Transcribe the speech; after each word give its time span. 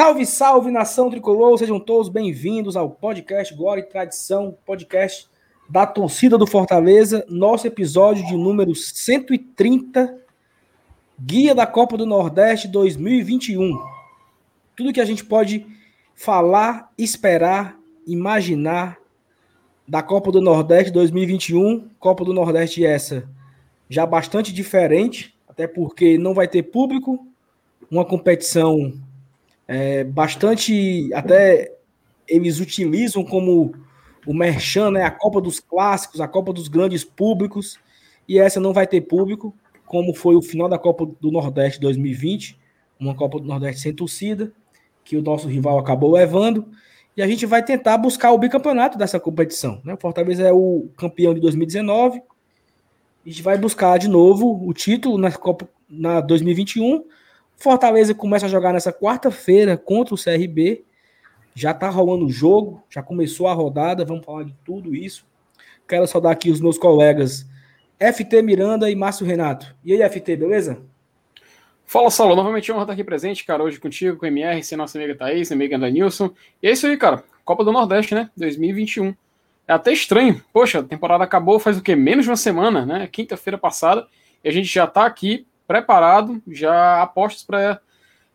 Salve, 0.00 0.24
salve, 0.24 0.70
nação 0.70 1.10
tricolor! 1.10 1.58
Sejam 1.58 1.78
todos 1.78 2.08
bem-vindos 2.08 2.74
ao 2.74 2.88
podcast 2.88 3.54
Glória 3.54 3.82
e 3.82 3.84
Tradição, 3.84 4.56
podcast 4.64 5.28
da 5.68 5.86
torcida 5.86 6.38
do 6.38 6.46
Fortaleza, 6.46 7.22
nosso 7.28 7.66
episódio 7.66 8.26
de 8.26 8.34
número 8.34 8.74
130, 8.74 10.18
Guia 11.20 11.54
da 11.54 11.66
Copa 11.66 11.98
do 11.98 12.06
Nordeste 12.06 12.66
2021. 12.66 13.78
Tudo 14.74 14.90
que 14.90 15.02
a 15.02 15.04
gente 15.04 15.22
pode 15.22 15.66
falar, 16.14 16.90
esperar, 16.96 17.78
imaginar 18.06 18.96
da 19.86 20.02
Copa 20.02 20.32
do 20.32 20.40
Nordeste 20.40 20.90
2021, 20.90 21.90
Copa 21.98 22.24
do 22.24 22.32
Nordeste 22.32 22.86
essa 22.86 23.28
já 23.86 24.06
bastante 24.06 24.50
diferente, 24.50 25.38
até 25.46 25.66
porque 25.66 26.16
não 26.16 26.32
vai 26.32 26.48
ter 26.48 26.62
público, 26.62 27.26
uma 27.90 28.06
competição 28.06 28.98
é, 29.70 30.02
bastante. 30.02 31.08
Até 31.14 31.72
eles 32.26 32.58
utilizam 32.58 33.24
como 33.24 33.72
o 34.26 34.34
Merchan, 34.34 34.90
né, 34.90 35.04
a 35.04 35.10
Copa 35.10 35.40
dos 35.40 35.60
Clássicos, 35.60 36.20
a 36.20 36.26
Copa 36.26 36.52
dos 36.52 36.66
Grandes 36.66 37.04
Públicos, 37.04 37.78
e 38.28 38.38
essa 38.38 38.58
não 38.58 38.72
vai 38.72 38.86
ter 38.86 39.00
público, 39.02 39.54
como 39.86 40.12
foi 40.12 40.34
o 40.34 40.42
final 40.42 40.68
da 40.68 40.78
Copa 40.78 41.08
do 41.20 41.30
Nordeste 41.30 41.80
2020, 41.80 42.58
uma 42.98 43.14
Copa 43.14 43.38
do 43.38 43.46
Nordeste 43.46 43.80
sem 43.80 43.94
torcida, 43.94 44.52
que 45.04 45.16
o 45.16 45.22
nosso 45.22 45.48
rival 45.48 45.78
acabou 45.78 46.12
levando, 46.12 46.66
e 47.16 47.22
a 47.22 47.26
gente 47.26 47.46
vai 47.46 47.64
tentar 47.64 47.96
buscar 47.96 48.32
o 48.32 48.38
bicampeonato 48.38 48.98
dessa 48.98 49.18
competição. 49.18 49.80
Né? 49.84 49.94
O 49.94 50.00
Fortaleza 50.00 50.42
é 50.42 50.52
o 50.52 50.88
campeão 50.96 51.32
de 51.32 51.40
2019, 51.40 52.20
a 53.24 53.28
gente 53.28 53.42
vai 53.42 53.56
buscar 53.56 53.98
de 53.98 54.08
novo 54.08 54.66
o 54.66 54.72
título 54.74 55.16
na 55.16 55.30
Copa 55.30 55.68
na 55.88 56.20
2021 56.20 57.04
Fortaleza 57.60 58.14
começa 58.14 58.46
a 58.46 58.48
jogar 58.48 58.72
nessa 58.72 58.90
quarta-feira 58.90 59.76
contra 59.76 60.14
o 60.14 60.18
CRB. 60.18 60.82
Já 61.54 61.74
tá 61.74 61.90
rolando 61.90 62.24
o 62.24 62.30
jogo, 62.30 62.82
já 62.88 63.02
começou 63.02 63.48
a 63.48 63.52
rodada, 63.52 64.02
vamos 64.02 64.24
falar 64.24 64.44
de 64.44 64.54
tudo 64.64 64.94
isso. 64.94 65.26
Quero 65.86 66.06
saudar 66.06 66.32
aqui 66.32 66.50
os 66.50 66.58
meus 66.58 66.78
colegas 66.78 67.46
FT 67.98 68.40
Miranda 68.40 68.90
e 68.90 68.96
Márcio 68.96 69.26
Renato. 69.26 69.76
E 69.84 69.92
aí, 69.92 70.08
FT, 70.08 70.36
beleza? 70.36 70.80
Fala, 71.84 72.10
Saulo. 72.10 72.34
Novamente 72.34 72.72
honra 72.72 72.84
estar 72.84 72.92
aqui 72.94 73.04
presente, 73.04 73.44
cara, 73.44 73.62
hoje 73.62 73.78
contigo, 73.78 74.16
com 74.16 74.24
o 74.24 74.28
MR, 74.28 74.62
sem 74.64 74.78
nossa 74.78 74.96
amiga 74.96 75.14
Thaís, 75.14 75.52
amiga 75.52 75.78
Danilson. 75.78 76.30
E 76.62 76.68
é 76.68 76.70
isso 76.72 76.86
aí, 76.86 76.96
cara. 76.96 77.22
Copa 77.44 77.62
do 77.62 77.72
Nordeste, 77.72 78.14
né? 78.14 78.30
2021. 78.38 79.14
É 79.68 79.74
até 79.74 79.92
estranho. 79.92 80.42
Poxa, 80.50 80.78
a 80.78 80.82
temporada 80.82 81.24
acabou 81.24 81.58
faz 81.58 81.76
o 81.76 81.82
quê? 81.82 81.94
Menos 81.94 82.24
de 82.24 82.30
uma 82.30 82.36
semana, 82.36 82.86
né? 82.86 83.06
Quinta-feira 83.06 83.58
passada. 83.58 84.06
E 84.42 84.48
a 84.48 84.52
gente 84.52 84.72
já 84.72 84.86
tá 84.86 85.04
aqui 85.04 85.46
preparado, 85.70 86.42
já 86.48 87.00
apostos 87.00 87.44
para 87.44 87.80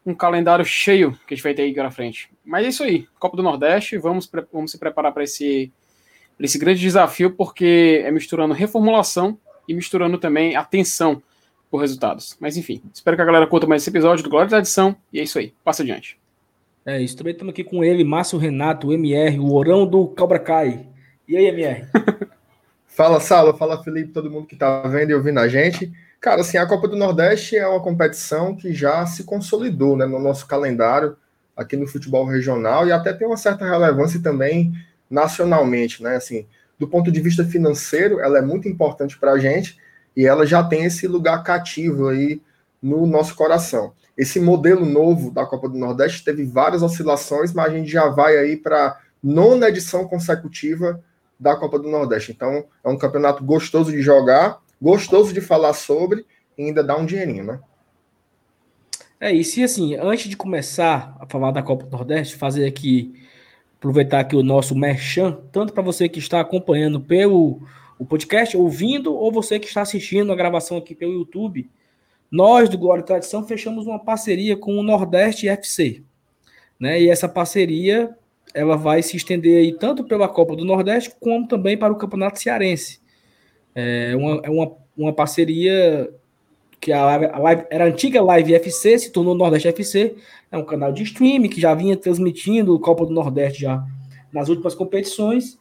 um 0.06 0.16
calendário 0.16 0.64
cheio 0.64 1.12
que 1.28 1.34
a 1.34 1.36
gente 1.36 1.44
vai 1.44 1.54
ter 1.54 1.64
aí 1.64 1.74
para 1.74 1.92
frente. 1.92 2.30
Mas 2.46 2.66
é 2.66 2.70
isso 2.70 2.82
aí, 2.82 3.10
Copa 3.20 3.36
do 3.36 3.44
Nordeste, 3.44 3.98
vamos, 3.98 4.32
vamos 4.54 4.72
se 4.72 4.78
preparar 4.78 5.12
para 5.12 5.26
esse, 5.26 5.70
esse 6.40 6.58
grande 6.58 6.80
desafio, 6.80 7.32
porque 7.32 8.02
é 8.06 8.10
misturando 8.10 8.54
reformulação 8.54 9.38
e 9.68 9.74
misturando 9.74 10.18
também 10.18 10.56
atenção 10.56 11.22
por 11.70 11.80
resultados. 11.82 12.38
Mas 12.40 12.56
enfim, 12.56 12.82
espero 12.94 13.18
que 13.18 13.24
a 13.24 13.26
galera 13.26 13.48
curta 13.48 13.68
mais 13.68 13.82
esse 13.82 13.90
episódio 13.90 14.24
do 14.24 14.30
Glória 14.30 14.50
da 14.50 14.60
Edição, 14.60 14.96
e 15.12 15.20
é 15.20 15.24
isso 15.24 15.38
aí, 15.38 15.54
passa 15.62 15.84
adiante. 15.84 16.18
É 16.86 17.02
isso, 17.02 17.18
também 17.18 17.34
estamos 17.34 17.52
aqui 17.52 17.66
com 17.66 17.84
ele, 17.84 18.06
Márcio 18.06 18.40
Renato, 18.40 18.88
o 18.88 18.94
MR, 18.94 19.38
o 19.40 19.52
Orão 19.54 19.86
do 19.86 20.08
Cobra 20.08 20.40
Kai. 20.40 20.88
E 21.28 21.36
aí, 21.36 21.48
MR? 21.48 21.86
fala, 22.88 23.20
Sala, 23.20 23.54
fala, 23.58 23.84
Felipe, 23.84 24.14
todo 24.14 24.32
mundo 24.32 24.48
que 24.48 24.54
está 24.54 24.84
vendo 24.84 25.10
e 25.10 25.14
ouvindo 25.14 25.42
a 25.42 25.50
gente. 25.50 25.92
Cara, 26.26 26.42
assim, 26.42 26.58
a 26.58 26.66
Copa 26.66 26.88
do 26.88 26.96
Nordeste 26.96 27.56
é 27.56 27.68
uma 27.68 27.80
competição 27.80 28.56
que 28.56 28.74
já 28.74 29.06
se 29.06 29.26
consolidou 29.26 29.96
né, 29.96 30.08
no 30.08 30.18
nosso 30.18 30.48
calendário 30.48 31.16
aqui 31.56 31.78
no 31.78 31.86
futebol 31.86 32.26
regional 32.26 32.88
e 32.88 32.92
até 32.92 33.14
tem 33.14 33.28
uma 33.28 33.38
certa 33.38 33.64
relevância 33.64 34.20
também 34.20 34.74
nacionalmente, 35.08 36.02
né? 36.02 36.16
Assim, 36.16 36.48
do 36.80 36.88
ponto 36.88 37.12
de 37.12 37.22
vista 37.22 37.46
financeiro, 37.46 38.20
ela 38.20 38.40
é 38.40 38.42
muito 38.42 38.68
importante 38.68 39.20
para 39.20 39.34
a 39.34 39.38
gente 39.38 39.78
e 40.18 40.26
ela 40.26 40.48
já 40.48 40.64
tem 40.64 40.86
esse 40.86 41.08
lugar 41.08 41.44
cativo 41.44 42.08
aí 42.08 42.42
no 42.82 43.06
nosso 43.06 43.36
coração. 43.36 43.94
Esse 44.18 44.40
modelo 44.40 44.84
novo 44.84 45.30
da 45.30 45.46
Copa 45.46 45.70
do 45.70 45.78
Nordeste 45.78 46.26
teve 46.26 46.44
várias 46.44 46.82
oscilações, 46.82 47.54
mas 47.54 47.68
a 47.68 47.78
gente 47.78 47.92
já 47.92 48.10
vai 48.10 48.36
aí 48.36 48.58
para 48.58 49.00
nona 49.22 49.70
edição 49.70 50.08
consecutiva 50.08 51.00
da 51.40 51.56
Copa 51.56 51.78
do 51.78 51.88
Nordeste. 51.88 52.32
Então, 52.32 52.66
é 52.84 52.90
um 52.90 52.98
campeonato 52.98 53.44
gostoso 53.44 53.92
de 53.92 54.02
jogar 54.02 54.65
gostoso 54.86 55.34
de 55.34 55.42
falar 55.42 55.74
sobre 55.74 56.24
e 56.56 56.64
ainda 56.64 56.84
dá 56.84 56.96
um 56.96 57.08
dinheirinho, 57.08 57.44
né? 57.44 57.60
É 59.20 59.34
isso, 59.34 59.60
e 59.60 59.64
assim, 59.64 59.96
antes 59.96 60.30
de 60.30 60.38
começar 60.38 61.18
a 61.20 61.26
falar 61.26 61.50
da 61.50 61.64
Copa 61.64 61.86
do 61.86 61.92
Nordeste, 61.92 62.36
fazer 62.36 62.68
aqui, 62.68 63.16
aproveitar 63.78 64.20
aqui 64.20 64.36
o 64.36 64.44
nosso 64.44 64.76
merchan, 64.76 65.40
tanto 65.52 65.74
para 65.74 65.82
você 65.82 66.08
que 66.08 66.20
está 66.20 66.40
acompanhando 66.40 67.02
pelo 67.02 67.62
o 67.98 68.06
podcast, 68.06 68.56
ouvindo, 68.56 69.16
ou 69.16 69.32
você 69.32 69.58
que 69.58 69.68
está 69.68 69.82
assistindo 69.82 70.32
a 70.32 70.36
gravação 70.36 70.78
aqui 70.78 70.94
pelo 70.94 71.14
YouTube, 71.14 71.68
nós 72.30 72.70
do 72.70 72.78
Glória 72.78 73.02
e 73.02 73.06
Tradição 73.06 73.44
fechamos 73.48 73.88
uma 73.88 73.98
parceria 73.98 74.56
com 74.56 74.78
o 74.78 74.84
Nordeste 74.84 75.48
FC, 75.48 76.04
né? 76.80 77.02
E 77.02 77.10
essa 77.10 77.28
parceria 77.28 78.16
ela 78.54 78.76
vai 78.76 79.02
se 79.02 79.18
estender 79.18 79.58
aí 79.58 79.76
tanto 79.76 80.04
pela 80.04 80.28
Copa 80.28 80.56
do 80.56 80.64
Nordeste 80.64 81.16
como 81.20 81.48
também 81.48 81.76
para 81.76 81.92
o 81.92 81.98
Campeonato 81.98 82.40
Cearense. 82.40 83.00
É 83.76 84.16
uma, 84.16 84.42
é 84.44 84.50
uma, 84.50 84.72
uma 84.98 85.14
parceria 85.14 86.10
que 86.80 86.92
a 86.92 87.04
live, 87.04 87.26
a 87.26 87.40
live, 87.40 87.64
era 87.70 87.84
a 87.86 87.88
antiga 87.88 88.22
Live 88.22 88.54
FC, 88.54 89.00
se 89.00 89.12
tornou 89.12 89.36
Nordeste 89.36 89.68
FC. 89.68 90.16
É 90.52 90.58
um 90.58 90.64
canal 90.64 90.92
de 90.94 91.04
streaming 91.04 91.50
que 91.50 91.60
já 91.60 91.74
vinha 91.74 91.98
transmitindo 91.98 92.80
Copa 92.80 93.06
do 93.06 93.12
Nordeste 93.12 93.62
já 93.62 93.84
nas 94.32 94.50
últimas 94.50 94.76
competições. 94.76 95.58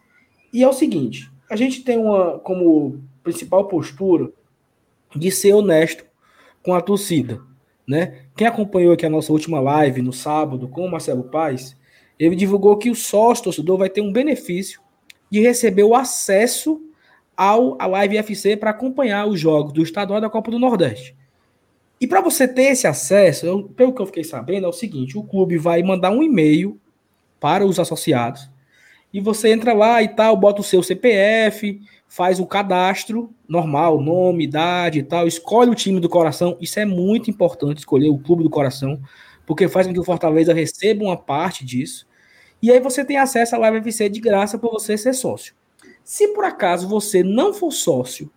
E 0.52 0.62
é 0.62 0.68
o 0.68 0.72
seguinte: 0.72 1.30
a 1.50 1.56
gente 1.56 1.82
tem 1.82 1.98
uma 1.98 2.38
como 2.38 3.02
principal 3.22 3.66
postura 3.66 4.30
de 5.16 5.30
ser 5.30 5.54
honesto 5.54 6.04
com 6.62 6.74
a 6.74 6.80
torcida. 6.80 7.40
Né? 7.86 8.22
Quem 8.36 8.46
acompanhou 8.46 8.92
aqui 8.92 9.04
a 9.04 9.10
nossa 9.10 9.32
última 9.32 9.60
live 9.60 10.02
no 10.02 10.12
sábado 10.12 10.68
com 10.68 10.86
o 10.86 10.90
Marcelo 10.90 11.24
Paes, 11.24 11.76
ele 12.18 12.36
divulgou 12.36 12.76
que 12.76 12.90
o 12.90 12.94
sócio 12.94 13.44
torcedor 13.44 13.78
vai 13.78 13.90
ter 13.90 14.00
um 14.00 14.12
benefício 14.12 14.80
de 15.30 15.40
receber 15.40 15.82
o 15.82 15.94
acesso 15.94 16.80
ao 17.36 17.76
a 17.80 17.86
Live 17.86 18.16
FC 18.18 18.56
para 18.56 18.70
acompanhar 18.70 19.26
os 19.26 19.38
jogos 19.38 19.72
do 19.72 19.82
estadual 19.82 20.20
da 20.20 20.30
Copa 20.30 20.50
do 20.50 20.58
Nordeste. 20.58 21.16
E 22.00 22.06
para 22.06 22.20
você 22.20 22.46
ter 22.46 22.64
esse 22.64 22.86
acesso, 22.86 23.46
eu, 23.46 23.62
pelo 23.64 23.92
que 23.92 24.02
eu 24.02 24.06
fiquei 24.06 24.24
sabendo, 24.24 24.66
é 24.66 24.68
o 24.68 24.72
seguinte: 24.72 25.16
o 25.16 25.22
clube 25.22 25.56
vai 25.56 25.82
mandar 25.82 26.10
um 26.10 26.22
e-mail 26.22 26.80
para 27.40 27.64
os 27.64 27.78
associados 27.78 28.48
e 29.14 29.20
você 29.20 29.52
entra 29.52 29.72
lá 29.72 30.02
e 30.02 30.08
tal, 30.08 30.36
bota 30.36 30.60
o 30.60 30.64
seu 30.64 30.82
CPF, 30.82 31.80
faz 32.08 32.40
o 32.40 32.46
cadastro 32.46 33.32
normal, 33.48 34.00
nome, 34.00 34.42
idade 34.42 34.98
e 34.98 35.02
tal, 35.04 35.28
escolhe 35.28 35.70
o 35.70 35.74
time 35.74 36.00
do 36.00 36.08
coração. 36.08 36.58
Isso 36.60 36.80
é 36.80 36.84
muito 36.84 37.30
importante 37.30 37.78
escolher 37.78 38.08
o 38.08 38.18
clube 38.18 38.42
do 38.42 38.50
coração, 38.50 39.00
porque 39.46 39.68
faz 39.68 39.86
com 39.86 39.92
que 39.92 40.00
o 40.00 40.04
Fortaleza 40.04 40.52
receba 40.52 41.04
uma 41.04 41.16
parte 41.16 41.64
disso. 41.64 42.08
E 42.60 42.72
aí 42.72 42.80
você 42.80 43.04
tem 43.04 43.16
acesso 43.16 43.54
à 43.54 43.58
Live 43.58 43.78
FC 43.78 44.08
de 44.08 44.18
graça 44.18 44.58
para 44.58 44.68
você 44.68 44.98
ser 44.98 45.12
sócio. 45.12 45.54
Se 46.04 46.28
por 46.28 46.44
acaso 46.44 46.86
você 46.86 47.22
não 47.22 47.54
for 47.54 47.72
sócio, 47.72 48.30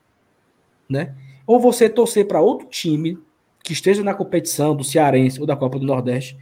né? 0.89 1.13
Ou 1.45 1.59
você 1.59 1.89
torcer 1.89 2.25
para 2.25 2.41
outro 2.41 2.67
time 2.67 3.19
que 3.63 3.73
esteja 3.73 4.01
na 4.03 4.13
competição 4.13 4.73
do 4.73 4.83
Cearense 4.83 5.41
ou 5.41 5.45
da 5.45 5.55
Copa 5.55 5.77
do 5.77 5.85
Nordeste, 5.85 6.37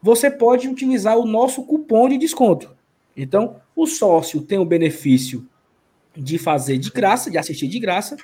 você 0.00 0.30
pode 0.30 0.66
utilizar 0.66 1.18
o 1.18 1.26
nosso 1.26 1.62
cupom 1.64 2.08
de 2.08 2.16
desconto. 2.16 2.74
Então, 3.14 3.60
o 3.76 3.86
sócio 3.86 4.40
tem 4.40 4.58
o 4.58 4.64
benefício 4.64 5.46
de 6.16 6.38
fazer 6.38 6.78
de 6.78 6.90
graça, 6.90 7.30
de 7.30 7.36
assistir 7.36 7.68
de 7.68 7.78
graça, 7.78 8.16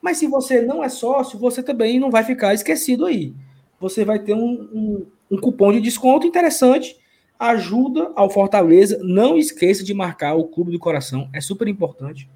mas 0.00 0.18
se 0.18 0.26
você 0.26 0.60
não 0.60 0.84
é 0.84 0.88
sócio, 0.88 1.38
você 1.38 1.62
também 1.62 1.98
não 1.98 2.10
vai 2.10 2.24
ficar 2.24 2.52
esquecido 2.52 3.06
aí. 3.06 3.34
Você 3.80 4.04
vai 4.04 4.18
ter 4.18 4.34
um, 4.34 4.68
um, 4.72 5.06
um 5.30 5.40
cupom 5.40 5.72
de 5.72 5.80
desconto 5.80 6.26
interessante 6.26 6.96
ajuda 7.38 8.12
ao 8.14 8.30
Fortaleza. 8.30 8.98
Não 9.02 9.36
esqueça 9.36 9.84
de 9.84 9.94
marcar 9.94 10.34
o 10.34 10.44
Clube 10.44 10.72
do 10.72 10.78
Coração, 10.78 11.28
é 11.32 11.40
super 11.40 11.68
importante. 11.68 12.28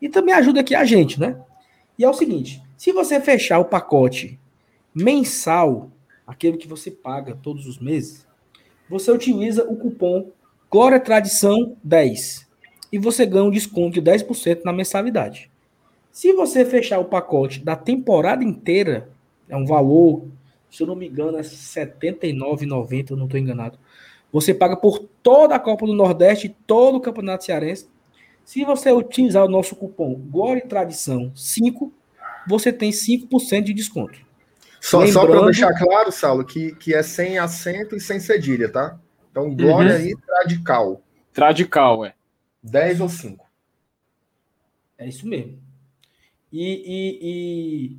E 0.00 0.08
também 0.08 0.34
ajuda 0.34 0.60
aqui 0.60 0.74
a 0.74 0.84
gente, 0.84 1.20
né? 1.20 1.40
E 1.98 2.04
é 2.04 2.08
o 2.08 2.14
seguinte: 2.14 2.62
se 2.76 2.92
você 2.92 3.20
fechar 3.20 3.58
o 3.58 3.64
pacote 3.64 4.38
mensal, 4.94 5.90
aquele 6.26 6.56
que 6.56 6.68
você 6.68 6.90
paga 6.90 7.36
todos 7.42 7.66
os 7.66 7.78
meses, 7.78 8.26
você 8.88 9.10
utiliza 9.10 9.64
o 9.64 9.76
cupom 9.76 10.30
Glória 10.70 11.00
Tradição 11.00 11.76
10 11.82 12.48
e 12.92 12.98
você 12.98 13.26
ganha 13.26 13.44
um 13.44 13.50
desconto 13.50 14.00
de 14.00 14.02
10% 14.02 14.64
na 14.64 14.72
mensalidade. 14.72 15.50
Se 16.12 16.32
você 16.32 16.64
fechar 16.64 16.98
o 16.98 17.04
pacote 17.04 17.60
da 17.60 17.76
temporada 17.76 18.42
inteira, 18.42 19.08
é 19.48 19.56
um 19.56 19.66
valor, 19.66 20.26
se 20.70 20.82
eu 20.82 20.86
não 20.86 20.96
me 20.96 21.08
engano, 21.08 21.38
é 21.38 21.42
R$ 21.42 21.48
79,90, 21.48 23.10
eu 23.10 23.16
não 23.16 23.24
estou 23.26 23.38
enganado. 23.38 23.78
Você 24.32 24.54
paga 24.54 24.76
por 24.76 24.98
toda 25.22 25.54
a 25.54 25.58
Copa 25.58 25.86
do 25.86 25.92
Nordeste 25.92 26.46
e 26.46 26.56
todo 26.66 26.96
o 26.96 27.00
Campeonato 27.00 27.44
Cearense. 27.44 27.88
Se 28.44 28.64
você 28.64 28.90
utilizar 28.90 29.44
o 29.44 29.48
nosso 29.48 29.76
cupom 29.76 30.14
Glória 30.14 30.62
e 30.64 30.68
Tradição 30.68 31.32
5, 31.34 31.92
você 32.46 32.72
tem 32.72 32.90
5% 32.90 33.64
de 33.64 33.74
desconto. 33.74 34.18
Só, 34.80 35.00
Lembrando... 35.00 35.12
só 35.12 35.26
para 35.26 35.44
deixar 35.44 35.78
claro, 35.78 36.10
Saulo, 36.10 36.44
que, 36.44 36.74
que 36.76 36.94
é 36.94 37.02
sem 37.02 37.38
acento 37.38 37.94
e 37.94 38.00
sem 38.00 38.18
cedilha, 38.18 38.68
tá? 38.68 38.98
Então, 39.30 39.54
Glória 39.54 39.96
uhum. 39.96 40.06
e 40.06 40.16
Tradical. 40.16 41.02
Tradical, 41.32 42.04
é. 42.04 42.14
10 42.62 43.00
ou 43.00 43.08
5. 43.08 43.46
É 44.98 45.08
isso 45.08 45.26
mesmo. 45.26 45.58
E, 46.52 46.62
e, 46.62 47.18
e, 47.22 47.98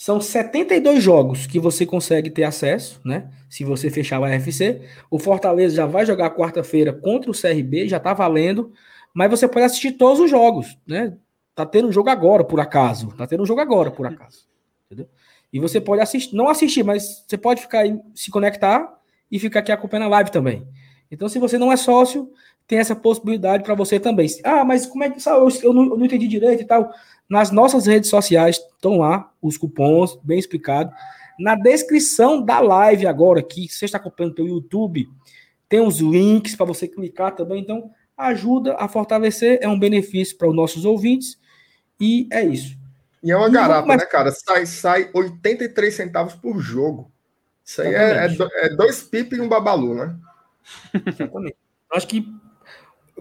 são 0.00 0.20
72 0.20 1.02
jogos 1.02 1.48
que 1.48 1.58
você 1.58 1.84
consegue 1.84 2.30
ter 2.30 2.44
acesso, 2.44 3.00
né? 3.04 3.28
Se 3.50 3.64
você 3.64 3.90
fechar 3.90 4.20
o 4.20 4.24
RFC. 4.24 4.80
O 5.10 5.18
Fortaleza 5.18 5.74
já 5.74 5.86
vai 5.86 6.06
jogar 6.06 6.30
quarta-feira 6.30 6.92
contra 6.92 7.28
o 7.28 7.34
CRB, 7.34 7.88
já 7.88 7.98
tá 7.98 8.14
valendo. 8.14 8.72
Mas 9.12 9.28
você 9.28 9.48
pode 9.48 9.66
assistir 9.66 9.90
todos 9.90 10.20
os 10.20 10.30
jogos, 10.30 10.78
né? 10.86 11.16
Tá 11.52 11.66
tendo 11.66 11.88
um 11.88 11.92
jogo 11.92 12.10
agora, 12.10 12.44
por 12.44 12.60
acaso. 12.60 13.08
Tá 13.16 13.26
tendo 13.26 13.42
um 13.42 13.46
jogo 13.46 13.60
agora, 13.60 13.90
por 13.90 14.06
acaso. 14.06 14.46
Entendeu? 14.86 15.08
E 15.52 15.58
você 15.58 15.80
pode 15.80 16.00
assistir, 16.00 16.32
não 16.36 16.48
assistir, 16.48 16.84
mas 16.84 17.24
você 17.26 17.36
pode 17.36 17.60
ficar 17.60 17.80
aí, 17.80 17.98
se 18.14 18.30
conectar 18.30 19.00
e 19.28 19.36
ficar 19.40 19.58
aqui 19.58 19.72
acompanhando 19.72 20.06
a 20.06 20.10
live 20.10 20.30
também. 20.30 20.64
Então, 21.10 21.28
se 21.28 21.40
você 21.40 21.58
não 21.58 21.72
é 21.72 21.76
sócio, 21.76 22.30
tem 22.68 22.78
essa 22.78 22.94
possibilidade 22.94 23.64
para 23.64 23.74
você 23.74 23.98
também. 23.98 24.28
Ah, 24.44 24.64
mas 24.64 24.86
como 24.86 25.02
é 25.02 25.10
que 25.10 25.18
eu, 25.26 25.72
não, 25.72 25.84
eu 25.86 25.96
não 25.96 26.04
entendi 26.04 26.28
direito 26.28 26.62
e 26.62 26.66
tal? 26.66 26.88
Nas 27.28 27.50
nossas 27.50 27.86
redes 27.86 28.08
sociais 28.08 28.56
estão 28.56 28.98
lá 28.98 29.30
os 29.40 29.56
cupons, 29.56 30.18
bem 30.22 30.38
explicado. 30.38 30.92
Na 31.38 31.54
descrição 31.54 32.42
da 32.42 32.58
live 32.58 33.06
agora 33.06 33.40
aqui, 33.40 33.68
se 33.68 33.78
você 33.78 33.84
está 33.84 33.98
acompanhando 33.98 34.34
pelo 34.34 34.48
YouTube, 34.48 35.08
tem 35.68 35.80
os 35.80 35.98
links 35.98 36.56
para 36.56 36.66
você 36.66 36.88
clicar 36.88 37.34
também. 37.34 37.60
Então, 37.60 37.90
ajuda 38.16 38.76
a 38.78 38.88
fortalecer, 38.88 39.58
é 39.62 39.68
um 39.68 39.78
benefício 39.78 40.36
para 40.36 40.48
os 40.48 40.56
nossos 40.56 40.84
ouvintes. 40.84 41.38
E 42.00 42.28
é 42.32 42.42
isso. 42.44 42.76
E 43.22 43.30
é 43.30 43.36
uma 43.36 43.48
garapa, 43.48 43.86
mas... 43.86 43.98
né, 43.98 44.06
cara? 44.06 44.30
Sai, 44.30 44.66
sai 44.66 45.10
83 45.12 45.94
centavos 45.94 46.34
por 46.34 46.58
jogo. 46.60 47.10
Isso 47.64 47.82
aí 47.82 47.94
é, 47.94 48.26
é, 48.26 48.36
é, 48.64 48.68
dois 48.70 49.02
pipi 49.02 49.36
e 49.36 49.40
um 49.40 49.48
babalu, 49.48 49.94
né? 49.94 50.16
Exatamente. 51.06 51.56
Acho 51.92 52.06
que, 52.06 52.26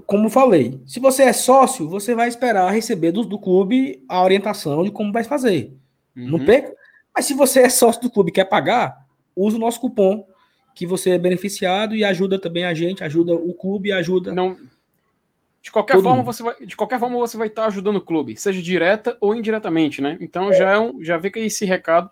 como 0.05 0.29
falei, 0.29 0.79
se 0.85 0.99
você 0.99 1.23
é 1.23 1.33
sócio, 1.33 1.89
você 1.89 2.13
vai 2.13 2.27
esperar 2.27 2.71
receber 2.71 3.11
do, 3.11 3.23
do 3.23 3.39
clube 3.39 4.03
a 4.07 4.23
orientação 4.23 4.83
de 4.83 4.91
como 4.91 5.11
vai 5.11 5.23
fazer. 5.23 5.73
Uhum. 6.15 6.29
Não 6.31 6.45
perca. 6.45 6.73
Mas 7.15 7.25
se 7.25 7.33
você 7.33 7.61
é 7.61 7.69
sócio 7.69 8.01
do 8.01 8.09
clube 8.09 8.29
e 8.29 8.33
quer 8.33 8.45
pagar, 8.45 9.05
use 9.35 9.55
o 9.55 9.59
nosso 9.59 9.79
cupom, 9.79 10.25
que 10.75 10.85
você 10.85 11.11
é 11.11 11.17
beneficiado 11.17 11.95
e 11.95 12.03
ajuda 12.03 12.39
também 12.39 12.65
a 12.65 12.73
gente, 12.73 13.03
ajuda 13.03 13.33
o 13.33 13.53
clube 13.53 13.91
ajuda. 13.91 14.31
Não, 14.31 14.55
de 15.67 15.71
qualquer, 15.71 16.01
forma, 16.01 16.23
você 16.23 16.43
vai, 16.43 16.55
de 16.65 16.77
qualquer 16.77 16.99
forma, 16.99 17.17
você 17.17 17.35
vai 17.35 17.47
estar 17.47 17.65
ajudando 17.65 17.97
o 17.97 18.01
clube, 18.01 18.37
seja 18.37 18.61
direta 18.61 19.17
ou 19.19 19.35
indiretamente, 19.35 20.01
né? 20.01 20.17
Então 20.21 20.49
é. 20.49 20.53
já, 20.53 20.71
é 20.71 20.79
um, 20.79 21.03
já 21.03 21.19
fica 21.19 21.39
esse 21.39 21.65
recado 21.65 22.09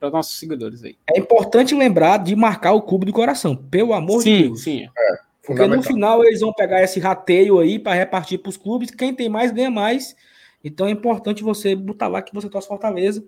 para 0.00 0.08
nossos 0.10 0.38
seguidores 0.38 0.82
aí. 0.82 0.96
É 1.14 1.18
importante 1.18 1.74
lembrar 1.74 2.18
de 2.18 2.34
marcar 2.34 2.72
o 2.72 2.80
clube 2.80 3.04
do 3.04 3.12
coração, 3.12 3.54
pelo 3.56 3.92
amor 3.92 4.22
sim, 4.22 4.36
de 4.36 4.42
Deus. 4.44 4.62
Sim, 4.62 4.88
é. 4.96 5.18
Porque 5.46 5.66
no 5.66 5.82
final 5.82 6.24
eles 6.24 6.40
vão 6.40 6.52
pegar 6.52 6.82
esse 6.82 6.98
rateio 6.98 7.58
aí 7.58 7.78
para 7.78 7.94
repartir 7.94 8.38
para 8.38 8.48
os 8.48 8.56
clubes. 8.56 8.90
Quem 8.90 9.14
tem 9.14 9.28
mais 9.28 9.52
ganha 9.52 9.70
mais. 9.70 10.16
Então 10.62 10.86
é 10.86 10.90
importante 10.90 11.42
você 11.42 11.74
botar 11.74 12.08
lá 12.08 12.22
que 12.22 12.34
você 12.34 12.48
torce 12.48 12.68
Fortaleza. 12.68 13.24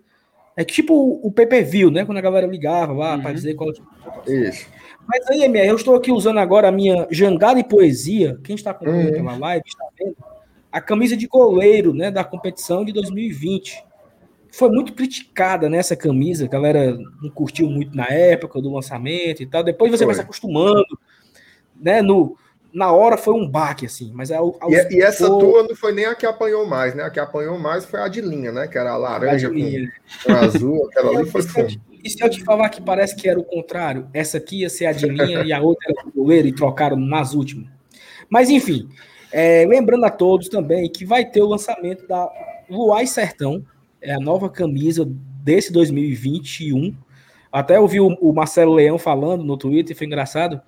É 0.56 0.64
tipo 0.64 1.20
o, 1.22 1.30
PPV, 1.30 1.90
né? 1.90 2.04
Quando 2.06 2.16
a 2.16 2.22
galera 2.22 2.46
ligava 2.46 2.92
lá 2.94 3.14
uhum. 3.14 3.22
para 3.22 3.32
dizer 3.32 3.54
qual. 3.54 3.70
Isso. 4.26 4.66
Mas 5.06 5.28
aí, 5.28 5.42
MR, 5.42 5.68
eu 5.68 5.76
estou 5.76 5.94
aqui 5.94 6.10
usando 6.10 6.38
agora 6.38 6.68
a 6.68 6.72
minha 6.72 7.06
jangada 7.10 7.60
e 7.60 7.64
poesia. 7.64 8.40
Quem 8.42 8.54
está 8.54 8.70
acompanhando 8.70 9.08
uhum. 9.08 9.12
pela 9.12 9.36
live 9.36 9.64
está 9.66 9.84
vendo 9.98 10.16
a 10.76 10.80
camisa 10.80 11.16
de 11.16 11.26
goleiro, 11.26 11.94
né, 11.94 12.10
da 12.10 12.22
competição 12.22 12.84
de 12.84 12.92
2020. 12.92 13.82
Foi 14.52 14.68
muito 14.68 14.92
criticada 14.92 15.70
nessa 15.70 15.94
né, 15.94 16.00
camisa, 16.00 16.44
a 16.44 16.48
galera 16.48 16.98
não 17.22 17.30
curtiu 17.30 17.70
muito 17.70 17.96
na 17.96 18.06
época 18.08 18.60
do 18.60 18.70
lançamento 18.70 19.42
e 19.42 19.46
tal. 19.46 19.64
Depois 19.64 19.90
você 19.90 19.98
foi. 19.98 20.06
vai 20.06 20.14
se 20.16 20.20
acostumando, 20.20 20.95
né, 21.80 22.02
no 22.02 22.36
na 22.76 22.92
hora 22.92 23.16
foi 23.16 23.32
um 23.32 23.48
baque, 23.48 23.86
assim, 23.86 24.12
mas 24.12 24.30
é 24.30 24.36
e, 24.68 24.74
é, 24.74 24.92
e, 24.92 25.00
essa 25.00 25.26
tua 25.26 25.62
não 25.62 25.74
foi 25.74 25.92
nem 25.92 26.04
a 26.04 26.14
que 26.14 26.26
apanhou 26.26 26.66
mais, 26.66 26.94
né? 26.94 27.04
A 27.04 27.10
que 27.10 27.18
apanhou 27.18 27.58
mais 27.58 27.86
foi 27.86 28.00
a 28.00 28.06
de 28.06 28.20
linha, 28.20 28.52
né? 28.52 28.68
Que 28.68 28.76
era 28.76 28.90
a 28.90 28.98
laranja 28.98 29.48
a 29.48 29.50
com, 29.50 29.88
com 30.24 30.32
azul, 30.32 30.86
aquela 30.86 31.18
ali 31.18 31.24
foi 31.30 31.40
fundo. 31.40 31.80
E 32.04 32.10
se 32.10 32.22
eu 32.22 32.28
te 32.28 32.44
falar 32.44 32.68
que 32.68 32.82
parece 32.82 33.16
que 33.16 33.26
era 33.26 33.40
o 33.40 33.44
contrário? 33.44 34.08
Essa 34.12 34.36
aqui 34.36 34.60
ia 34.60 34.68
ser 34.68 34.84
a 34.84 34.92
de 34.92 35.08
linha 35.08 35.42
e 35.42 35.54
a 35.54 35.60
outra 35.60 35.90
era 35.90 36.06
o 36.06 36.12
goleiro 36.12 36.48
e 36.48 36.52
trocaram 36.52 36.98
nas 36.98 37.32
últimas. 37.32 37.66
Mas 38.28 38.50
enfim, 38.50 38.90
é, 39.32 39.64
lembrando 39.66 40.04
a 40.04 40.10
todos 40.10 40.50
também 40.50 40.86
que 40.92 41.04
vai 41.04 41.24
ter 41.24 41.40
o 41.40 41.48
lançamento 41.48 42.06
da 42.06 42.30
Luai 42.68 43.06
Sertão, 43.06 43.64
é 44.02 44.12
a 44.12 44.20
nova 44.20 44.50
camisa 44.50 45.04
desse 45.42 45.72
2021. 45.72 46.94
Até 47.50 47.80
ouvi 47.80 48.00
o, 48.00 48.08
o 48.20 48.34
Marcelo 48.34 48.74
Leão 48.74 48.98
falando 48.98 49.42
no 49.42 49.56
Twitter, 49.56 49.96
foi 49.96 50.06
engraçado, 50.06 50.60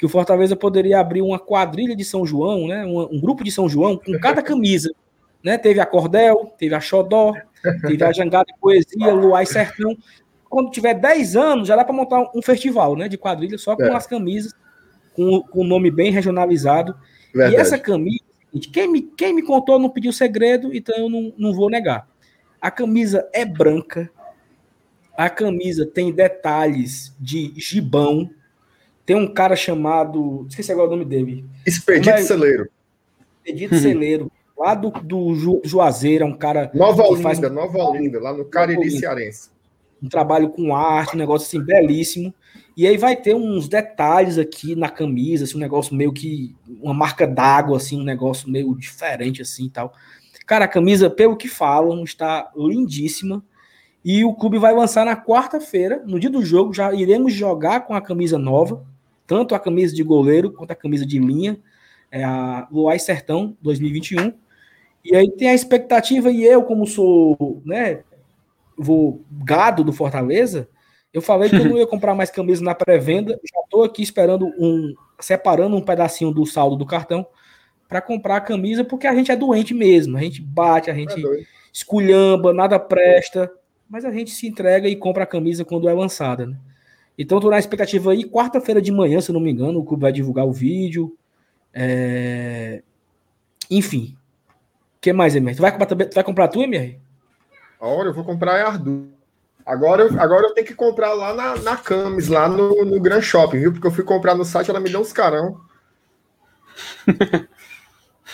que 0.00 0.06
o 0.06 0.08
Fortaleza 0.08 0.56
poderia 0.56 0.98
abrir 0.98 1.22
uma 1.22 1.38
quadrilha 1.38 1.94
de 1.94 2.04
São 2.04 2.26
João, 2.26 2.66
né? 2.66 2.84
Um, 2.84 3.16
um 3.16 3.20
grupo 3.20 3.44
de 3.44 3.52
São 3.52 3.68
João 3.68 3.96
com 3.96 4.18
cada 4.18 4.42
camisa. 4.42 4.90
Né? 5.44 5.56
Teve 5.56 5.78
a 5.78 5.86
Cordel, 5.86 6.52
teve 6.58 6.74
a 6.74 6.80
Xodó, 6.80 7.34
teve 7.86 8.02
a 8.02 8.12
Jangada 8.12 8.46
de 8.46 8.58
Poesia, 8.58 9.12
Luai 9.12 9.46
Sertão 9.46 9.96
quando 10.50 10.72
tiver 10.72 10.94
10 10.94 11.36
anos, 11.36 11.68
já 11.68 11.76
dá 11.76 11.84
para 11.84 11.94
montar 11.94 12.28
um 12.34 12.42
festival 12.42 12.96
né, 12.96 13.08
de 13.08 13.16
quadrilha 13.16 13.56
só 13.56 13.76
com 13.76 13.84
é. 13.84 13.94
as 13.94 14.04
camisas, 14.04 14.52
com, 15.14 15.40
com 15.42 15.60
o 15.60 15.64
nome 15.64 15.92
bem 15.92 16.10
regionalizado. 16.10 16.96
Verdade. 17.32 17.54
E 17.54 17.58
essa 17.60 17.78
camisa, 17.78 18.24
quem 18.72 18.90
me, 18.90 19.00
quem 19.00 19.32
me 19.32 19.42
contou 19.42 19.78
não 19.78 19.88
pediu 19.88 20.12
segredo, 20.12 20.74
então 20.74 20.96
eu 20.98 21.08
não, 21.08 21.32
não 21.38 21.54
vou 21.54 21.70
negar. 21.70 22.08
A 22.60 22.68
camisa 22.68 23.28
é 23.32 23.44
branca, 23.44 24.10
a 25.16 25.30
camisa 25.30 25.86
tem 25.86 26.12
detalhes 26.12 27.14
de 27.20 27.52
gibão. 27.56 28.28
Tem 29.10 29.16
um 29.16 29.26
cara 29.26 29.56
chamado. 29.56 30.46
Esqueci 30.48 30.70
agora 30.70 30.86
o 30.86 30.90
nome 30.92 31.04
dele. 31.04 31.44
Expedito 31.66 32.10
é, 32.10 32.22
Celeiro. 32.22 32.68
Expedito 33.44 33.74
Celeiro. 33.76 34.30
Lá 34.56 34.72
do, 34.72 34.90
do 34.90 35.34
Ju, 35.34 35.60
Juazeiro, 35.64 36.22
é 36.22 36.26
um 36.28 36.32
cara. 36.32 36.70
Nova 36.72 37.02
Olinda, 37.02 37.22
faz... 37.24 37.40
Nova 37.40 37.76
Olinda, 37.78 38.20
lá 38.20 38.32
no 38.32 38.44
Cariri 38.44 38.88
Cearense 38.88 39.50
um 40.00 40.08
trabalho 40.08 40.50
com 40.50 40.76
arte, 40.76 41.16
um 41.16 41.18
negócio 41.18 41.44
assim 41.44 41.60
belíssimo. 41.60 42.32
E 42.76 42.86
aí 42.86 42.96
vai 42.96 43.16
ter 43.16 43.34
uns 43.34 43.68
detalhes 43.68 44.38
aqui 44.38 44.76
na 44.76 44.88
camisa, 44.88 45.42
assim, 45.42 45.56
um 45.56 45.60
negócio 45.60 45.92
meio 45.92 46.12
que 46.12 46.54
uma 46.80 46.94
marca 46.94 47.26
d'água, 47.26 47.78
assim, 47.78 48.00
um 48.00 48.04
negócio 48.04 48.48
meio 48.48 48.76
diferente 48.76 49.42
assim 49.42 49.64
e 49.64 49.70
tal. 49.70 49.92
Cara, 50.46 50.66
a 50.66 50.68
camisa, 50.68 51.10
pelo 51.10 51.36
que 51.36 51.48
falam, 51.48 52.04
está 52.04 52.48
lindíssima. 52.56 53.44
E 54.04 54.24
o 54.24 54.32
clube 54.34 54.56
vai 54.56 54.72
lançar 54.72 55.04
na 55.04 55.16
quarta-feira, 55.16 56.00
no 56.06 56.20
dia 56.20 56.30
do 56.30 56.44
jogo, 56.44 56.72
já 56.72 56.94
iremos 56.94 57.32
jogar 57.32 57.80
com 57.80 57.92
a 57.92 58.00
camisa 58.00 58.38
nova, 58.38 58.86
tanto 59.30 59.54
a 59.54 59.60
camisa 59.60 59.94
de 59.94 60.02
goleiro 60.02 60.50
quanto 60.50 60.72
a 60.72 60.74
camisa 60.74 61.06
de 61.06 61.20
linha, 61.20 61.56
é 62.10 62.24
a 62.24 62.66
Luai 62.68 62.98
Sertão 62.98 63.56
2021. 63.62 64.32
E 65.04 65.14
aí 65.14 65.30
tem 65.30 65.48
a 65.48 65.54
expectativa, 65.54 66.32
e 66.32 66.42
eu, 66.42 66.64
como 66.64 66.84
sou 66.84 67.62
né, 67.64 68.02
vou 68.76 69.24
gado 69.30 69.84
do 69.84 69.92
Fortaleza, 69.92 70.68
eu 71.14 71.22
falei 71.22 71.48
que 71.48 71.54
eu 71.54 71.64
não 71.64 71.78
ia 71.78 71.86
comprar 71.86 72.12
mais 72.12 72.28
camisa 72.28 72.64
na 72.64 72.74
pré-venda, 72.74 73.34
já 73.34 73.60
estou 73.60 73.84
aqui 73.84 74.02
esperando 74.02 74.46
um, 74.58 74.92
separando 75.20 75.76
um 75.76 75.80
pedacinho 75.80 76.32
do 76.32 76.44
saldo 76.44 76.74
do 76.74 76.84
cartão 76.84 77.24
para 77.88 78.02
comprar 78.02 78.34
a 78.34 78.40
camisa, 78.40 78.82
porque 78.82 79.06
a 79.06 79.14
gente 79.14 79.30
é 79.30 79.36
doente 79.36 79.72
mesmo, 79.72 80.16
a 80.16 80.20
gente 80.20 80.42
bate, 80.42 80.90
a 80.90 80.94
gente 80.94 81.24
é 81.24 81.44
esculhamba, 81.72 82.52
nada 82.52 82.80
presta, 82.80 83.48
mas 83.88 84.04
a 84.04 84.10
gente 84.10 84.32
se 84.32 84.48
entrega 84.48 84.88
e 84.88 84.96
compra 84.96 85.22
a 85.22 85.26
camisa 85.26 85.64
quando 85.64 85.88
é 85.88 85.92
lançada, 85.92 86.46
né? 86.48 86.56
Então 87.20 87.36
estou 87.36 87.50
na 87.50 87.58
expectativa 87.58 88.12
aí, 88.12 88.24
quarta-feira 88.24 88.80
de 88.80 88.90
manhã, 88.90 89.20
se 89.20 89.30
não 89.30 89.40
me 89.40 89.50
engano, 89.50 89.78
o 89.78 89.84
clube 89.84 90.00
vai 90.00 90.10
divulgar 90.10 90.46
o 90.46 90.52
vídeo. 90.54 91.14
É... 91.70 92.82
Enfim. 93.70 94.16
O 94.96 95.00
que 95.02 95.12
mais, 95.12 95.36
Emer? 95.36 95.54
Tu 95.54 95.60
vai 95.60 95.70
comprar, 95.70 95.86
tu 95.86 96.14
vai 96.14 96.24
comprar 96.24 96.48
tu, 96.48 96.62
Emer? 96.62 96.98
Olha, 97.78 98.08
eu 98.08 98.14
vou 98.14 98.24
comprar 98.24 98.58
a 98.58 98.68
Ardu. 98.68 99.10
Agora, 99.66 100.04
eu, 100.04 100.18
agora 100.18 100.46
eu 100.46 100.54
tenho 100.54 100.66
que 100.66 100.74
comprar 100.74 101.12
lá 101.12 101.34
na, 101.34 101.56
na 101.56 101.76
Camis, 101.76 102.28
lá 102.28 102.48
no, 102.48 102.86
no 102.86 102.98
Grand 102.98 103.20
Shopping, 103.20 103.58
viu? 103.58 103.72
Porque 103.72 103.86
eu 103.86 103.92
fui 103.92 104.02
comprar 104.02 104.34
no 104.34 104.44
site, 104.46 104.70
ela 104.70 104.80
me 104.80 104.88
deu 104.88 105.00
uns 105.00 105.12
carão. 105.12 105.60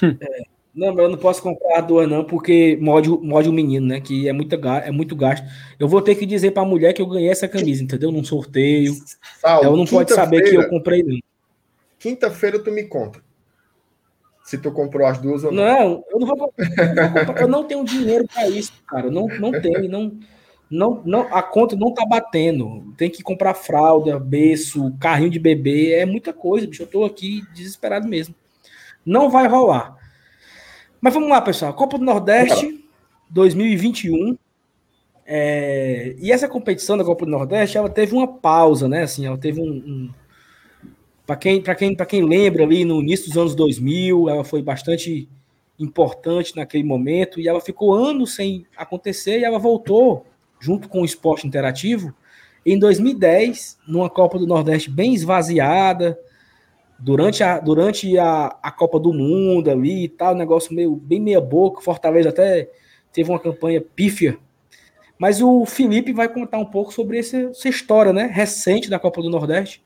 é, 0.00 0.42
não, 0.76 0.98
eu 1.00 1.08
não 1.08 1.16
posso 1.16 1.42
comprar 1.42 1.80
duas, 1.80 2.06
não, 2.06 2.22
porque 2.22 2.76
morde, 2.78 3.08
morde 3.08 3.48
o 3.48 3.52
menino, 3.52 3.86
né? 3.86 3.98
Que 3.98 4.28
é 4.28 4.32
muito, 4.32 4.54
é 4.54 4.90
muito 4.90 5.16
gasto. 5.16 5.46
Eu 5.80 5.88
vou 5.88 6.02
ter 6.02 6.14
que 6.14 6.26
dizer 6.26 6.50
pra 6.50 6.66
mulher 6.66 6.92
que 6.92 7.00
eu 7.00 7.06
ganhei 7.06 7.30
essa 7.30 7.48
camisa, 7.48 7.82
entendeu? 7.82 8.12
Num 8.12 8.22
sorteio. 8.22 8.94
Sal, 9.40 9.64
ela 9.64 9.74
não 9.74 9.86
pode 9.86 10.12
saber 10.12 10.42
que 10.42 10.54
eu 10.54 10.68
comprei, 10.68 11.02
não. 11.02 11.18
Quinta-feira 11.98 12.58
tu 12.58 12.70
me 12.70 12.84
conta 12.84 13.24
se 14.44 14.58
tu 14.58 14.70
comprou 14.70 15.06
as 15.06 15.18
duas 15.18 15.42
ou 15.44 15.50
não. 15.50 15.64
Não, 15.64 16.04
eu 16.10 16.20
não 16.20 16.26
vou, 16.26 16.36
comprar, 16.36 17.40
eu 17.40 17.48
não 17.48 17.64
tenho 17.64 17.82
dinheiro 17.82 18.26
para 18.32 18.46
isso, 18.46 18.72
cara. 18.86 19.10
Não, 19.10 19.26
não 19.26 19.50
tenho, 19.50 19.88
não, 19.88 20.12
não, 20.70 21.02
não, 21.06 21.20
a 21.34 21.42
conta 21.42 21.74
não 21.74 21.94
tá 21.94 22.04
batendo. 22.04 22.92
Tem 22.98 23.08
que 23.08 23.22
comprar 23.22 23.54
fralda, 23.54 24.20
berço, 24.20 24.94
carrinho 25.00 25.30
de 25.30 25.38
bebê, 25.38 25.94
é 25.94 26.04
muita 26.04 26.34
coisa, 26.34 26.66
bicho. 26.66 26.82
Eu 26.82 26.86
tô 26.86 27.04
aqui 27.04 27.42
desesperado 27.54 28.06
mesmo. 28.06 28.34
Não 29.04 29.30
vai 29.30 29.48
rolar. 29.48 29.95
Mas 31.00 31.14
vamos 31.14 31.28
lá, 31.28 31.40
pessoal. 31.40 31.72
Copa 31.74 31.98
do 31.98 32.04
Nordeste 32.04 32.84
2021. 33.30 34.36
É, 35.24 36.14
e 36.18 36.30
essa 36.30 36.48
competição 36.48 36.96
da 36.96 37.04
Copa 37.04 37.24
do 37.24 37.30
Nordeste, 37.30 37.76
ela 37.76 37.88
teve 37.88 38.14
uma 38.14 38.28
pausa, 38.28 38.88
né? 38.88 39.02
Assim, 39.02 39.26
ela 39.26 39.36
teve 39.36 39.60
um, 39.60 39.64
um 39.64 40.10
Para 41.26 41.36
quem, 41.36 41.62
quem, 41.62 41.96
quem 41.96 42.24
lembra 42.24 42.62
ali 42.62 42.84
no 42.84 43.00
início 43.00 43.26
dos 43.26 43.36
anos 43.36 43.54
2000, 43.54 44.28
ela 44.28 44.44
foi 44.44 44.62
bastante 44.62 45.28
importante 45.78 46.56
naquele 46.56 46.84
momento 46.84 47.38
e 47.40 47.48
ela 47.48 47.60
ficou 47.60 47.92
anos 47.92 48.34
sem 48.34 48.64
acontecer 48.76 49.40
e 49.40 49.44
ela 49.44 49.58
voltou 49.58 50.24
junto 50.58 50.88
com 50.88 51.02
o 51.02 51.04
esporte 51.04 51.46
interativo 51.46 52.14
em 52.66 52.76
2010, 52.78 53.78
numa 53.86 54.10
Copa 54.10 54.38
do 54.38 54.46
Nordeste 54.46 54.90
bem 54.90 55.14
esvaziada, 55.14 56.18
durante 56.98 57.42
a, 57.42 57.58
durante 57.58 58.18
a, 58.18 58.56
a 58.62 58.70
Copa 58.70 58.98
do 58.98 59.12
Mundo 59.12 59.70
ali 59.70 60.04
e 60.04 60.08
tal, 60.08 60.34
negócio 60.34 60.74
meio 60.74 60.96
bem 60.96 61.20
meia 61.20 61.40
boca, 61.40 61.82
Fortaleza 61.82 62.30
até 62.30 62.70
teve 63.12 63.30
uma 63.30 63.38
campanha 63.38 63.80
pífia. 63.80 64.38
Mas 65.18 65.40
o 65.40 65.64
Felipe 65.64 66.12
vai 66.12 66.28
contar 66.28 66.58
um 66.58 66.64
pouco 66.64 66.92
sobre 66.92 67.18
essa, 67.18 67.36
essa 67.36 67.68
história, 67.68 68.12
né, 68.12 68.26
recente 68.26 68.90
da 68.90 68.98
Copa 68.98 69.22
do 69.22 69.30
Nordeste 69.30 69.82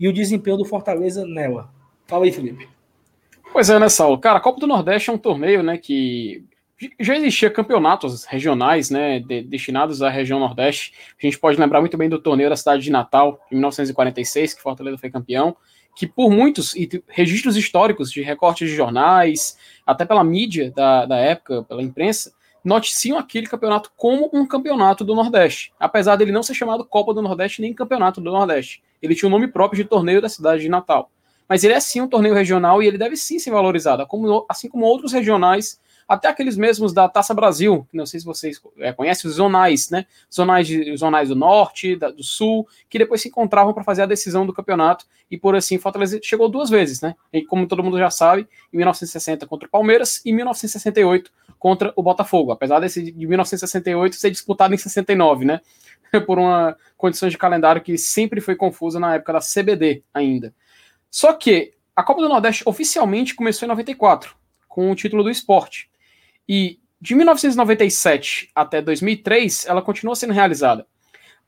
e 0.00 0.08
o 0.08 0.12
desempenho 0.12 0.56
do 0.56 0.64
Fortaleza 0.64 1.26
nela. 1.26 1.70
Fala 2.06 2.24
aí, 2.24 2.32
Felipe. 2.32 2.68
Pois 3.52 3.70
é, 3.70 3.78
né, 3.78 3.88
Saulo? 3.88 4.18
Cara, 4.18 4.38
a 4.38 4.42
Copa 4.42 4.58
do 4.58 4.66
Nordeste 4.66 5.10
é 5.10 5.12
um 5.12 5.18
torneio, 5.18 5.62
né, 5.62 5.78
que 5.78 6.44
já 6.98 7.16
existia 7.16 7.50
campeonatos 7.50 8.24
regionais, 8.24 8.90
né, 8.90 9.20
de, 9.20 9.42
destinados 9.42 10.02
à 10.02 10.08
região 10.08 10.40
Nordeste. 10.40 10.92
A 11.18 11.24
gente 11.24 11.38
pode 11.38 11.58
lembrar 11.58 11.80
muito 11.80 11.96
bem 11.96 12.08
do 12.08 12.18
torneio 12.18 12.48
da 12.48 12.56
cidade 12.56 12.82
de 12.82 12.90
Natal, 12.90 13.40
em 13.50 13.54
1946, 13.54 14.54
que 14.54 14.62
Fortaleza 14.62 14.98
foi 14.98 15.10
campeão, 15.10 15.56
que 15.94 16.06
por 16.06 16.30
muitos 16.30 16.74
registros 17.08 17.56
históricos 17.56 18.10
de 18.10 18.22
recortes 18.22 18.68
de 18.68 18.74
jornais, 18.74 19.56
até 19.86 20.04
pela 20.04 20.24
mídia 20.24 20.72
da, 20.74 21.06
da 21.06 21.16
época, 21.16 21.62
pela 21.62 21.82
imprensa, 21.82 22.32
noticiam 22.64 23.18
aquele 23.18 23.46
campeonato 23.46 23.92
como 23.96 24.30
um 24.32 24.46
campeonato 24.46 25.04
do 25.04 25.14
Nordeste, 25.14 25.72
apesar 25.78 26.16
dele 26.16 26.32
não 26.32 26.42
ser 26.42 26.54
chamado 26.54 26.84
Copa 26.84 27.12
do 27.12 27.20
Nordeste 27.20 27.60
nem 27.60 27.74
Campeonato 27.74 28.20
do 28.20 28.32
Nordeste. 28.32 28.82
Ele 29.02 29.14
tinha 29.14 29.28
o 29.28 29.30
um 29.30 29.38
nome 29.38 29.48
próprio 29.48 29.82
de 29.82 29.88
torneio 29.88 30.20
da 30.22 30.28
cidade 30.28 30.62
de 30.62 30.68
Natal. 30.68 31.10
Mas 31.46 31.62
ele 31.62 31.74
é 31.74 31.80
sim 31.80 32.00
um 32.00 32.08
torneio 32.08 32.34
regional 32.34 32.82
e 32.82 32.86
ele 32.86 32.96
deve 32.96 33.16
sim 33.16 33.38
ser 33.38 33.50
valorizado, 33.50 34.06
assim 34.48 34.68
como 34.68 34.86
outros 34.86 35.12
regionais 35.12 35.78
até 36.08 36.28
aqueles 36.28 36.56
mesmos 36.56 36.92
da 36.92 37.08
Taça 37.08 37.32
Brasil, 37.34 37.86
não 37.92 38.06
sei 38.06 38.20
se 38.20 38.26
vocês 38.26 38.60
é, 38.78 38.92
conhecem, 38.92 39.28
os 39.28 39.36
zonais, 39.36 39.90
né? 39.90 40.06
Zonais, 40.32 40.66
de, 40.66 40.96
zonais 40.96 41.28
do 41.28 41.34
norte, 41.34 41.96
da, 41.96 42.10
do 42.10 42.22
sul, 42.22 42.66
que 42.88 42.98
depois 42.98 43.22
se 43.22 43.28
encontravam 43.28 43.72
para 43.72 43.84
fazer 43.84 44.02
a 44.02 44.06
decisão 44.06 44.46
do 44.46 44.52
campeonato, 44.52 45.06
e 45.30 45.38
por 45.38 45.54
assim, 45.54 45.78
Fortaleza 45.78 46.20
chegou 46.22 46.48
duas 46.48 46.70
vezes, 46.70 47.00
né? 47.00 47.14
E 47.32 47.42
como 47.44 47.66
todo 47.66 47.82
mundo 47.82 47.98
já 47.98 48.10
sabe, 48.10 48.46
em 48.72 48.76
1960 48.76 49.46
contra 49.46 49.66
o 49.66 49.70
Palmeiras 49.70 50.20
e 50.24 50.30
em 50.30 50.34
1968 50.34 51.30
contra 51.58 51.92
o 51.96 52.02
Botafogo, 52.02 52.52
apesar 52.52 52.80
desse 52.80 53.02
de 53.10 53.26
1968 53.26 54.16
ser 54.16 54.30
disputado 54.30 54.74
em 54.74 54.78
69, 54.78 55.44
né? 55.44 55.60
por 56.26 56.38
uma 56.38 56.76
condição 56.96 57.28
de 57.28 57.38
calendário 57.38 57.82
que 57.82 57.96
sempre 57.98 58.40
foi 58.40 58.54
confusa 58.54 59.00
na 59.00 59.14
época 59.14 59.34
da 59.34 59.40
CBD 59.40 60.02
ainda. 60.12 60.54
Só 61.10 61.32
que 61.32 61.72
a 61.94 62.02
Copa 62.02 62.20
do 62.20 62.28
Nordeste 62.28 62.64
oficialmente 62.66 63.34
começou 63.34 63.66
em 63.66 63.68
94, 63.68 64.34
com 64.68 64.90
o 64.90 64.94
título 64.94 65.22
do 65.22 65.30
esporte. 65.30 65.88
E 66.48 66.78
de 67.00 67.14
1997 67.14 68.50
até 68.54 68.80
2003, 68.80 69.66
ela 69.66 69.82
continuou 69.82 70.16
sendo 70.16 70.32
realizada. 70.32 70.86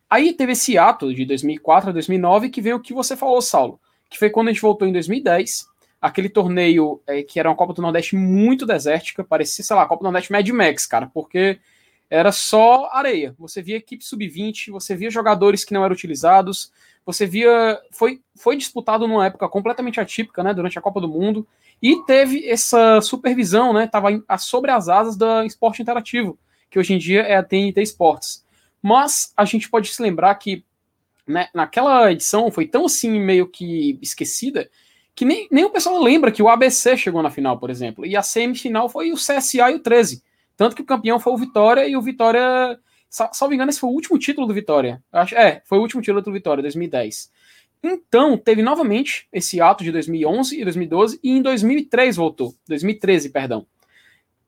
Aí 0.08 0.32
teve 0.32 0.52
esse 0.52 0.78
ato 0.78 1.12
de 1.12 1.24
2004 1.24 1.90
a 1.90 1.92
2009 1.92 2.50
que 2.50 2.60
veio 2.60 2.76
o 2.76 2.80
que 2.80 2.94
você 2.94 3.16
falou, 3.16 3.40
Saulo, 3.42 3.80
que 4.08 4.18
foi 4.18 4.30
quando 4.30 4.48
a 4.48 4.52
gente 4.52 4.62
voltou 4.62 4.86
em 4.86 4.92
2010, 4.92 5.66
aquele 6.00 6.28
torneio 6.28 7.00
é, 7.06 7.22
que 7.22 7.40
era 7.40 7.48
uma 7.48 7.56
Copa 7.56 7.72
do 7.72 7.82
Nordeste 7.82 8.14
muito 8.16 8.64
desértica, 8.64 9.24
parecia, 9.24 9.64
sei 9.64 9.74
lá, 9.74 9.86
Copa 9.86 10.02
do 10.02 10.04
Nordeste 10.04 10.30
Mad 10.30 10.48
Max, 10.50 10.86
cara, 10.86 11.06
porque 11.06 11.58
era 12.08 12.32
só 12.32 12.88
areia. 12.92 13.34
Você 13.38 13.60
via 13.60 13.76
equipe 13.76 14.04
sub-20, 14.04 14.70
você 14.70 14.94
via 14.94 15.10
jogadores 15.10 15.64
que 15.64 15.74
não 15.74 15.84
eram 15.84 15.94
utilizados, 15.94 16.72
você 17.04 17.26
via. 17.26 17.80
Foi, 17.90 18.20
foi 18.34 18.56
disputado 18.56 19.06
numa 19.06 19.26
época 19.26 19.48
completamente 19.48 20.00
atípica, 20.00 20.42
né? 20.42 20.54
Durante 20.54 20.78
a 20.78 20.82
Copa 20.82 21.00
do 21.00 21.08
Mundo. 21.08 21.46
E 21.82 22.02
teve 22.04 22.48
essa 22.48 23.00
supervisão, 23.00 23.72
né? 23.72 23.86
Tava 23.86 24.08
sobre 24.38 24.70
as 24.70 24.88
asas 24.88 25.16
da 25.16 25.44
Esporte 25.44 25.82
Interativo, 25.82 26.38
que 26.70 26.78
hoje 26.78 26.94
em 26.94 26.98
dia 26.98 27.22
é 27.22 27.36
a 27.36 27.42
TNT 27.42 27.82
Esportes. 27.82 28.44
Mas 28.82 29.32
a 29.36 29.44
gente 29.44 29.68
pode 29.68 29.88
se 29.88 30.02
lembrar 30.02 30.34
que 30.36 30.64
né, 31.26 31.48
naquela 31.52 32.10
edição 32.10 32.50
foi 32.50 32.66
tão 32.66 32.86
assim 32.86 33.20
meio 33.20 33.46
que 33.48 33.98
esquecida 34.00 34.70
que 35.16 35.24
nem, 35.24 35.48
nem 35.50 35.64
o 35.64 35.70
pessoal 35.70 36.00
lembra 36.00 36.30
que 36.30 36.42
o 36.42 36.48
ABC 36.48 36.94
chegou 36.98 37.22
na 37.22 37.30
final, 37.30 37.58
por 37.58 37.70
exemplo. 37.70 38.04
E 38.04 38.14
a 38.14 38.22
semifinal 38.22 38.86
foi 38.86 39.10
o 39.10 39.16
CSA 39.16 39.70
e 39.70 39.74
o 39.74 39.78
13. 39.80 40.22
Tanto 40.56 40.74
que 40.74 40.82
o 40.82 40.86
campeão 40.86 41.20
foi 41.20 41.32
o 41.32 41.36
Vitória 41.36 41.86
e 41.86 41.96
o 41.96 42.02
Vitória. 42.02 42.78
Salvo 43.08 43.54
engano, 43.54 43.70
esse 43.70 43.80
foi 43.80 43.90
o 43.90 43.92
último 43.92 44.18
título 44.18 44.46
do 44.46 44.54
Vitória. 44.54 45.02
Acho, 45.12 45.34
é, 45.36 45.62
foi 45.64 45.78
o 45.78 45.82
último 45.82 46.02
título 46.02 46.22
do 46.22 46.32
Vitória, 46.32 46.62
2010. 46.62 47.30
Então, 47.82 48.36
teve 48.36 48.62
novamente 48.62 49.28
esse 49.32 49.60
ato 49.60 49.84
de 49.84 49.92
2011 49.92 50.60
e 50.60 50.64
2012 50.64 51.20
e 51.22 51.30
em 51.30 51.42
2003 51.42 52.16
voltou. 52.16 52.54
2013, 52.66 53.30
perdão. 53.30 53.66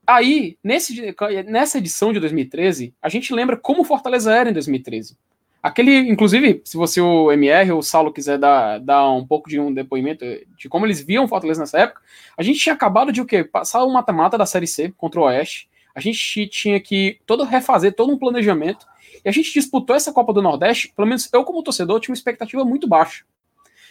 Aí, 0.05 0.57
nesse, 0.63 1.15
nessa 1.45 1.77
edição 1.77 2.11
de 2.11 2.19
2013, 2.19 2.93
a 3.01 3.09
gente 3.09 3.33
lembra 3.33 3.55
como 3.55 3.83
Fortaleza 3.83 4.33
era 4.33 4.49
em 4.49 4.53
2013. 4.53 5.15
Aquele, 5.61 5.97
inclusive, 6.09 6.61
se 6.65 6.77
você, 6.77 6.99
o 6.99 7.31
MR 7.31 7.73
ou 7.73 7.79
o 7.79 7.83
Saulo, 7.83 8.11
quiser 8.11 8.39
dar, 8.39 8.79
dar 8.79 9.09
um 9.11 9.27
pouco 9.27 9.49
de 9.49 9.59
um 9.59 9.73
depoimento 9.73 10.25
de 10.57 10.67
como 10.67 10.85
eles 10.85 11.01
viam 11.01 11.27
Fortaleza 11.27 11.59
nessa 11.59 11.79
época, 11.79 12.01
a 12.37 12.41
gente 12.41 12.59
tinha 12.59 12.73
acabado 12.73 13.11
de 13.11 13.21
o 13.21 13.25
quê? 13.25 13.43
Passar 13.43 13.83
o 13.83 13.91
mata-mata 13.91 14.37
da 14.37 14.45
Série 14.45 14.67
C 14.67 14.91
contra 14.97 15.19
o 15.19 15.23
Oeste. 15.25 15.68
A 15.93 15.99
gente 15.99 16.47
tinha 16.47 16.79
que 16.79 17.19
todo 17.25 17.43
refazer 17.43 17.93
todo 17.95 18.11
um 18.11 18.17
planejamento. 18.17 18.85
E 19.23 19.27
a 19.27 19.31
gente 19.31 19.51
disputou 19.51 19.95
essa 19.95 20.13
Copa 20.13 20.31
do 20.31 20.41
Nordeste, 20.41 20.93
pelo 20.95 21.07
menos 21.07 21.29
eu, 21.33 21.43
como 21.43 21.63
torcedor, 21.63 21.99
tinha 21.99 22.11
uma 22.11 22.17
expectativa 22.17 22.63
muito 22.63 22.87
baixa. 22.87 23.23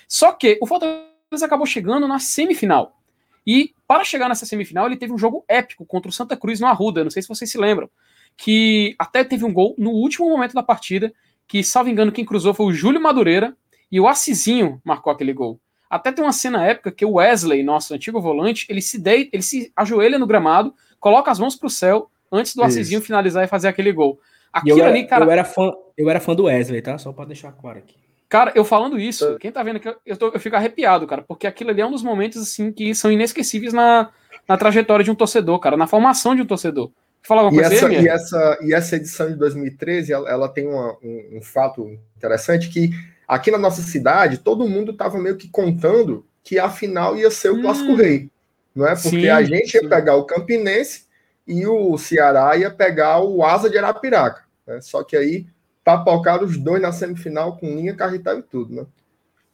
Só 0.07 0.33
que 0.33 0.59
o 0.63 0.67
Fortaleza 0.67 1.45
acabou 1.45 1.67
chegando 1.67 2.09
na 2.09 2.19
semifinal. 2.19 2.99
E 3.47 3.75
para 3.87 4.05
chegar 4.05 4.29
nessa 4.29 4.47
semifinal, 4.47 4.87
ele 4.87 4.97
teve 4.97 5.13
um 5.13 5.19
jogo 5.19 5.45
épico 5.49 5.85
contra 5.85 6.09
o 6.09 6.13
Santa 6.13 6.37
Cruz 6.37 6.61
no 6.61 6.67
Arruda. 6.67 7.03
Não 7.03 7.11
sei 7.11 7.23
se 7.23 7.29
vocês 7.29 7.51
se 7.51 7.59
lembram. 7.59 7.91
Que 8.37 8.95
até 8.99 9.25
teve 9.25 9.45
um 9.45 9.53
gol 9.53 9.75
no 9.79 9.91
último 9.91 10.29
momento 10.29 10.55
da 10.55 10.63
partida. 10.63 11.13
Que, 11.47 11.65
salvo 11.65 11.91
engano, 11.91 12.13
quem 12.13 12.25
cruzou 12.25 12.55
foi 12.55 12.67
o 12.67 12.73
Júlio 12.73 13.01
Madureira. 13.01 13.57
E 13.91 14.01
o 14.01 14.07
Assisinho 14.07 14.81
marcou 14.85 15.13
aquele 15.13 15.33
gol. 15.33 15.61
Até 15.89 16.13
tem 16.13 16.23
uma 16.23 16.33
cena 16.33 16.65
épica 16.65 16.93
que 16.93 17.05
o 17.05 17.13
Wesley, 17.13 17.63
nosso 17.63 17.95
antigo 17.95 18.21
volante, 18.21 18.67
ele 18.69 18.83
se 18.83 18.99
deita, 18.99 19.31
ele 19.33 19.43
se 19.43 19.73
ajoelha 19.75 20.19
no 20.19 20.27
gramado, 20.27 20.75
coloca 21.01 21.31
as 21.31 21.39
mãos 21.39 21.57
para 21.57 21.67
o 21.67 21.71
céu 21.71 22.11
antes 22.31 22.55
do 22.55 22.63
Assisinho 22.63 23.01
finalizar 23.01 23.45
e 23.45 23.49
fazer 23.49 23.69
aquele 23.69 23.93
gol. 23.93 24.21
Aquilo 24.53 24.79
eu 24.79 24.85
era, 24.85 24.95
ali, 24.95 25.07
cara. 25.07 25.25
Eu 25.25 25.31
era, 25.31 25.45
fã, 25.45 25.73
eu 25.97 26.11
era 26.11 26.21
fã 26.21 26.35
do 26.35 26.45
Wesley, 26.45 26.83
tá? 26.83 26.99
Só 26.99 27.13
para 27.13 27.27
deixar 27.27 27.53
claro 27.53 27.79
aqui. 27.79 27.95
Cara, 28.29 28.53
eu 28.55 28.65
falando 28.65 28.99
isso, 28.99 29.27
é. 29.27 29.39
quem 29.39 29.51
tá 29.51 29.63
vendo 29.63 29.77
aqui, 29.77 29.95
eu, 30.05 30.17
tô, 30.17 30.29
eu 30.29 30.39
fico 30.39 30.55
arrepiado, 30.55 31.07
cara, 31.07 31.23
porque 31.27 31.47
aquilo 31.47 31.71
ali 31.71 31.81
é 31.81 31.87
um 31.87 31.91
dos 31.91 32.03
momentos, 32.03 32.43
assim, 32.43 32.71
que 32.71 32.95
são 32.95 33.11
inesquecíveis 33.11 33.73
na, 33.73 34.11
na 34.47 34.57
trajetória 34.59 35.03
de 35.03 35.11
um 35.11 35.15
torcedor, 35.15 35.59
cara, 35.59 35.79
na 35.79 35.87
formação 35.87 36.35
de 36.35 36.43
um 36.43 36.47
torcedor. 36.47 36.91
Fala 37.23 37.43
alguma 37.43 37.63
coisa 37.63 37.75
e 37.75 37.77
essa, 37.77 37.87
aí, 37.89 38.05
e 38.05 38.09
essa, 38.09 38.59
e 38.63 38.75
essa 38.75 38.97
edição 38.97 39.29
de 39.29 39.37
2013, 39.37 40.13
ela, 40.13 40.29
ela 40.29 40.49
tem 40.49 40.67
uma, 40.67 40.97
um, 41.03 41.39
um, 41.39 41.43
fato 41.43 41.99
interessante 42.17 42.69
que 42.69 42.91
aqui 43.27 43.51
na 43.51 43.59
nossa 43.59 43.81
cidade, 43.81 44.39
todo 44.39 44.69
mundo 44.69 44.93
tava 44.93 45.19
meio 45.19 45.37
que 45.37 45.49
contando 45.49 46.27
que 46.45 46.59
a 46.59 46.69
final 46.69 47.17
ia 47.17 47.31
ser 47.31 47.51
o 47.51 47.57
hum. 47.57 47.63
Clássico 47.63 47.95
Rei, 47.95 48.31
não 48.75 48.87
é? 48.87 48.95
Porque 48.95 49.09
sim, 49.09 49.29
a 49.29 49.43
gente 49.43 49.71
sim. 49.71 49.79
ia 49.83 49.89
pegar 49.89 50.17
o 50.17 50.25
Campinense 50.25 51.07
e 51.47 51.67
o 51.67 51.97
Ceará 51.97 52.57
ia 52.57 52.71
pegar 52.71 53.21
o 53.23 53.43
Asa 53.43 53.71
de 53.71 53.79
Arapiraca, 53.79 54.43
né? 54.67 54.81
Só 54.81 55.03
que 55.03 55.17
aí 55.17 55.47
papocaram 55.83 56.45
os 56.45 56.59
dois 56.59 56.83
na 56.83 56.93
semifinal 56.93 57.57
com 57.57 57.67
linha, 57.67 57.95
carretel 57.95 58.39
e 58.39 58.43
tudo, 58.43 58.75
né? 58.75 58.87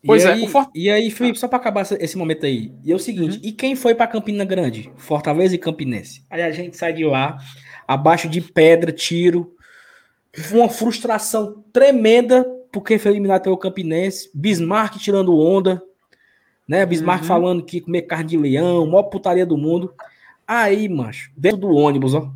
Pois 0.06 0.22
e 0.22 0.26
é, 0.26 0.32
aí, 0.32 0.48
For... 0.48 0.68
e 0.74 0.90
aí, 0.90 1.10
Felipe, 1.10 1.38
só 1.38 1.48
para 1.48 1.58
acabar 1.58 1.86
esse 1.98 2.18
momento 2.18 2.44
aí. 2.44 2.72
E 2.84 2.92
é 2.92 2.94
o 2.94 2.98
seguinte, 2.98 3.36
uhum. 3.36 3.42
e 3.42 3.52
quem 3.52 3.74
foi 3.74 3.94
para 3.94 4.06
Campina 4.06 4.44
Grande? 4.44 4.92
Fortaleza 4.96 5.54
e 5.54 5.58
Campinense. 5.58 6.24
Aí 6.28 6.42
a 6.42 6.50
gente 6.50 6.76
sai 6.76 6.92
de 6.92 7.04
lá, 7.04 7.38
abaixo 7.88 8.28
de 8.28 8.40
pedra, 8.40 8.92
tiro. 8.92 9.56
Uma 10.52 10.68
frustração 10.68 11.64
tremenda, 11.72 12.44
porque 12.70 12.98
foi 12.98 13.12
eliminado 13.12 13.42
pelo 13.42 13.56
Campinense. 13.56 14.28
Bismarck 14.34 14.98
tirando 14.98 15.38
onda, 15.38 15.82
né? 16.66 16.84
Bismarck 16.84 17.22
uhum. 17.22 17.28
falando 17.28 17.62
que 17.64 17.80
comer 17.80 18.02
carne 18.02 18.30
de 18.30 18.36
leão, 18.36 18.86
maior 18.86 19.04
putaria 19.04 19.46
do 19.46 19.56
mundo. 19.56 19.92
Aí, 20.46 20.88
macho, 20.88 21.30
dentro 21.36 21.58
do 21.58 21.70
ônibus, 21.70 22.14
ó. 22.14 22.30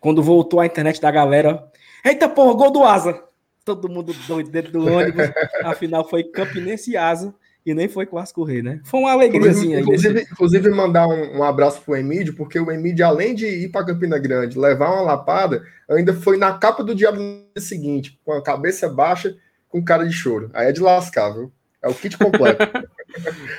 Quando 0.00 0.22
voltou 0.22 0.60
a 0.60 0.66
internet 0.66 1.00
da 1.00 1.10
galera, 1.10 1.66
Eita 2.04 2.28
porra, 2.28 2.54
gol 2.54 2.70
do 2.70 2.84
Asa 2.84 3.26
todo 3.66 3.88
mundo 3.88 4.14
doido 4.28 4.48
dentro 4.48 4.70
do 4.70 4.86
ônibus. 4.86 5.28
Afinal, 5.64 6.08
foi 6.08 6.22
Campinense 6.22 6.92
e 6.92 6.96
Asa. 6.96 7.34
E 7.66 7.74
nem 7.74 7.88
foi 7.88 8.06
Clássico 8.06 8.44
Rei, 8.44 8.62
né? 8.62 8.80
Foi 8.84 9.00
uma 9.00 9.10
alegriazinha 9.10 9.80
inclusive, 9.80 10.20
aí. 10.20 10.26
Inclusive, 10.30 10.70
mandar 10.70 11.08
um, 11.08 11.38
um 11.38 11.42
abraço 11.42 11.82
pro 11.82 11.96
Emílio, 11.96 12.32
porque 12.36 12.60
o 12.60 12.70
Emílio, 12.70 13.04
além 13.04 13.34
de 13.34 13.44
ir 13.44 13.70
para 13.70 13.84
Campina 13.84 14.20
Grande, 14.20 14.56
levar 14.56 14.92
uma 14.92 15.02
lapada, 15.02 15.64
ainda 15.90 16.14
foi 16.14 16.36
na 16.36 16.56
capa 16.56 16.84
do 16.84 16.94
diabo 16.94 17.18
no 17.18 17.42
dia 17.56 17.60
seguinte, 17.60 18.20
com 18.24 18.34
a 18.34 18.40
cabeça 18.40 18.88
baixa, 18.88 19.36
com 19.68 19.84
cara 19.84 20.06
de 20.06 20.12
choro. 20.12 20.48
Aí 20.54 20.68
é 20.68 20.72
de 20.72 20.80
lascar, 20.80 21.30
viu? 21.30 21.52
É 21.82 21.88
o 21.88 21.94
kit 21.94 22.16
completo. 22.16 22.62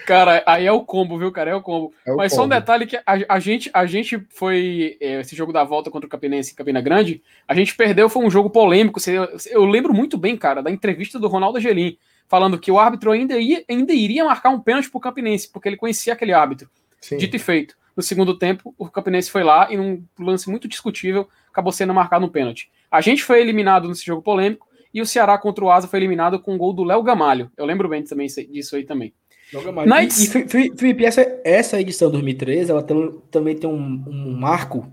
cara, 0.06 0.44
aí 0.46 0.66
é 0.66 0.72
o 0.72 0.84
combo, 0.84 1.18
viu, 1.18 1.32
cara? 1.32 1.52
É 1.52 1.56
o 1.56 1.62
combo. 1.62 1.94
É 2.06 2.12
o 2.12 2.18
Mas 2.18 2.32
combo. 2.32 2.42
só 2.42 2.46
um 2.46 2.50
detalhe 2.50 2.86
que 2.86 2.98
a, 2.98 3.04
a, 3.30 3.40
gente, 3.40 3.70
a 3.74 3.86
gente 3.86 4.26
foi. 4.30 4.98
É, 5.00 5.22
esse 5.22 5.36
jogo 5.36 5.54
da 5.54 5.64
volta 5.64 5.90
contra 5.92 6.08
o 6.08 6.10
Campinense 6.10 6.54
e 6.54 6.56
Campina 6.56 6.82
Grande, 6.82 7.22
a 7.48 7.54
gente 7.54 7.76
perdeu, 7.76 8.10
foi 8.10 8.26
um 8.26 8.30
jogo 8.30 8.50
polêmico. 8.50 9.00
Eu, 9.10 9.38
eu 9.48 9.66
lembro 9.66 9.94
muito 9.94 10.18
bem, 10.18 10.38
cara, 10.38 10.62
da 10.62 10.72
entrevista 10.72 11.20
do 11.20 11.28
Ronaldo 11.28 11.58
Angelim. 11.58 11.98
falando 12.28 12.60
que 12.60 12.72
o 12.72 12.80
árbitro 12.80 13.12
ainda, 13.12 13.38
ia, 13.38 13.64
ainda 13.70 13.94
iria 13.94 14.26
marcar 14.26 14.50
um 14.50 14.60
pênalti 14.60 14.90
pro 14.90 15.00
Campinense, 15.00 15.50
porque 15.52 15.70
ele 15.70 15.78
conhecia 15.78 16.14
aquele 16.14 16.34
árbitro. 16.34 16.70
Sim. 17.02 17.18
Dito 17.18 17.36
e 17.36 17.40
feito. 17.40 17.76
No 17.96 18.04
segundo 18.04 18.38
tempo, 18.38 18.76
o 18.78 18.88
Campinense 18.90 19.32
foi 19.32 19.44
lá 19.44 19.68
e 19.72 19.78
num 19.78 20.06
lance 20.20 20.50
muito 20.50 20.68
discutível, 20.68 21.28
acabou 21.50 21.72
sendo 21.72 21.94
marcado 21.96 22.26
um 22.26 22.30
pênalti. 22.30 22.70
A 22.92 23.02
gente 23.02 23.24
foi 23.24 23.42
eliminado 23.42 23.88
nesse 23.88 24.06
jogo 24.06 24.22
polêmico 24.22 24.68
e 24.94 25.02
o 25.02 25.06
Ceará 25.06 25.38
contra 25.38 25.66
o 25.66 25.72
Asa 25.72 25.88
foi 25.88 26.00
eliminado 26.00 26.40
com 26.40 26.52
o 26.52 26.56
um 26.56 26.58
gol 26.58 26.74
do 26.74 26.84
Léo 26.84 27.02
Gamalho. 27.02 27.52
Eu 27.58 27.66
lembro 27.66 27.90
bem 27.90 28.04
também 28.04 28.28
disso 28.28 28.76
aí 28.76 28.84
também. 28.84 29.14
Nights... 29.86 30.34
E, 30.34 30.40
e 30.40 30.78
Felipe, 30.78 31.06
essa, 31.06 31.40
essa 31.44 31.80
edição 31.80 32.12
2013, 32.12 32.72
ela 32.72 32.84
tem, 32.84 33.12
também 33.32 33.56
tem 33.56 33.70
um, 33.70 34.04
um 34.08 34.38
marco, 34.38 34.92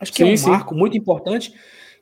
acho 0.00 0.12
que 0.12 0.18
sim, 0.18 0.30
é 0.30 0.32
um 0.32 0.36
sim. 0.36 0.50
marco 0.50 0.74
muito 0.74 0.96
importante, 0.96 1.54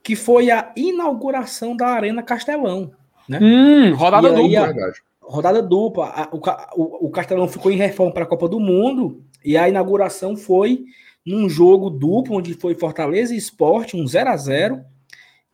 que 0.03 0.17
foi 0.17 0.51
a 0.51 0.73
inauguração 0.77 1.77
da 1.77 1.89
Arena 1.89 2.23
Castelão. 2.23 2.93
Né? 3.29 3.39
Hum, 3.41 3.95
rodada 3.95 4.29
e 4.29 4.35
dupla. 4.35 4.67
A, 4.69 4.93
rodada 5.21 5.63
dupla. 5.63 6.07
A, 6.07 6.29
o, 6.33 6.39
o, 6.77 7.07
o 7.07 7.11
Castelão 7.11 7.47
ficou 7.47 7.71
em 7.71 7.77
reforma 7.77 8.13
para 8.13 8.25
a 8.25 8.27
Copa 8.27 8.49
do 8.49 8.59
Mundo 8.59 9.23
e 9.45 9.57
a 9.57 9.69
inauguração 9.69 10.37
foi 10.37 10.85
num 11.25 11.49
jogo 11.49 11.89
duplo, 11.89 12.37
onde 12.37 12.55
foi 12.55 12.75
Fortaleza 12.75 13.35
e 13.35 13.39
Esporte, 13.39 13.97
um 13.97 14.07
0 14.07 14.31
a 14.31 14.37
0 14.37 14.81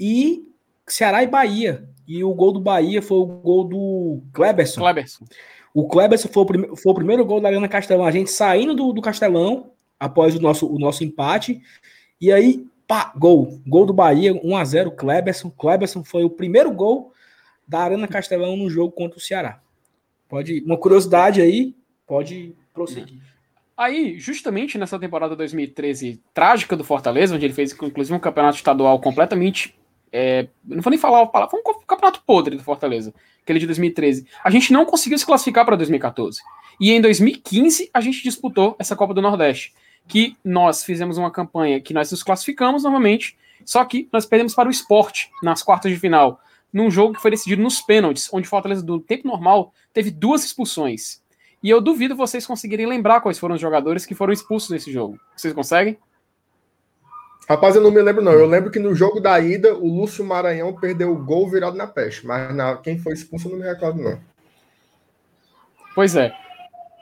e 0.01 0.45
Ceará 0.87 1.23
e 1.23 1.27
Bahia. 1.27 1.89
E 2.07 2.25
o 2.25 2.33
gol 2.33 2.53
do 2.53 2.61
Bahia 2.61 3.03
foi 3.03 3.19
o 3.19 3.27
gol 3.27 3.65
do 3.65 4.23
Kleberson. 4.33 4.81
Kleberson. 4.81 5.27
O 5.75 5.87
Kleberson 5.87 6.29
foi 6.29 6.43
o, 6.43 6.77
foi 6.77 6.93
o 6.93 6.95
primeiro 6.95 7.25
gol 7.25 7.41
da 7.41 7.49
Arena 7.49 7.69
Castelão. 7.69 8.05
A 8.05 8.11
gente 8.11 8.31
saindo 8.31 8.75
do, 8.75 8.93
do 8.93 9.03
Castelão 9.03 9.73
após 9.99 10.35
o 10.35 10.41
nosso, 10.41 10.67
o 10.67 10.79
nosso 10.79 11.05
empate. 11.05 11.61
E 12.21 12.33
aí, 12.33 12.67
pá, 12.87 13.13
gol. 13.17 13.61
Gol 13.67 13.87
do 13.87 13.93
Bahia, 13.93 14.35
1x0, 14.35 14.95
Kleberson. 14.95 15.51
Kleberson 15.51 16.03
foi 16.03 16.25
o 16.25 16.31
primeiro 16.31 16.73
gol 16.73 17.13
da 17.67 17.81
Arena 17.81 18.09
Castelão 18.09 18.57
no 18.57 18.71
jogo 18.71 18.93
contra 18.93 19.19
o 19.19 19.23
Ceará. 19.23 19.61
Pode, 20.29 20.63
uma 20.65 20.77
curiosidade 20.77 21.41
aí, 21.41 21.75
pode 22.07 22.55
prosseguir. 22.73 23.21
Aí, 23.77 24.19
justamente 24.19 24.77
nessa 24.77 24.99
temporada 24.99 25.37
2013 25.37 26.21
trágica 26.35 26.77
do 26.77 26.83
Fortaleza, 26.83 27.37
onde 27.37 27.45
ele 27.45 27.55
fez 27.55 27.73
inclusive 27.73 28.17
um 28.17 28.19
campeonato 28.19 28.57
estadual 28.57 29.01
completamente. 29.01 29.78
É, 30.13 30.49
não 30.65 30.83
vou 30.83 30.91
nem 30.91 30.99
falar 30.99 31.23
a 31.23 31.27
palavra, 31.27 31.51
foi 31.51 31.61
um 31.61 31.87
campeonato 31.87 32.23
podre 32.27 32.57
do 32.57 32.63
Fortaleza, 32.63 33.15
aquele 33.43 33.59
de 33.59 33.67
2013. 33.67 34.27
A 34.43 34.51
gente 34.51 34.73
não 34.73 34.85
conseguiu 34.85 35.19
se 35.19 35.27
classificar 35.27 35.65
para 35.65 35.77
2014. 35.77 36.41
E 36.81 36.93
em 36.93 37.01
2015 37.01 37.91
a 37.93 38.01
gente 38.01 38.23
disputou 38.23 38.77
essa 38.79 38.95
Copa 38.95 39.13
do 39.13 39.23
Nordeste, 39.23 39.75
que 40.07 40.37
nós 40.45 40.85
fizemos 40.85 41.19
uma 41.19 41.31
campanha 41.31 41.81
que 41.81 41.93
nós 41.93 42.11
nos 42.11 42.23
classificamos 42.23 42.85
novamente, 42.85 43.37
só 43.65 43.85
que 43.85 44.09
nós 44.13 44.25
perdemos 44.25 44.55
para 44.55 44.69
o 44.69 44.71
esporte 44.71 45.31
nas 45.43 45.63
quartas 45.63 45.93
de 45.93 45.99
final, 45.99 46.41
num 46.73 46.91
jogo 46.91 47.15
que 47.15 47.23
foi 47.23 47.31
decidido 47.31 47.63
nos 47.63 47.81
pênaltis, 47.81 48.29
onde 48.33 48.47
o 48.47 48.51
Fortaleza, 48.51 48.83
do 48.83 49.01
tempo 49.01 49.27
normal, 49.27 49.73
teve 49.93 50.11
duas 50.11 50.45
expulsões. 50.45 51.21
E 51.63 51.71
eu 51.71 51.81
duvido 51.81 52.15
vocês 52.15 52.47
conseguirem 52.47 52.87
lembrar 52.87 53.21
quais 53.21 53.39
foram 53.39 53.57
os 53.57 53.61
jogadores 53.61 54.07
que 54.07 54.15
foram 54.15 54.33
expulsos 54.33 54.71
nesse 54.71 54.93
jogo. 54.93 55.19
Vocês 55.37 55.53
conseguem? 55.53 55.99
Rapaz, 57.49 57.75
eu 57.75 57.81
não 57.81 57.91
me 57.91 58.03
lembro, 58.03 58.23
não. 58.23 58.33
Eu 58.33 58.47
lembro 58.47 58.71
que 58.71 58.79
no 58.79 58.95
jogo 58.95 59.21
da 59.21 59.41
ida, 59.41 59.75
o 59.75 59.89
Lúcio 59.89 60.23
Maranhão 60.23 60.75
perdeu 60.75 61.11
o 61.11 61.25
gol 61.25 61.49
virado 61.49 61.77
na 61.79 61.87
peste. 61.87 62.27
Mas 62.27 62.55
na, 62.55 62.77
quem 62.77 62.99
foi 62.99 63.15
expulso, 63.15 63.49
eu 63.49 63.53
não 63.53 63.59
me 63.59 63.65
recordo, 63.65 64.03
não. 64.03 64.21
Pois 65.95 66.15
é. 66.15 66.31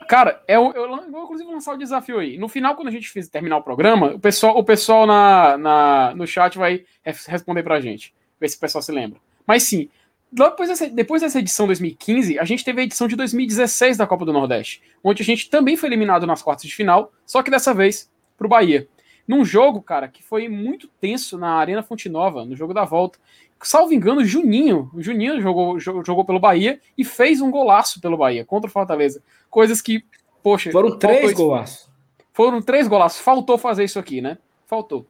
Cara, 0.08 0.40
eu, 0.46 0.72
eu, 0.72 0.84
eu, 0.84 1.10
vou 1.10 1.24
inclusive 1.24 1.50
lançar 1.50 1.74
o 1.74 1.78
desafio 1.78 2.20
aí. 2.20 2.38
No 2.38 2.48
final, 2.48 2.76
quando 2.76 2.86
a 2.86 2.92
gente 2.92 3.10
fizer, 3.10 3.28
terminar 3.28 3.56
o 3.56 3.62
programa, 3.62 4.14
o 4.14 4.20
pessoal, 4.20 4.56
o 4.56 4.62
pessoal 4.62 5.04
na, 5.04 5.58
na, 5.58 6.14
no 6.14 6.24
chat 6.28 6.56
vai 6.56 6.84
responder 7.26 7.64
pra 7.64 7.80
gente. 7.80 8.14
Ver 8.40 8.48
se 8.48 8.56
o 8.56 8.60
pessoal 8.60 8.82
se 8.82 8.92
lembra. 8.92 9.18
Mas 9.44 9.64
sim, 9.64 9.90
depois 10.30 10.68
dessa, 10.68 10.88
depois 10.88 11.22
dessa 11.22 11.40
edição 11.40 11.66
2015, 11.66 12.38
a 12.38 12.44
gente 12.44 12.64
teve 12.64 12.80
a 12.80 12.84
edição 12.84 13.08
de 13.08 13.16
2016 13.16 13.96
da 13.96 14.06
Copa 14.06 14.24
do 14.24 14.32
Nordeste, 14.32 14.80
onde 15.02 15.22
a 15.22 15.24
gente 15.24 15.50
também 15.50 15.76
foi 15.76 15.88
eliminado 15.88 16.24
nas 16.24 16.40
quartas 16.40 16.66
de 16.66 16.74
final, 16.74 17.12
só 17.24 17.42
que 17.42 17.50
dessa 17.50 17.74
vez 17.74 18.08
pro 18.38 18.48
Bahia. 18.48 18.86
Num 19.26 19.44
jogo, 19.44 19.82
cara, 19.82 20.08
que 20.08 20.22
foi 20.22 20.48
muito 20.48 20.88
tenso 21.00 21.36
na 21.36 21.54
Arena 21.54 21.82
Fonte 21.82 22.08
Nova, 22.08 22.44
no 22.44 22.54
jogo 22.54 22.72
da 22.72 22.84
volta. 22.84 23.18
Salvo 23.62 23.92
engano, 23.92 24.24
Juninho, 24.24 24.90
o 24.94 25.02
Juninho 25.02 25.40
jogou, 25.40 25.80
jogou 25.80 26.24
pelo 26.24 26.38
Bahia 26.38 26.78
e 26.96 27.04
fez 27.04 27.40
um 27.40 27.50
golaço 27.50 28.00
pelo 28.00 28.16
Bahia 28.16 28.44
contra 28.44 28.68
o 28.68 28.72
Fortaleza. 28.72 29.22
Coisas 29.50 29.80
que, 29.80 30.04
poxa. 30.42 30.70
Foram 30.70 30.98
três 30.98 31.32
golaços. 31.32 31.88
Foram 32.32 32.62
três 32.62 32.86
golaços. 32.86 33.20
Faltou 33.20 33.56
fazer 33.56 33.84
isso 33.84 33.98
aqui, 33.98 34.20
né? 34.20 34.38
Faltou. 34.66 35.06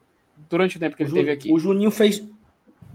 Durante 0.49 0.77
o 0.77 0.79
tempo 0.79 0.95
que 0.95 1.03
ele 1.03 1.11
teve 1.11 1.31
aqui. 1.31 1.51
O 1.51 1.59
Juninho 1.59 1.91
fez 1.91 2.23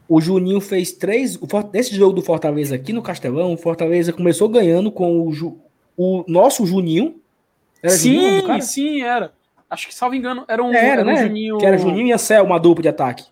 o 0.08 0.20
Juninho 0.20 0.60
fez 0.60 0.92
três. 0.92 1.38
Nesse 1.72 1.94
jogo 1.94 2.12
do 2.12 2.22
Fortaleza 2.22 2.74
aqui 2.74 2.92
no 2.92 3.00
Castelão, 3.00 3.54
o 3.54 3.56
Fortaleza 3.56 4.12
começou 4.12 4.48
ganhando 4.48 4.92
com 4.92 5.26
o, 5.26 5.58
o 5.96 6.24
nosso 6.28 6.66
Juninho. 6.66 7.20
Era 7.82 7.94
sim, 7.94 8.40
Juninho, 8.40 8.62
sim, 8.62 9.02
era. 9.02 9.32
Acho 9.72 9.88
que, 9.88 9.94
salvo 9.94 10.14
engano, 10.14 10.44
era 10.46 10.62
um, 10.62 10.74
era, 10.74 11.00
era 11.00 11.02
um 11.02 11.06
né? 11.06 11.16
Juninho. 11.16 11.56
Que 11.56 11.64
era 11.64 11.78
Juninho 11.78 12.14
e 12.14 12.18
Céu, 12.18 12.44
uma 12.44 12.60
dupla 12.60 12.82
de 12.82 12.88
ataque. 12.90 13.24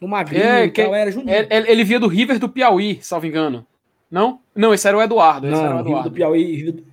No 0.00 0.08
Magrinho 0.08 0.42
é, 0.42 0.68
que, 0.68 0.82
tal, 0.82 0.92
era 0.92 1.12
Juninho. 1.12 1.32
Ele, 1.32 1.70
ele 1.70 1.84
via 1.84 2.00
do 2.00 2.08
River 2.08 2.40
do 2.40 2.48
Piauí, 2.48 2.98
salvo 3.00 3.26
engano. 3.26 3.64
Não? 4.10 4.40
Não, 4.52 4.74
esse 4.74 4.88
era 4.88 4.96
o 4.96 5.00
Eduardo. 5.00 5.46
Esse 5.46 5.56
Não, 5.56 5.64
era 5.64 5.76
o 5.76 5.80
Eduardo. 5.80 6.10
do 6.10 6.14
Piauí. 6.14 6.72
Do... 6.72 6.84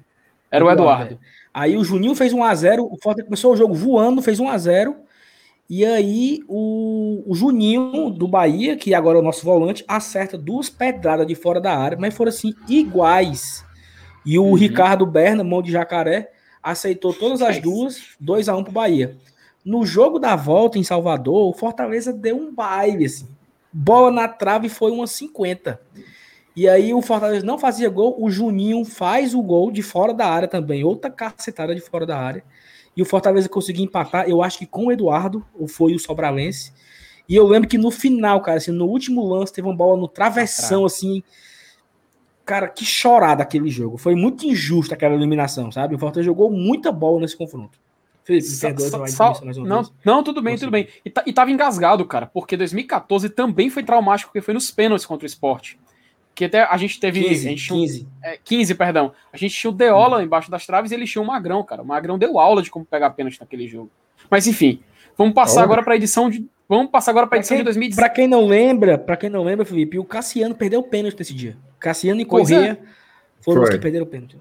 Era 0.51 0.63
o 0.63 0.69
Eduardo. 0.69 1.15
É. 1.15 1.17
Aí 1.51 1.75
o 1.75 1.83
Juninho 1.83 2.13
fez 2.13 2.33
1x0, 2.33 2.81
o 2.81 2.97
Fortaleza 3.01 3.23
começou 3.23 3.53
o 3.53 3.57
jogo 3.57 3.73
voando, 3.73 4.21
fez 4.21 4.39
1x0. 4.39 4.95
E 5.67 5.83
aí 5.83 6.41
o, 6.47 7.23
o, 7.25 7.33
Juninho 7.33 8.11
do 8.11 8.27
Bahia, 8.27 8.75
que 8.75 8.93
agora 8.93 9.17
é 9.17 9.21
o 9.21 9.23
nosso 9.23 9.43
volante, 9.43 9.83
acerta 9.87 10.37
duas 10.37 10.69
pedradas 10.69 11.25
de 11.25 11.33
fora 11.33 11.59
da 11.59 11.75
área, 11.75 11.97
mas 11.99 12.13
foram 12.13 12.29
assim 12.29 12.53
iguais. 12.69 13.65
E 14.23 14.37
o 14.37 14.43
uhum. 14.43 14.53
Ricardo 14.53 15.03
Berna, 15.07 15.43
mão 15.43 15.63
de 15.63 15.71
jacaré, 15.71 16.29
aceitou 16.71 17.13
todas 17.13 17.41
as 17.41 17.61
duas, 17.61 18.15
2 18.19 18.49
a 18.49 18.55
1 18.55 18.59
um 18.59 18.63
pro 18.63 18.73
Bahia. 18.73 19.17
No 19.63 19.85
jogo 19.85 20.19
da 20.19 20.35
volta 20.35 20.77
em 20.77 20.83
Salvador, 20.83 21.49
o 21.49 21.53
Fortaleza 21.53 22.11
deu 22.11 22.37
um 22.37 22.53
baile 22.53 23.05
assim. 23.05 23.27
Bola 23.71 24.11
na 24.11 24.27
trave 24.27 24.69
foi 24.69 24.91
uma 24.91 25.07
50. 25.07 25.79
E 26.55 26.67
aí 26.67 26.93
o 26.93 27.01
Fortaleza 27.01 27.45
não 27.45 27.57
fazia 27.57 27.89
gol, 27.89 28.15
o 28.17 28.29
Juninho 28.29 28.83
faz 28.85 29.33
o 29.33 29.41
gol 29.41 29.71
de 29.71 29.81
fora 29.81 30.13
da 30.13 30.27
área 30.27 30.47
também, 30.47 30.83
outra 30.83 31.09
cacetada 31.09 31.75
de 31.75 31.81
fora 31.81 32.05
da 32.05 32.17
área 32.17 32.43
e 32.95 33.01
o 33.01 33.05
Fortaleza 33.05 33.49
conseguiu 33.49 33.83
empatar, 33.83 34.27
eu 34.29 34.41
acho 34.41 34.57
que 34.57 34.65
com 34.65 34.85
o 34.85 34.91
Eduardo, 34.91 35.45
ou 35.53 35.67
foi 35.67 35.93
o 35.93 35.99
Sobralense. 35.99 36.71
E 37.27 37.35
eu 37.35 37.45
lembro 37.45 37.67
que 37.67 37.77
no 37.77 37.91
final, 37.91 38.41
cara, 38.41 38.57
assim, 38.57 38.71
no 38.71 38.85
último 38.85 39.25
lance, 39.25 39.51
teve 39.51 39.67
uma 39.67 39.75
bola 39.75 39.99
no 39.99 40.07
travessão, 40.07 40.85
assim. 40.85 41.21
Cara, 42.45 42.67
que 42.67 42.85
chorada 42.85 43.41
aquele 43.41 43.69
jogo. 43.69 43.97
Foi 43.97 44.15
muito 44.15 44.45
injusto 44.45 44.93
aquela 44.93 45.15
eliminação, 45.15 45.71
sabe? 45.71 45.95
O 45.95 45.99
Fortaleza 45.99 46.25
jogou 46.25 46.51
muita 46.51 46.91
bola 46.91 47.21
nesse 47.21 47.35
confronto. 47.35 47.79
Felipe, 48.23 48.47
perdoa, 48.59 49.07
só, 49.07 49.39
não, 49.43 49.83
não, 50.03 50.23
tudo 50.23 50.41
bem, 50.41 50.57
tudo 50.57 50.71
bem. 50.71 50.87
E, 51.05 51.13
e 51.27 51.33
tava 51.33 51.51
engasgado, 51.51 52.03
cara, 52.05 52.25
porque 52.25 52.57
2014 52.57 53.29
também 53.29 53.69
foi 53.69 53.83
traumático, 53.83 54.31
porque 54.31 54.43
foi 54.43 54.53
nos 54.53 54.71
pênaltis 54.71 55.05
contra 55.05 55.25
o 55.25 55.27
esporte 55.27 55.77
que 56.35 56.45
até 56.45 56.63
a 56.63 56.77
gente 56.77 56.99
teve. 56.99 57.23
15, 57.23 57.47
a 57.47 57.49
gente 57.49 57.69
15. 57.69 58.07
é, 58.21 58.37
15, 58.43 58.75
perdão. 58.75 59.13
A 59.31 59.37
gente 59.37 59.55
tinha 59.55 59.71
o 59.71 59.73
Deola 59.73 60.21
embaixo 60.21 60.51
das 60.51 60.65
traves 60.65 60.91
e 60.91 60.93
ele 60.93 61.07
tinha 61.07 61.21
o 61.21 61.25
Magrão, 61.25 61.63
cara. 61.63 61.81
O 61.81 61.85
Magrão 61.85 62.19
deu 62.19 62.37
aula 62.37 62.61
de 62.61 62.69
como 62.69 62.85
pegar 62.85 63.11
pênalti 63.11 63.39
naquele 63.39 63.67
jogo. 63.67 63.89
Mas 64.29 64.45
enfim, 64.45 64.81
vamos 65.17 65.33
passar 65.33 65.63
agora 65.63 65.81
para 65.81 65.93
a 65.93 65.95
edição 65.95 66.29
de. 66.29 66.45
Vamos 66.67 66.91
passar 66.91 67.11
agora 67.11 67.27
para 67.27 67.37
a 67.37 67.39
edição 67.39 67.55
quem, 67.55 67.63
de 67.63 67.65
2017. 67.65 67.95
Para 67.95 68.13
quem 68.13 68.27
não 68.27 68.47
lembra, 68.47 68.97
para 68.97 69.15
quem 69.15 69.29
não 69.29 69.43
lembra, 69.43 69.65
Felipe, 69.65 69.97
o 69.97 70.03
Cassiano 70.03 70.55
perdeu 70.55 70.81
o 70.81 70.83
pênalti 70.83 71.17
nesse 71.17 71.33
dia. 71.33 71.55
Cassiano 71.85 72.19
e 72.19 72.25
Correia 72.25 72.79
é. 72.81 72.87
foram 73.41 73.61
Foi. 73.61 73.63
os 73.65 73.69
que 73.69 73.77
perderam 73.77 74.05
o 74.05 74.09
pênalti. 74.09 74.39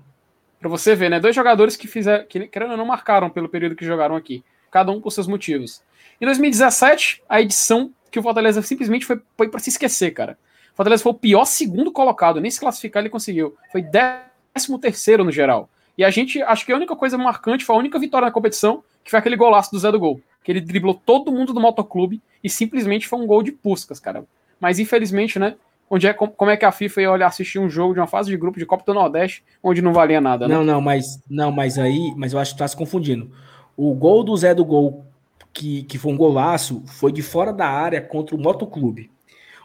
Para 0.58 0.70
você 0.70 0.94
ver, 0.94 1.10
né? 1.10 1.20
Dois 1.20 1.36
jogadores 1.36 1.76
que 1.76 1.86
fizeram, 1.86 2.24
que 2.26 2.46
querendo 2.46 2.70
ou 2.70 2.76
não 2.78 2.86
marcaram 2.86 3.28
pelo 3.28 3.50
período 3.50 3.76
que 3.76 3.84
jogaram 3.84 4.16
aqui, 4.16 4.42
cada 4.70 4.90
um 4.90 4.98
por 4.98 5.10
seus 5.10 5.26
motivos. 5.26 5.82
Em 6.18 6.24
2017, 6.24 7.22
a 7.28 7.42
edição 7.42 7.92
que 8.10 8.18
o 8.18 8.22
Fortaleza 8.22 8.62
simplesmente 8.62 9.04
foi, 9.04 9.20
foi 9.36 9.48
para 9.50 9.60
se 9.60 9.68
esquecer, 9.68 10.12
cara. 10.12 10.38
Fortaleza 10.74 11.02
foi 11.02 11.12
o 11.12 11.14
pior 11.14 11.44
segundo 11.44 11.92
colocado, 11.92 12.40
nem 12.40 12.50
se 12.50 12.58
classificar 12.58 13.02
ele 13.02 13.10
conseguiu. 13.10 13.54
Foi 13.70 13.82
décimo 13.82 14.78
terceiro 14.78 15.22
no 15.22 15.30
geral. 15.30 15.68
E 15.98 16.02
a 16.04 16.08
gente, 16.08 16.40
acho 16.42 16.64
que 16.64 16.72
a 16.72 16.76
única 16.76 16.96
coisa 16.96 17.18
marcante 17.18 17.62
foi 17.62 17.76
a 17.76 17.78
única 17.78 17.98
vitória 17.98 18.24
na 18.24 18.32
competição, 18.32 18.82
que 19.04 19.10
foi 19.10 19.18
aquele 19.18 19.36
golaço 19.36 19.70
do 19.70 19.78
Zé 19.78 19.92
do 19.92 20.00
Gol. 20.00 20.18
Que 20.42 20.50
ele 20.50 20.62
driblou 20.62 20.94
todo 20.94 21.30
mundo 21.30 21.52
do 21.52 21.60
motoclube 21.60 22.22
e 22.42 22.48
simplesmente 22.48 23.06
foi 23.06 23.18
um 23.18 23.26
gol 23.26 23.42
de 23.42 23.52
puscas, 23.52 24.00
cara. 24.00 24.24
Mas 24.58 24.78
infelizmente, 24.78 25.38
né? 25.38 25.56
Onde 25.88 26.06
é, 26.06 26.12
como 26.12 26.50
é 26.50 26.56
que 26.56 26.64
a 26.64 26.72
FIFA 26.72 27.02
ia 27.02 27.10
olhar 27.10 27.26
assistir 27.26 27.58
um 27.58 27.68
jogo 27.68 27.94
de 27.94 28.00
uma 28.00 28.06
fase 28.06 28.30
de 28.30 28.36
grupo 28.36 28.58
de 28.58 28.66
Copa 28.66 28.84
do 28.86 28.94
Nordeste 28.94 29.44
onde 29.62 29.82
não 29.82 29.92
valia 29.92 30.20
nada, 30.20 30.48
né? 30.48 30.54
Não, 30.54 30.64
não, 30.64 30.80
mas 30.80 31.20
não, 31.28 31.52
mas 31.52 31.78
aí, 31.78 32.12
mas 32.16 32.32
eu 32.32 32.38
acho 32.38 32.52
que 32.52 32.58
tá 32.58 32.66
se 32.66 32.76
confundindo. 32.76 33.30
O 33.76 33.94
gol 33.94 34.24
do 34.24 34.36
Zé 34.36 34.54
do 34.54 34.64
Gol, 34.64 35.04
que, 35.52 35.82
que 35.84 35.98
foi 35.98 36.12
um 36.12 36.16
golaço, 36.16 36.82
foi 36.86 37.12
de 37.12 37.22
fora 37.22 37.52
da 37.52 37.68
área 37.68 38.00
contra 38.00 38.34
o 38.34 38.38
Motoclube. 38.38 39.10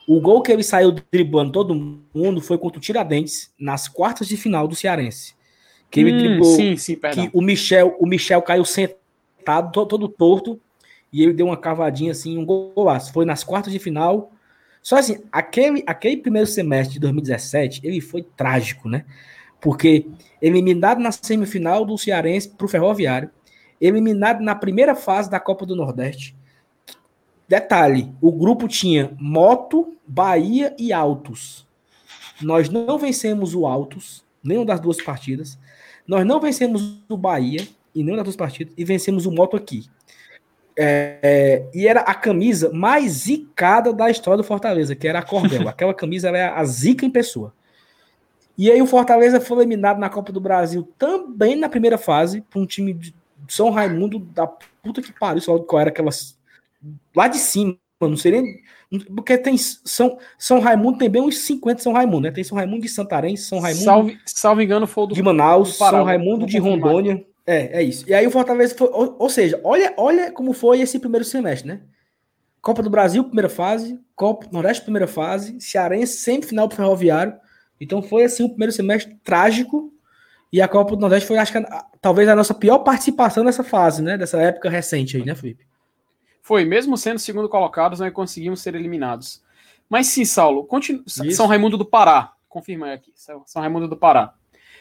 O 0.08 0.20
gol 0.20 0.42
que 0.42 0.52
ele 0.52 0.64
saiu 0.64 0.92
driblando 1.12 1.52
todo 1.52 2.02
mundo 2.14 2.42
foi 2.42 2.58
contra 2.58 2.80
o 2.80 2.82
Tiradentes, 2.82 3.54
nas 3.60 3.88
quartas 3.88 4.28
de 4.28 4.36
final 4.36 4.68
do 4.68 4.76
Cearense. 4.76 5.36
Que 5.90 6.00
ele 6.00 6.14
hum, 6.14 6.18
driblou. 6.18 6.56
Sim, 6.56 6.76
sim, 6.78 6.96
que 6.96 7.30
o 7.32 7.42
Michel, 7.42 7.96
o 8.00 8.08
Michel 8.08 8.42
caiu 8.42 8.66
sentado, 8.66 9.72
todo, 9.72 9.88
todo 9.88 10.10
torto, 10.10 10.60
e 11.14 11.24
ele 11.24 11.34
deu 11.34 11.46
uma 11.46 11.58
cavadinha 11.58 12.12
assim, 12.12 12.38
um 12.38 12.46
golaço. 12.46 13.14
Foi 13.14 13.24
nas 13.24 13.44
quartas 13.44 13.72
de 13.72 13.80
final 13.80 14.32
Só 14.82 14.98
assim, 14.98 15.18
aquele, 15.32 15.84
aquele 15.86 16.18
primeiro 16.18 16.48
semestre 16.48 16.94
de 16.94 17.00
2017, 17.00 17.82
ele 17.84 18.02
foi 18.02 18.24
trágico, 18.24 18.88
né? 18.90 19.06
Porque 19.60 20.08
eliminado 20.42 21.00
na 21.00 21.12
semifinal 21.12 21.86
do 21.86 21.98
Cearense 21.98 22.50
para 22.50 22.66
o 22.66 22.70
Ferroviário, 22.70 23.30
eliminado 23.80 24.42
na 24.42 24.56
primeira 24.56 24.96
fase 24.96 25.30
da 25.30 25.40
Copa 25.40 25.66
do 25.66 25.76
Nordeste. 25.76 26.36
Detalhe: 27.48 28.14
o 28.22 28.32
grupo 28.32 28.68
tinha 28.68 29.12
Moto, 29.20 29.98
Bahia 30.08 30.76
e 30.78 30.94
Altos. 30.94 31.68
Nós 32.42 32.70
não 32.70 32.98
vencemos 32.98 33.54
o 33.54 33.66
Altos, 33.66 34.24
nenhuma 34.44 34.66
das 34.66 34.80
duas 34.80 35.02
partidas. 35.02 35.60
Nós 36.08 36.26
não 36.26 36.40
vencemos 36.40 37.02
o 37.10 37.18
Bahia 37.18 37.68
em 37.94 38.04
nenhuma 38.04 38.18
das 38.18 38.26
duas 38.26 38.36
partidas 38.36 38.74
e 38.78 38.86
vencemos 38.86 39.26
o 39.26 39.32
Moto 39.32 39.58
aqui. 39.58 39.90
É, 40.82 41.20
é, 41.22 41.70
e 41.74 41.86
era 41.86 42.00
a 42.00 42.16
camisa 42.16 42.72
mais 42.72 43.12
zicada 43.12 43.92
da 43.92 44.10
história 44.10 44.38
do 44.38 44.46
Fortaleza, 44.46 44.96
que 44.96 45.06
era 45.06 45.20
a 45.20 45.22
Cordel. 45.22 45.68
Aquela 45.68 45.94
camisa 45.94 46.30
era 46.30 46.56
a 46.56 46.64
zica 46.64 47.06
em 47.06 47.10
pessoa. 47.10 47.54
E 48.58 48.72
aí 48.72 48.82
o 48.82 48.88
Fortaleza 48.88 49.42
foi 49.42 49.58
eliminado 49.58 50.00
na 50.00 50.10
Copa 50.10 50.32
do 50.32 50.40
Brasil 50.40 50.90
também 50.98 51.58
na 51.58 51.68
primeira 51.68 51.98
fase, 51.98 52.40
por 52.50 52.62
um 52.62 52.66
time 52.66 52.94
de 52.94 53.14
São 53.50 53.72
Raimundo 53.72 54.20
da 54.20 54.48
puta 54.48 55.02
que 55.02 55.12
pariu, 55.12 55.42
só 55.42 55.60
qual 55.60 55.82
era 55.82 55.90
aquelas. 55.90 56.38
Lá 57.14 57.28
de 57.28 57.40
cima, 57.40 57.78
não 58.00 58.16
sei 58.16 58.32
nem. 58.32 58.62
Porque 59.14 59.38
tem 59.38 59.58
São, 59.58 60.18
São 60.38 60.62
Raimundo 60.62 60.98
tem 60.98 61.10
bem 61.10 61.22
uns 61.22 61.40
50 61.40 61.82
São 61.82 61.92
Raimundo, 61.92 62.22
né? 62.22 62.32
Tem 62.32 62.44
São 62.44 62.58
Raimundo 62.58 62.84
de 62.84 62.90
Santarém, 62.90 63.36
São 63.36 63.60
Raimundo. 63.60 63.84
Salve, 63.84 64.20
salve 64.26 64.64
engano, 64.64 64.88
foi 64.88 65.04
o 65.04 65.08
do, 65.08 65.16
de 65.16 65.22
Manaus, 65.22 65.74
do 65.74 65.78
Pará, 65.78 65.98
São 65.98 66.06
Raimundo 66.06 66.46
de 66.46 66.58
Rondônia. 66.58 67.26
É, 67.50 67.80
é 67.80 67.82
isso. 67.82 68.08
E 68.08 68.14
aí 68.14 68.28
o 68.28 68.32
Fortaleza 68.32 68.76
foi. 68.76 68.88
Ou, 68.90 69.16
ou, 69.18 69.28
seja, 69.28 69.60
olha, 69.64 69.92
olha 69.98 70.32
como 70.32 70.54
foi 70.54 70.82
esse 70.82 71.00
primeiro 71.00 71.26
semestre, 71.26 71.68
né? 71.68 71.82
Copa 72.62 72.84
do 72.84 72.92
Brasil, 72.92 73.24
primeira 73.24 73.50
fase, 73.50 74.00
Copa 74.16 74.46
Nordeste, 74.52 74.84
primeira 74.84 75.08
fase, 75.08 75.60
Cearense, 75.60 76.18
semifinal 76.18 76.68
pro 76.68 76.78
Ferroviário. 76.78 77.34
Então 77.82 78.04
foi 78.04 78.24
assim 78.26 78.44
o 78.44 78.50
primeiro 78.50 78.72
semestre 78.72 79.16
trágico. 79.24 79.92
E 80.54 80.62
a 80.62 80.68
Copa 80.68 80.96
do 80.96 81.02
Nordeste 81.02 81.28
foi, 81.28 81.38
acho 81.40 81.52
que, 81.52 81.58
a, 81.58 81.86
talvez 82.00 82.30
a 82.30 82.36
nossa 82.36 82.54
pior 82.54 82.80
participação 82.80 83.44
nessa 83.44 83.64
fase, 83.64 84.04
né? 84.04 84.16
Dessa 84.16 84.40
época 84.40 84.70
recente 84.70 85.18
aí, 85.18 85.26
né, 85.26 85.34
Felipe? 85.34 85.66
Foi, 86.44 86.66
mesmo 86.66 86.98
sendo 86.98 87.18
segundo 87.18 87.50
colocados, 87.50 88.00
nós 88.00 88.14
conseguimos 88.14 88.62
ser 88.62 88.76
eliminados. 88.76 89.44
Mas 89.90 90.06
sim, 90.06 90.24
Saulo, 90.24 90.66
continu... 90.66 91.04
São 91.08 91.48
Raimundo 91.48 91.78
do 91.80 91.86
Pará. 91.86 92.34
Confirma 92.48 92.94
aqui. 92.94 93.12
São 93.16 93.44
Raimundo 93.56 93.88
do 93.88 93.98
Pará. 93.98 94.36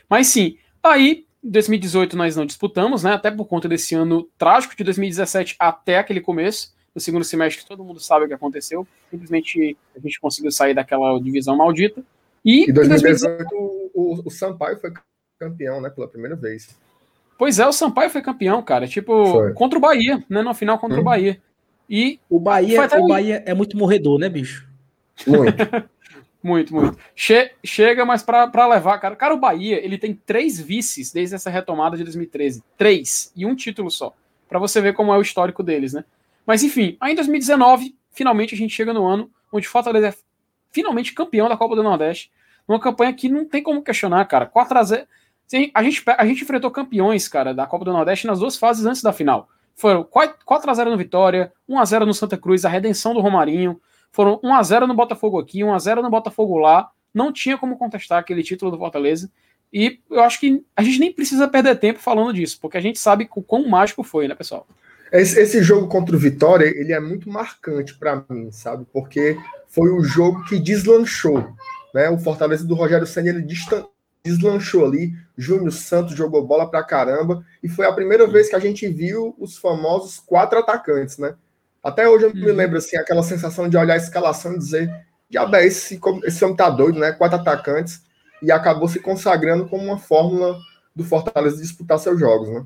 Mas 0.09 0.27
sim, 0.27 0.59
aí, 0.83 1.28
2018 1.49 2.17
nós 2.17 2.37
não 2.37 2.47
disputamos, 2.47 3.03
né? 3.03 3.13
Até 3.13 3.31
por 3.31 3.47
conta 3.47 3.69
desse 3.69 3.95
ano 3.95 4.29
trágico 4.37 4.77
de 4.77 4.85
2017 4.85 5.57
até 5.59 5.99
aquele 5.99 6.21
começo. 6.21 6.77
No 6.95 7.01
segundo 7.01 7.25
semestre, 7.25 7.67
todo 7.67 7.85
mundo 7.85 8.01
sabe 8.01 8.25
o 8.25 8.29
que 8.29 8.35
aconteceu. 8.35 8.87
Simplesmente 9.11 9.77
a 9.97 10.01
gente 10.01 10.21
conseguiu 10.21 10.51
sair 10.51 10.75
daquela 10.75 11.19
divisão 11.21 11.57
maldita. 11.57 12.03
E 12.45 12.71
em 12.71 12.73
2018 12.73 13.47
o, 13.53 14.23
o 14.25 14.31
Sampaio 14.31 14.79
foi 14.79 14.93
campeão, 15.39 15.81
né? 15.81 15.91
Pela 15.91 16.09
primeira 16.09 16.37
vez. 16.37 16.77
Pois 17.39 17.59
é, 17.59 17.67
o 17.67 17.73
Sampaio 17.73 18.11
foi 18.11 18.21
campeão, 18.21 18.63
cara. 18.63 18.87
Tipo, 18.89 19.33
foi. 19.33 19.53
contra 19.53 19.79
o 19.79 19.83
Bahia, 19.83 20.25
né? 20.29 20.43
No 20.43 20.55
final 20.55 20.79
contra 20.79 20.97
hum. 20.97 21.01
o 21.01 21.05
uhum. 21.05 21.11
Bahia. 21.11 21.41
E 21.89 22.21
o 22.29 22.39
Bahia, 22.39 22.87
o 22.99 23.07
Bahia 23.07 23.43
é 23.47 23.55
muito 23.55 23.77
morredor, 23.77 24.19
né, 24.19 24.29
bicho? 24.29 24.69
Muito. 25.27 25.57
muito, 26.43 26.75
muito. 26.75 26.97
Che 27.15 27.53
chega, 27.65 28.05
mas 28.05 28.23
para 28.23 28.67
levar, 28.67 28.99
cara. 28.99 29.17
Cara, 29.17 29.35
o 29.35 29.39
Bahia, 29.39 29.85
ele 29.85 29.99
tem 29.99 30.15
três 30.15 30.61
vices 30.61 31.13
desde 31.13 31.35
essa 31.35 31.51
retomada 31.51 31.97
de 31.97 32.05
2013. 32.05 32.63
Três. 32.77 33.33
E 33.37 33.45
um 33.45 33.55
título 33.55 33.91
só. 33.91 34.15
para 34.49 34.59
você 34.59 34.81
ver 34.81 34.95
como 34.95 35.13
é 35.13 35.19
o 35.19 35.23
histórico 35.23 35.63
deles, 35.63 35.93
né? 35.93 36.05
Mas 36.47 36.63
enfim, 36.63 36.97
aí 37.01 37.13
em 37.13 37.17
2019, 37.17 37.95
finalmente 38.11 38.55
a 38.55 38.59
gente 38.59 38.75
chega 38.75 38.95
no 38.95 39.07
ano 39.07 39.31
onde 39.53 39.69
Fortaleza 39.69 40.09
é 40.09 40.15
finalmente 40.71 41.13
campeão 41.13 41.49
da 41.49 41.57
Copa 41.57 41.77
do 41.77 41.83
Nordeste. 41.83 42.31
Uma 42.67 42.81
campanha 42.81 43.13
que 43.13 43.29
não 43.29 43.45
tem 43.45 43.63
como 43.63 43.83
questionar, 43.83 44.25
cara. 44.27 44.47
4 44.47 44.79
a 44.79 44.83
0 44.83 45.07
a 45.75 45.83
gente, 45.83 46.03
a 46.07 46.27
gente 46.27 46.43
enfrentou 46.43 46.71
campeões, 46.71 47.27
cara, 47.27 47.55
da 47.55 47.67
Copa 47.67 47.85
do 47.85 47.93
Nordeste 47.93 48.27
nas 48.27 48.39
duas 48.39 48.57
fases 48.57 48.85
antes 48.85 49.03
da 49.03 49.13
final. 49.13 49.49
Foram 49.75 50.05
4 50.05 50.71
a 50.71 50.75
0 50.75 50.91
no 50.91 50.97
Vitória, 50.97 51.53
1 51.69 51.79
a 51.79 51.85
0 51.85 52.07
no 52.07 52.13
Santa 52.13 52.37
Cruz, 52.37 52.65
a 52.65 52.69
redenção 52.69 53.15
do 53.15 53.21
Romarinho. 53.21 53.81
Foram 54.13 54.41
1 54.43 54.55
a 54.55 54.63
0 54.63 54.87
no 54.87 54.95
Botafogo 54.95 55.39
aqui, 55.39 55.63
1 55.63 55.73
a 55.73 55.79
0 55.79 56.03
no 56.03 56.11
Botafogo 56.11 56.59
lá. 56.59 56.91
Não 57.13 57.33
tinha 57.33 57.57
como 57.57 57.79
contestar 57.79 58.19
aquele 58.19 58.43
título 58.43 58.71
do 58.71 58.79
Fortaleza. 58.79 59.31
E 59.73 60.01
eu 60.11 60.23
acho 60.23 60.41
que 60.41 60.65
a 60.75 60.83
gente 60.83 60.99
nem 60.99 61.13
precisa 61.13 61.47
perder 61.47 61.77
tempo 61.77 61.99
falando 61.99 62.33
disso, 62.33 62.59
porque 62.61 62.79
a 62.79 62.81
gente 62.81 62.99
sabe 62.99 63.29
o 63.35 63.43
quão 63.43 63.69
mágico 63.69 64.03
foi, 64.03 64.27
né, 64.27 64.35
pessoal? 64.35 64.67
Esse, 65.13 65.41
esse 65.41 65.63
jogo 65.63 65.89
contra 65.89 66.15
o 66.15 66.19
Vitória, 66.19 66.67
ele 66.67 66.93
é 66.93 67.01
muito 67.01 67.31
marcante 67.31 67.95
para 67.95 68.25
mim, 68.29 68.51
sabe? 68.51 68.87
Porque 68.93 69.39
foi 69.69 69.91
o 69.91 70.03
jogo 70.03 70.45
que 70.45 70.59
deslanchou. 70.59 71.49
Né? 71.95 72.11
O 72.11 72.19
Fortaleza 72.19 72.67
do 72.67 72.75
Rogério 72.75 73.07
Senna 73.07 73.31
ele 73.31 73.47
deslanchou 74.23 74.85
ali. 74.85 75.13
Júnior 75.37 75.73
Santos 75.73 76.15
jogou 76.15 76.47
bola 76.47 76.69
pra 76.71 76.83
caramba. 76.83 77.45
E 77.63 77.69
foi 77.69 77.87
a 77.87 77.93
primeira 77.93 78.27
vez 78.27 78.49
que 78.49 78.57
a 78.57 78.59
gente 78.59 78.87
viu 78.89 79.35
os 79.39 79.57
famosos 79.57 80.19
quatro 80.19 80.59
atacantes, 80.59 81.17
né? 81.19 81.35
Até 81.83 82.09
hoje 82.09 82.27
eu 82.27 82.35
me 82.35 82.51
uhum. 82.51 82.57
lembro 82.57 82.79
assim, 82.79 82.97
aquela 82.97 83.23
sensação 83.23 83.69
de 83.69 83.77
olhar 83.77 83.95
a 83.95 83.99
escalação 83.99 84.55
e 84.55 84.59
dizer: 84.59 85.07
diabo 85.31 85.57
é 85.57 85.67
esse, 85.67 86.01
esse 86.25 86.45
homem 86.45 86.57
tá 86.57 86.69
doido, 86.71 86.99
né? 86.99 87.13
Quatro 87.13 87.39
atacantes. 87.39 88.03
E 88.43 88.53
acabou 88.53 88.89
se 88.89 89.01
consagrando 89.01 89.69
como 89.69 89.85
uma 89.85 89.99
fórmula 89.99 90.59
do 90.95 91.05
Fortaleza 91.05 91.61
disputar 91.61 91.99
seus 91.99 92.19
jogos, 92.19 92.49
né? 92.49 92.65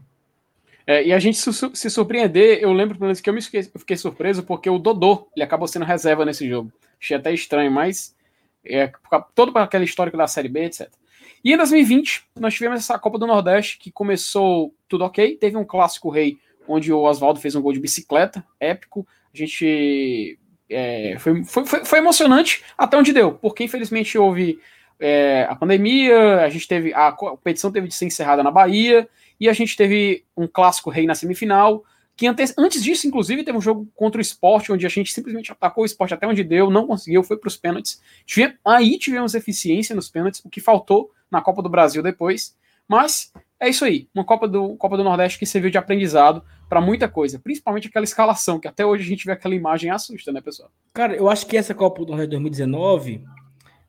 É, 0.86 1.04
e 1.04 1.12
a 1.12 1.18
gente 1.18 1.38
se, 1.38 1.52
se, 1.74 1.90
surpreender, 1.90 2.58
eu 2.60 2.72
lembro 2.72 2.96
pelo 2.96 3.06
menos 3.06 3.20
que 3.20 3.30
eu 3.30 3.34
me 3.34 3.40
fiquei, 3.40 3.60
eu 3.60 3.80
fiquei 3.80 3.96
surpreso 3.96 4.42
porque 4.42 4.68
o 4.68 4.78
Dodô 4.78 5.28
ele 5.34 5.44
acabou 5.44 5.68
sendo 5.68 5.84
reserva 5.84 6.24
nesse 6.24 6.48
jogo. 6.48 6.72
Achei 7.00 7.16
até 7.16 7.32
estranho, 7.32 7.70
mas 7.70 8.14
é, 8.64 8.90
todo 9.34 9.52
para 9.52 9.62
aquele 9.62 9.84
histórico 9.84 10.16
da 10.16 10.26
Série 10.26 10.48
B, 10.48 10.64
etc. 10.64 10.90
E 11.44 11.52
em 11.52 11.56
2020, 11.56 12.24
nós 12.38 12.54
tivemos 12.54 12.80
essa 12.80 12.98
Copa 12.98 13.18
do 13.18 13.26
Nordeste 13.26 13.78
que 13.78 13.90
começou 13.90 14.74
tudo 14.88 15.04
ok. 15.04 15.36
Teve 15.36 15.56
um 15.56 15.64
clássico 15.64 16.08
rei 16.08 16.38
onde 16.66 16.92
o 16.92 17.00
Oswaldo 17.00 17.40
fez 17.40 17.54
um 17.54 17.62
gol 17.62 17.72
de 17.72 17.80
bicicleta, 17.80 18.44
épico. 18.58 19.06
A 19.32 19.36
gente. 19.36 20.38
É, 20.68 21.16
foi, 21.18 21.44
foi, 21.44 21.84
foi, 21.84 21.98
emocionante 21.98 22.62
até 22.78 22.96
onde 22.96 23.12
deu, 23.12 23.32
porque 23.32 23.64
infelizmente 23.64 24.16
houve 24.16 24.58
é, 24.98 25.46
a 25.48 25.54
pandemia, 25.54 26.40
a 26.40 26.48
gente 26.48 26.66
teve. 26.66 26.94
A 26.94 27.12
competição 27.12 27.70
teve 27.70 27.88
de 27.88 27.94
ser 27.94 28.06
encerrada 28.06 28.42
na 28.42 28.50
Bahia, 28.50 29.08
e 29.38 29.48
a 29.48 29.52
gente 29.52 29.76
teve 29.76 30.24
um 30.36 30.46
clássico 30.46 30.90
rei 30.90 31.06
na 31.06 31.14
semifinal. 31.14 31.84
Que 32.14 32.26
antes, 32.26 32.54
antes 32.58 32.84
disso, 32.84 33.06
inclusive, 33.06 33.42
teve 33.42 33.56
um 33.56 33.60
jogo 33.60 33.88
contra 33.96 34.18
o 34.18 34.22
esporte, 34.22 34.70
onde 34.70 34.84
a 34.86 34.88
gente 34.88 35.12
simplesmente 35.12 35.50
atacou 35.50 35.82
o 35.82 35.86
esporte 35.86 36.14
até 36.14 36.26
onde 36.26 36.44
deu, 36.44 36.70
não 36.70 36.86
conseguiu, 36.86 37.24
foi 37.24 37.38
para 37.38 37.48
os 37.48 37.56
pênaltis. 37.56 38.00
Aí 38.64 38.98
tivemos 38.98 39.34
eficiência 39.34 39.96
nos 39.96 40.10
pênaltis, 40.10 40.44
o 40.44 40.50
que 40.50 40.60
faltou 40.60 41.10
na 41.30 41.40
Copa 41.40 41.62
do 41.62 41.70
Brasil 41.70 42.02
depois. 42.02 42.54
Mas 42.86 43.32
é 43.62 43.68
isso 43.68 43.84
aí, 43.84 44.08
uma 44.12 44.24
Copa 44.24 44.48
do, 44.48 44.74
Copa 44.74 44.96
do 44.96 45.04
Nordeste 45.04 45.38
que 45.38 45.46
serviu 45.46 45.70
de 45.70 45.78
aprendizado 45.78 46.42
para 46.68 46.80
muita 46.80 47.08
coisa, 47.08 47.38
principalmente 47.38 47.86
aquela 47.86 48.02
escalação, 48.02 48.58
que 48.58 48.66
até 48.66 48.84
hoje 48.84 49.04
a 49.04 49.06
gente 49.06 49.24
vê 49.24 49.30
aquela 49.30 49.54
imagem 49.54 49.88
assusta, 49.88 50.32
né, 50.32 50.40
pessoal? 50.40 50.68
Cara, 50.92 51.14
eu 51.14 51.30
acho 51.30 51.46
que 51.46 51.56
essa 51.56 51.72
Copa 51.72 52.00
do 52.00 52.08
Nordeste 52.08 52.30
2019, 52.30 53.22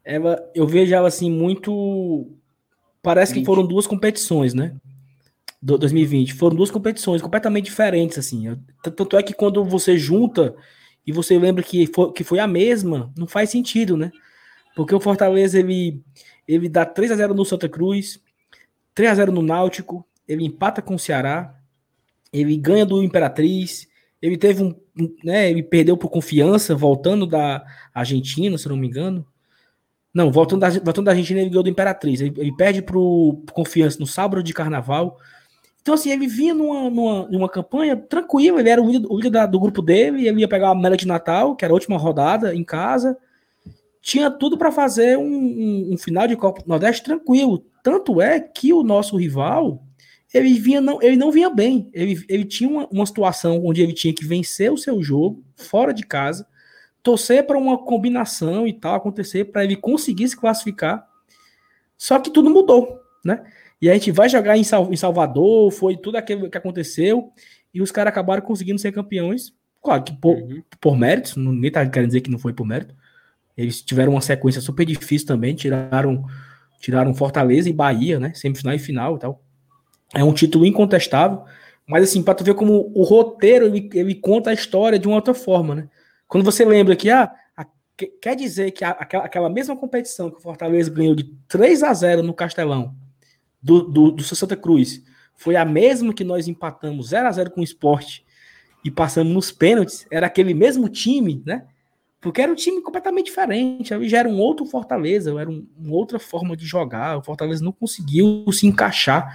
ela, 0.06 0.38
eu 0.54 0.68
vejo 0.68 0.94
ela 0.94 1.08
assim 1.08 1.32
muito. 1.32 2.28
Parece 3.02 3.34
20. 3.34 3.42
que 3.42 3.46
foram 3.48 3.66
duas 3.66 3.88
competições, 3.88 4.54
né? 4.54 4.76
Do 5.60 5.76
2020. 5.76 6.36
Foram 6.36 6.56
duas 6.56 6.70
competições 6.70 7.20
completamente 7.20 7.66
diferentes, 7.66 8.20
assim. 8.20 8.56
Tanto 8.84 9.18
é 9.18 9.24
que 9.24 9.34
quando 9.34 9.66
você 9.66 9.98
junta 9.98 10.56
e 11.06 11.12
você 11.12 11.38
lembra 11.40 11.64
que 11.64 11.88
foi, 11.88 12.12
que 12.12 12.24
foi 12.24 12.38
a 12.38 12.46
mesma, 12.46 13.12
não 13.18 13.26
faz 13.26 13.50
sentido, 13.50 13.98
né? 13.98 14.12
Porque 14.76 14.94
o 14.94 15.00
Fortaleza, 15.00 15.60
ele 15.60 16.00
ele 16.48 16.70
dá 16.70 16.86
3 16.86 17.12
a 17.12 17.16
0 17.16 17.34
no 17.34 17.46
Santa 17.46 17.70
Cruz, 17.70 18.22
3 18.94 19.12
a 19.12 19.16
0 19.16 19.32
no 19.32 19.42
Náutico, 19.42 20.06
ele 20.28 20.46
empata 20.46 20.82
com 20.82 20.96
o 20.96 21.00
Ceará, 21.00 21.56
ele 22.32 22.58
ganha 22.58 22.86
do 22.86 23.04
Imperatriz, 23.04 23.88
ele 24.22 24.38
teve 24.38 24.64
um, 24.64 24.76
né, 25.24 25.50
ele 25.50 25.62
perdeu 25.62 25.98
por 25.98 26.10
confiança 26.10 26.76
voltando 26.76 27.28
da 27.28 27.64
Argentina, 27.94 28.58
se 28.58 28.70
não 28.70 28.78
me 28.78 28.88
engano. 28.88 29.26
Não, 30.14 30.32
voltando 30.32 30.62
da, 30.62 30.70
voltando 30.70 31.06
da 31.06 31.12
Argentina, 31.12 31.40
ele 31.40 31.50
ganhou 31.50 31.64
do 31.64 31.70
Imperatriz. 31.70 32.22
Ele, 32.22 32.34
ele 32.38 32.56
perde 32.56 32.82
pro, 32.82 33.42
pro 33.46 33.56
confiança 33.56 34.00
no 34.00 34.06
sábado 34.06 34.44
de 34.44 34.54
carnaval. 34.54 35.18
Então, 35.82 35.96
assim, 35.96 36.12
ele 36.12 36.28
vinha 36.28 36.54
numa, 36.54 36.90
numa, 36.90 37.28
numa 37.28 37.50
campanha 37.50 37.98
tranquila, 37.98 38.60
ele 38.60 38.70
era 38.70 38.82
o 38.82 38.90
líder, 38.90 39.08
o 39.10 39.18
líder 39.18 39.30
da, 39.32 39.46
do 39.46 39.60
grupo 39.60 39.82
dele, 39.82 40.28
ele 40.28 40.42
ia 40.42 40.48
pegar 40.48 40.70
a 40.70 40.76
mela 40.76 40.96
de 40.96 41.08
Natal, 41.08 41.56
que 41.56 41.66
era 41.66 41.74
a 41.74 41.76
última 41.76 41.98
rodada, 41.98 42.56
em 42.56 42.64
casa 42.64 43.18
tinha 44.04 44.30
tudo 44.30 44.58
para 44.58 44.70
fazer 44.70 45.18
um, 45.18 45.24
um, 45.24 45.94
um, 45.94 45.98
final 45.98 46.28
de 46.28 46.36
Copa 46.36 46.62
do 46.62 46.68
Nordeste 46.68 47.02
tranquilo. 47.02 47.66
Tanto 47.82 48.22
é 48.22 48.38
que 48.38 48.74
o 48.74 48.84
nosso 48.84 49.16
rival 49.16 49.82
ele 50.34 50.56
vinha 50.56 50.82
não, 50.82 51.02
ele 51.02 51.16
não 51.16 51.32
vinha 51.32 51.50
bem. 51.50 51.90
Ele, 51.94 52.22
ele 52.28 52.44
tinha 52.44 52.70
uma, 52.70 52.86
uma 52.92 53.06
situação 53.06 53.66
onde 53.66 53.82
ele 53.82 53.94
tinha 53.94 54.14
que 54.14 54.26
vencer 54.26 54.70
o 54.70 54.78
seu 54.78 55.02
jogo 55.02 55.42
fora 55.56 55.94
de 55.94 56.06
casa, 56.06 56.46
torcer 57.02 57.48
para 57.48 57.58
uma 57.58 57.78
combinação 57.78 58.68
e 58.68 58.74
tal 58.74 58.96
acontecer 58.96 59.46
para 59.46 59.64
ele 59.64 59.78
conseguir 59.78 60.28
se 60.28 60.36
classificar. 60.36 61.08
Só 61.98 62.20
que 62.20 62.30
tudo 62.30 62.50
mudou, 62.50 63.00
né? 63.24 63.42
E 63.82 63.90
a 63.90 63.94
gente 63.94 64.12
vai 64.12 64.28
jogar 64.28 64.58
em, 64.58 64.66
Sal, 64.66 64.92
em 64.92 64.98
Salvador, 64.98 65.72
foi 65.72 65.96
tudo 65.96 66.18
aquilo 66.18 66.50
que 66.50 66.58
aconteceu 66.58 67.32
e 67.74 67.82
os 67.82 67.92
caras 67.92 68.12
acabaram 68.12 68.42
conseguindo 68.42 68.80
ser 68.80 68.92
campeões. 68.92 69.54
Claro 69.82 70.04
que 70.04 70.14
por, 70.14 70.36
uhum. 70.36 70.62
por 70.82 70.98
méritos, 70.98 71.38
ninguém 71.38 71.72
tá 71.72 71.86
querendo 71.88 72.10
dizer 72.10 72.22
que 72.22 72.30
não 72.30 72.40
foi 72.40 72.52
por 72.52 72.66
mérito, 72.66 72.94
Eles 73.56 73.82
tiveram 73.82 74.14
uma 74.14 74.22
sequência 74.22 74.62
super 74.62 74.86
difícil 74.86 75.28
também, 75.28 75.56
tiraram 75.56 76.26
tiraram 76.80 77.14
Fortaleza 77.14 77.70
e 77.70 77.74
Bahia, 77.74 78.20
né? 78.20 78.34
Semifinal 78.34 78.76
e 78.76 78.80
final 78.80 79.16
e 79.16 79.20
tal. 79.20 79.42
É 80.14 80.22
um 80.24 80.34
título 80.34 80.66
incontestável, 80.66 81.44
mas 81.88 82.04
assim, 82.04 82.22
para 82.22 82.36
tu 82.36 82.44
ver 82.44 82.56
como 82.56 82.92
o 82.94 83.04
roteiro 83.04 83.66
ele, 83.66 83.90
ele 83.94 84.16
conta 84.16 84.50
a 84.50 84.54
história 84.54 85.00
de 85.00 85.08
uma 85.08 85.16
outra 85.16 85.34
forma, 85.34 85.76
né? 85.76 85.90
Quando 86.28 86.44
você 86.44 86.66
lembra 86.66 86.96
que 86.96 87.10
ah, 87.10 87.32
a, 87.56 87.66
quer 88.22 88.36
dizer 88.36 88.72
que 88.72 88.84
a, 88.84 88.90
aquela, 88.90 89.24
aquela 89.24 89.50
mesma 89.50 89.78
competição 89.78 90.30
que 90.30 90.38
o 90.38 90.42
Fortaleza 90.42 90.92
ganhou 90.92 91.16
de 91.16 91.24
3 91.48 91.84
a 91.84 91.94
0 91.94 92.22
no 92.22 92.34
Castelão 92.34 92.94
do, 93.62 93.82
do, 93.82 94.12
do 94.12 94.24
Santa 94.24 94.58
Cruz 94.58 95.02
foi 95.36 95.56
a 95.56 95.64
mesma 95.64 96.14
que 96.14 96.24
nós 96.24 96.48
empatamos 96.48 97.10
0 97.10 97.28
a 97.28 97.32
0 97.32 97.52
com 97.52 97.62
o 97.62 97.64
esporte 97.64 98.26
e 98.84 98.92
passamos 98.92 99.34
nos 99.34 99.52
pênaltis, 99.52 100.06
era 100.12 100.28
aquele 100.28 100.54
mesmo 100.54 100.90
time, 100.90 101.42
né? 101.46 101.66
Porque 102.24 102.42
era 102.42 102.50
um 102.50 102.56
time 102.56 102.82
completamente 102.82 103.26
diferente. 103.26 103.90
Já 104.08 104.20
era 104.20 104.30
um 104.30 104.40
outro 104.40 104.66
Fortaleza, 104.66 105.38
era 105.40 105.50
um, 105.50 105.68
uma 105.78 105.94
outra 105.94 106.18
forma 106.18 106.56
de 106.56 106.66
jogar. 106.66 107.18
O 107.18 107.22
Fortaleza 107.22 107.64
não 107.64 107.74
conseguiu 107.74 108.46
se 108.54 108.66
encaixar 108.66 109.34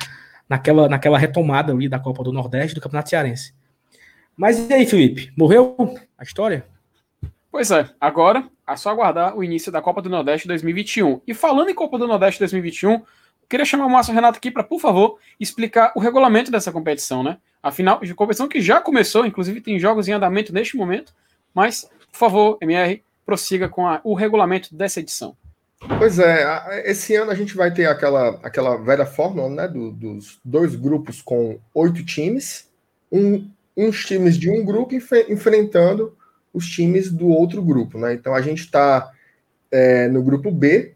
naquela, 0.49 0.89
naquela 0.89 1.19
retomada 1.19 1.71
ali 1.71 1.87
da 1.87 1.99
Copa 1.99 2.25
do 2.25 2.33
Nordeste 2.33 2.75
do 2.75 2.81
Campeonato 2.81 3.11
Cearense. 3.11 3.55
Mas 4.35 4.59
e 4.71 4.73
aí, 4.73 4.87
Felipe? 4.87 5.31
Morreu 5.37 5.77
a 6.17 6.23
história? 6.23 6.65
Pois 7.53 7.71
é, 7.71 7.91
agora 8.01 8.49
é 8.67 8.77
só 8.77 8.91
aguardar 8.91 9.37
o 9.37 9.45
início 9.45 9.71
da 9.71 9.83
Copa 9.83 10.01
do 10.01 10.09
Nordeste 10.09 10.49
2021. 10.49 11.21
E 11.27 11.35
falando 11.35 11.69
em 11.69 11.75
Copa 11.75 11.99
do 11.99 12.07
Nordeste 12.07 12.39
2021, 12.41 13.03
queria 13.49 13.67
chamar 13.67 13.85
o 13.85 13.91
Márcio 13.91 14.15
Renato 14.15 14.39
aqui 14.39 14.51
para, 14.51 14.65
por 14.65 14.81
favor, 14.81 15.19
explicar 15.39 15.93
o 15.95 16.01
regulamento 16.01 16.51
dessa 16.51 16.73
competição, 16.73 17.23
né? 17.23 17.37
Afinal, 17.63 18.01
de 18.01 18.15
competição 18.15 18.49
que 18.49 18.63
já 18.63 18.81
começou, 18.81 19.27
inclusive 19.27 19.61
tem 19.61 19.79
jogos 19.79 20.09
em 20.09 20.13
andamento 20.13 20.55
neste 20.55 20.77
momento, 20.77 21.13
mas, 21.53 21.91
por 22.13 22.19
favor, 22.19 22.59
MR, 22.61 23.03
prossiga 23.25 23.69
com 23.69 23.87
a, 23.87 24.01
o 24.05 24.15
regulamento 24.15 24.75
dessa 24.75 25.01
edição. 25.01 25.37
Pois 25.99 26.19
é, 26.19 26.45
esse 26.91 27.15
ano 27.15 27.31
a 27.31 27.35
gente 27.35 27.55
vai 27.55 27.73
ter 27.73 27.87
aquela, 27.87 28.31
aquela 28.43 28.77
velha 28.77 29.07
fórmula, 29.07 29.49
né, 29.49 29.69
do, 29.69 29.93
dos 29.93 30.41
dois 30.45 30.75
grupos 30.75 31.23
com 31.23 31.59
oito 31.73 32.05
times, 32.05 32.69
um, 33.13 33.49
uns 33.77 34.05
times 34.05 34.37
de 34.37 34.51
um 34.51 34.65
grupo 34.65 34.95
enfrentando 34.95 36.17
os 36.53 36.69
times 36.69 37.13
do 37.13 37.29
outro 37.29 37.63
grupo, 37.63 37.99
né? 37.99 38.13
Então 38.13 38.35
a 38.35 38.41
gente 38.41 38.63
está 38.63 39.13
é, 39.71 40.09
no 40.09 40.23
grupo 40.23 40.51
B, 40.51 40.95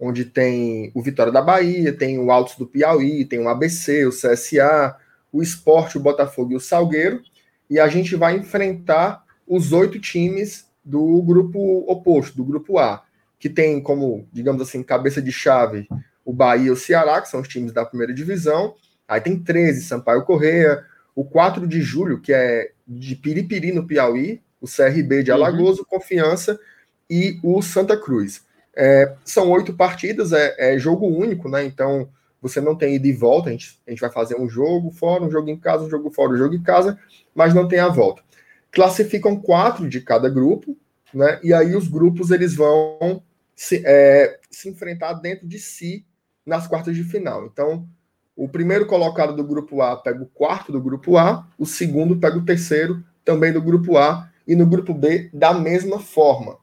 onde 0.00 0.24
tem 0.24 0.90
o 0.94 1.02
Vitória 1.02 1.32
da 1.32 1.42
Bahia, 1.42 1.92
tem 1.92 2.18
o 2.18 2.30
Altos 2.30 2.56
do 2.56 2.66
Piauí, 2.66 3.24
tem 3.24 3.38
o 3.38 3.48
ABC, 3.48 4.06
o 4.06 4.10
CSA, 4.10 4.96
o 5.32 5.42
Esporte, 5.42 5.96
o 5.96 6.00
Botafogo 6.00 6.52
e 6.52 6.56
o 6.56 6.60
Salgueiro, 6.60 7.22
e 7.68 7.78
a 7.78 7.86
gente 7.88 8.16
vai 8.16 8.36
enfrentar 8.36 9.24
os 9.48 9.72
oito 9.72 9.98
times 10.00 10.66
do 10.84 11.22
grupo 11.22 11.84
oposto, 11.90 12.36
do 12.36 12.44
grupo 12.44 12.78
A, 12.78 13.02
que 13.38 13.48
tem 13.48 13.80
como, 13.80 14.26
digamos 14.32 14.60
assim, 14.60 14.82
cabeça 14.82 15.22
de 15.22 15.32
chave 15.32 15.88
o 16.28 16.32
Bahia 16.32 16.66
e 16.66 16.70
o 16.70 16.76
Ceará, 16.76 17.22
que 17.22 17.28
são 17.28 17.40
os 17.40 17.48
times 17.48 17.72
da 17.72 17.86
primeira 17.86 18.12
divisão, 18.12 18.74
aí 19.08 19.18
tem 19.18 19.38
13, 19.38 19.82
Sampaio 19.82 20.26
Correia, 20.26 20.84
o 21.14 21.24
4 21.24 21.66
de 21.66 21.80
julho, 21.80 22.20
que 22.20 22.34
é 22.34 22.70
de 22.86 23.16
Piripiri, 23.16 23.72
no 23.72 23.86
Piauí, 23.86 24.42
o 24.60 24.66
CRB 24.66 25.22
de 25.22 25.30
uhum. 25.30 25.38
Alagoas, 25.38 25.78
uhum. 25.78 25.84
o 25.84 25.86
Confiança 25.86 26.60
e 27.08 27.38
o 27.42 27.62
Santa 27.62 27.96
Cruz. 27.96 28.42
É, 28.76 29.14
são 29.24 29.50
oito 29.50 29.72
partidas, 29.72 30.34
é, 30.34 30.54
é, 30.58 30.78
jogo 30.78 31.06
único, 31.06 31.48
né? 31.48 31.64
Então 31.64 32.10
você 32.42 32.60
não 32.60 32.76
tem 32.76 32.96
ida 32.96 33.08
e 33.08 33.12
volta. 33.14 33.48
A 33.48 33.52
gente, 33.52 33.80
a 33.86 33.90
gente 33.90 34.00
vai 34.00 34.12
fazer 34.12 34.38
um 34.38 34.50
jogo 34.50 34.90
fora, 34.90 35.24
um 35.24 35.30
jogo 35.30 35.48
em 35.48 35.56
casa, 35.56 35.84
um 35.84 35.90
jogo 35.90 36.10
fora, 36.10 36.32
um 36.32 36.36
jogo 36.36 36.54
em 36.54 36.62
casa, 36.62 36.98
mas 37.34 37.54
não 37.54 37.66
tem 37.66 37.78
a 37.78 37.88
volta. 37.88 38.22
Classificam 38.70 39.40
quatro 39.40 39.88
de 39.88 40.00
cada 40.00 40.28
grupo, 40.28 40.76
né? 41.12 41.40
E 41.42 41.52
aí 41.52 41.74
os 41.74 41.88
grupos 41.88 42.30
eles 42.30 42.54
vão 42.54 43.22
se, 43.54 43.82
é, 43.84 44.38
se 44.50 44.68
enfrentar 44.68 45.14
dentro 45.14 45.46
de 45.46 45.58
si 45.58 46.04
nas 46.44 46.66
quartas 46.66 46.94
de 46.94 47.04
final. 47.04 47.46
Então, 47.46 47.88
o 48.36 48.48
primeiro 48.48 48.86
colocado 48.86 49.34
do 49.34 49.44
grupo 49.44 49.82
A 49.82 49.96
pega 49.96 50.22
o 50.22 50.26
quarto 50.26 50.70
do 50.70 50.80
grupo 50.80 51.16
A, 51.16 51.46
o 51.58 51.66
segundo 51.66 52.16
pega 52.16 52.38
o 52.38 52.44
terceiro 52.44 53.02
também 53.24 53.52
do 53.52 53.60
grupo 53.60 53.98
A, 53.98 54.30
e 54.48 54.56
no 54.56 54.66
grupo 54.66 54.94
B 54.94 55.28
da 55.32 55.52
mesma 55.52 56.00
forma. 56.00 56.56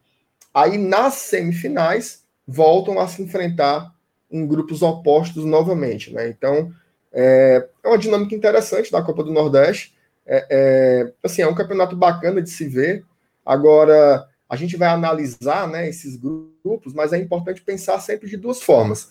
Aí 0.51 0.75
nas 0.77 1.13
semifinais 1.13 2.23
voltam 2.47 2.99
a 2.99 3.07
se 3.07 3.21
enfrentar 3.21 3.93
em 4.31 4.47
grupos 4.47 4.81
opostos 4.81 5.45
novamente, 5.45 6.11
né? 6.11 6.27
Então 6.27 6.73
é, 7.13 7.67
é 7.83 7.87
uma 7.87 7.97
dinâmica 7.97 8.33
interessante 8.33 8.91
da 8.91 9.03
Copa 9.03 9.23
do 9.23 9.31
Nordeste. 9.31 9.94
É, 10.25 10.47
é, 10.49 11.13
assim, 11.23 11.41
é 11.41 11.47
um 11.47 11.55
campeonato 11.55 11.95
bacana 11.95 12.41
de 12.41 12.49
se 12.49 12.67
ver. 12.67 13.03
Agora 13.45 14.27
a 14.49 14.55
gente 14.55 14.77
vai 14.77 14.89
analisar, 14.89 15.67
né, 15.67 15.89
esses 15.89 16.15
grupos, 16.15 16.93
mas 16.93 17.13
é 17.13 17.17
importante 17.17 17.61
pensar 17.61 17.99
sempre 17.99 18.29
de 18.29 18.38
duas 18.38 18.61
formas. 18.61 19.09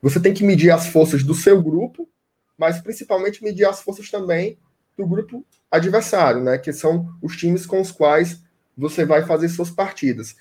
Você 0.00 0.20
tem 0.20 0.32
que 0.32 0.44
medir 0.44 0.70
as 0.70 0.86
forças 0.86 1.22
do 1.22 1.34
seu 1.34 1.60
grupo, 1.62 2.08
mas 2.56 2.80
principalmente 2.80 3.42
medir 3.42 3.64
as 3.64 3.80
forças 3.80 4.10
também 4.10 4.58
do 4.96 5.06
grupo 5.06 5.44
adversário, 5.70 6.42
né? 6.42 6.58
Que 6.58 6.72
são 6.72 7.08
os 7.20 7.36
times 7.36 7.66
com 7.66 7.80
os 7.80 7.90
quais 7.90 8.40
você 8.76 9.04
vai 9.04 9.24
fazer 9.26 9.48
suas 9.48 9.70
partidas. 9.70 10.36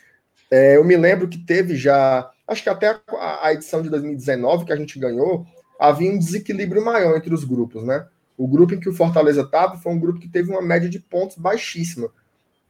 É, 0.50 0.78
eu 0.78 0.84
me 0.84 0.96
lembro 0.96 1.28
que 1.28 1.38
teve 1.38 1.76
já, 1.76 2.30
acho 2.48 2.64
que 2.64 2.70
até 2.70 3.00
a, 3.10 3.48
a, 3.48 3.54
edição 3.54 3.82
de 3.82 3.90
2019 3.90 4.66
que 4.66 4.74
a 4.74 4.76
gente 4.76 5.00
ganhou, 5.00 5.46
havia 5.80 6.12
um 6.12 6.18
desequilíbrio 6.18 6.84
maior 6.84 7.18
entre 7.18 7.34
os 7.34 7.44
grupos, 7.44 7.84
né? 7.84 8.08
O 8.38 8.48
grupo 8.48 8.74
em 8.74 8.80
que 8.80 8.90
o 8.90 8.94
Fortaleza 8.94 9.42
estava 9.42 9.78
foi 9.78 9.94
um 9.94 10.00
grupo 10.00 10.20
que 10.20 10.28
teve 10.28 10.52
uma 10.52 10.62
média 10.62 10.90
de 10.90 11.00
pontos 11.00 11.38
baixíssima. 11.38 12.10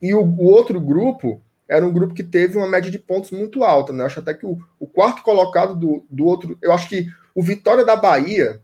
E 0.02 0.14
o, 0.14 0.22
o, 0.22 0.46
outro 0.46 0.80
grupo 0.80 1.42
era 1.68 1.86
um 1.86 1.92
grupo 1.92 2.14
que 2.14 2.24
teve 2.24 2.58
uma 2.58 2.68
média 2.68 2.92
de 2.92 3.00
pontos 3.00 3.32
muito 3.32 3.64
alta, 3.64 3.92
né? 3.92 4.06
Acho 4.06 4.20
até 4.20 4.34
que 4.34 4.46
o, 4.46 4.60
o 4.80 4.86
quarto 4.86 5.24
colocado 5.24 5.76
do, 5.76 6.06
do 6.10 6.26
outro, 6.26 6.58
eu 6.62 6.72
acho 6.72 6.88
que 6.88 7.08
o 7.34 7.42
Vitória 7.42 7.84
da 7.84 7.96
Bahia, 7.96 8.62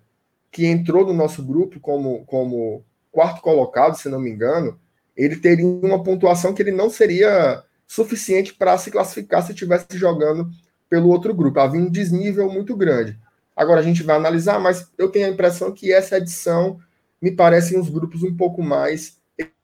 que 0.52 0.66
entrou 0.66 1.06
no 1.06 1.14
nosso 1.14 1.44
grupo 1.44 1.80
como, 1.80 2.24
como 2.26 2.84
quarto 3.12 3.42
colocado, 3.42 3.98
se 3.98 4.08
não 4.08 4.20
me 4.20 4.30
engano, 4.30 4.80
ele 5.16 5.36
teria 5.36 5.66
uma 5.66 6.04
pontuação 6.04 6.54
que 6.54 6.62
ele 6.62 6.72
não 6.72 6.90
seria 6.90 7.64
suficiente 7.88 8.54
para 8.54 8.78
se 8.78 8.90
classificar 8.92 9.44
se 9.44 9.52
estivesse 9.52 9.98
jogando 9.98 10.50
pelo 10.90 11.10
outro 11.10 11.34
grupo. 11.34 11.60
Havia 11.60 11.82
um 11.82 11.90
desnível 11.90 12.50
muito 12.50 12.76
grande. 12.76 13.20
Agora 13.56 13.82
a 13.82 13.84
gente 13.84 14.04
vai 14.04 14.16
analisar, 14.16 14.60
mas 14.60 14.90
eu 14.98 15.10
tenho 15.10 15.28
a 15.28 15.30
impressão 15.30 15.72
que 15.72 15.92
essa 15.92 16.18
edição 16.18 16.80
me 17.22 17.32
parecem 17.32 17.80
uns 17.80 17.90
grupos 17.90 18.24
um 18.24 18.36
pouco 18.36 18.64
mais 18.64 19.18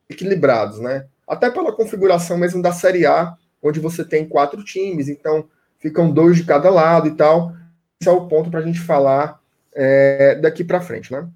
equilibrados, 0.10 0.80
né? 0.80 1.08
Até 1.28 1.50
pela 1.50 1.74
configuração 1.74 2.38
mesmo 2.38 2.62
da 2.62 2.72
Série 2.72 3.06
A, 3.06 3.36
onde 3.62 3.80
você 3.80 4.06
tem 4.06 4.28
quatro 4.28 4.63
times, 4.63 5.10
então 5.10 5.48
ficam 5.80 6.12
dois 6.12 6.38
de 6.38 6.43
cada 6.43 6.70
lado 6.70 7.08
e 7.08 7.15
tal. 7.15 7.54
Esse 8.00 8.10
é 8.10 8.12
o 8.12 8.28
ponto 8.28 8.50
para 8.50 8.60
a 8.60 8.63
gente 8.63 8.80
falar 8.80 9.41
é, 9.74 10.36
daqui 10.36 10.63
para 10.63 10.82
frente, 10.82 11.12
né? 11.12 11.28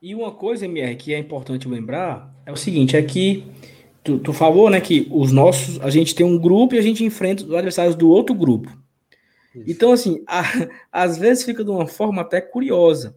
E 0.00 0.14
uma 0.14 0.32
coisa, 0.32 0.64
MR, 0.64 0.96
que 0.96 1.14
é 1.14 1.18
importante 1.18 1.68
lembrar 1.68 2.34
é 2.44 2.50
o 2.50 2.56
seguinte: 2.56 2.96
é 2.96 3.02
que 3.02 3.46
tu, 4.02 4.18
tu 4.18 4.32
falou, 4.32 4.68
né, 4.68 4.80
que 4.80 5.06
os 5.10 5.30
nossos, 5.30 5.80
a 5.80 5.90
gente 5.90 6.14
tem 6.14 6.26
um 6.26 6.38
grupo 6.38 6.74
e 6.74 6.78
a 6.78 6.82
gente 6.82 7.04
enfrenta 7.04 7.44
os 7.44 7.54
adversários 7.54 7.94
do 7.94 8.08
outro 8.10 8.34
grupo. 8.34 8.68
Isso. 9.54 9.64
Então, 9.70 9.92
assim, 9.92 10.22
a, 10.26 10.42
às 10.90 11.16
vezes 11.16 11.44
fica 11.44 11.62
de 11.62 11.70
uma 11.70 11.86
forma 11.86 12.22
até 12.22 12.40
curiosa. 12.40 13.16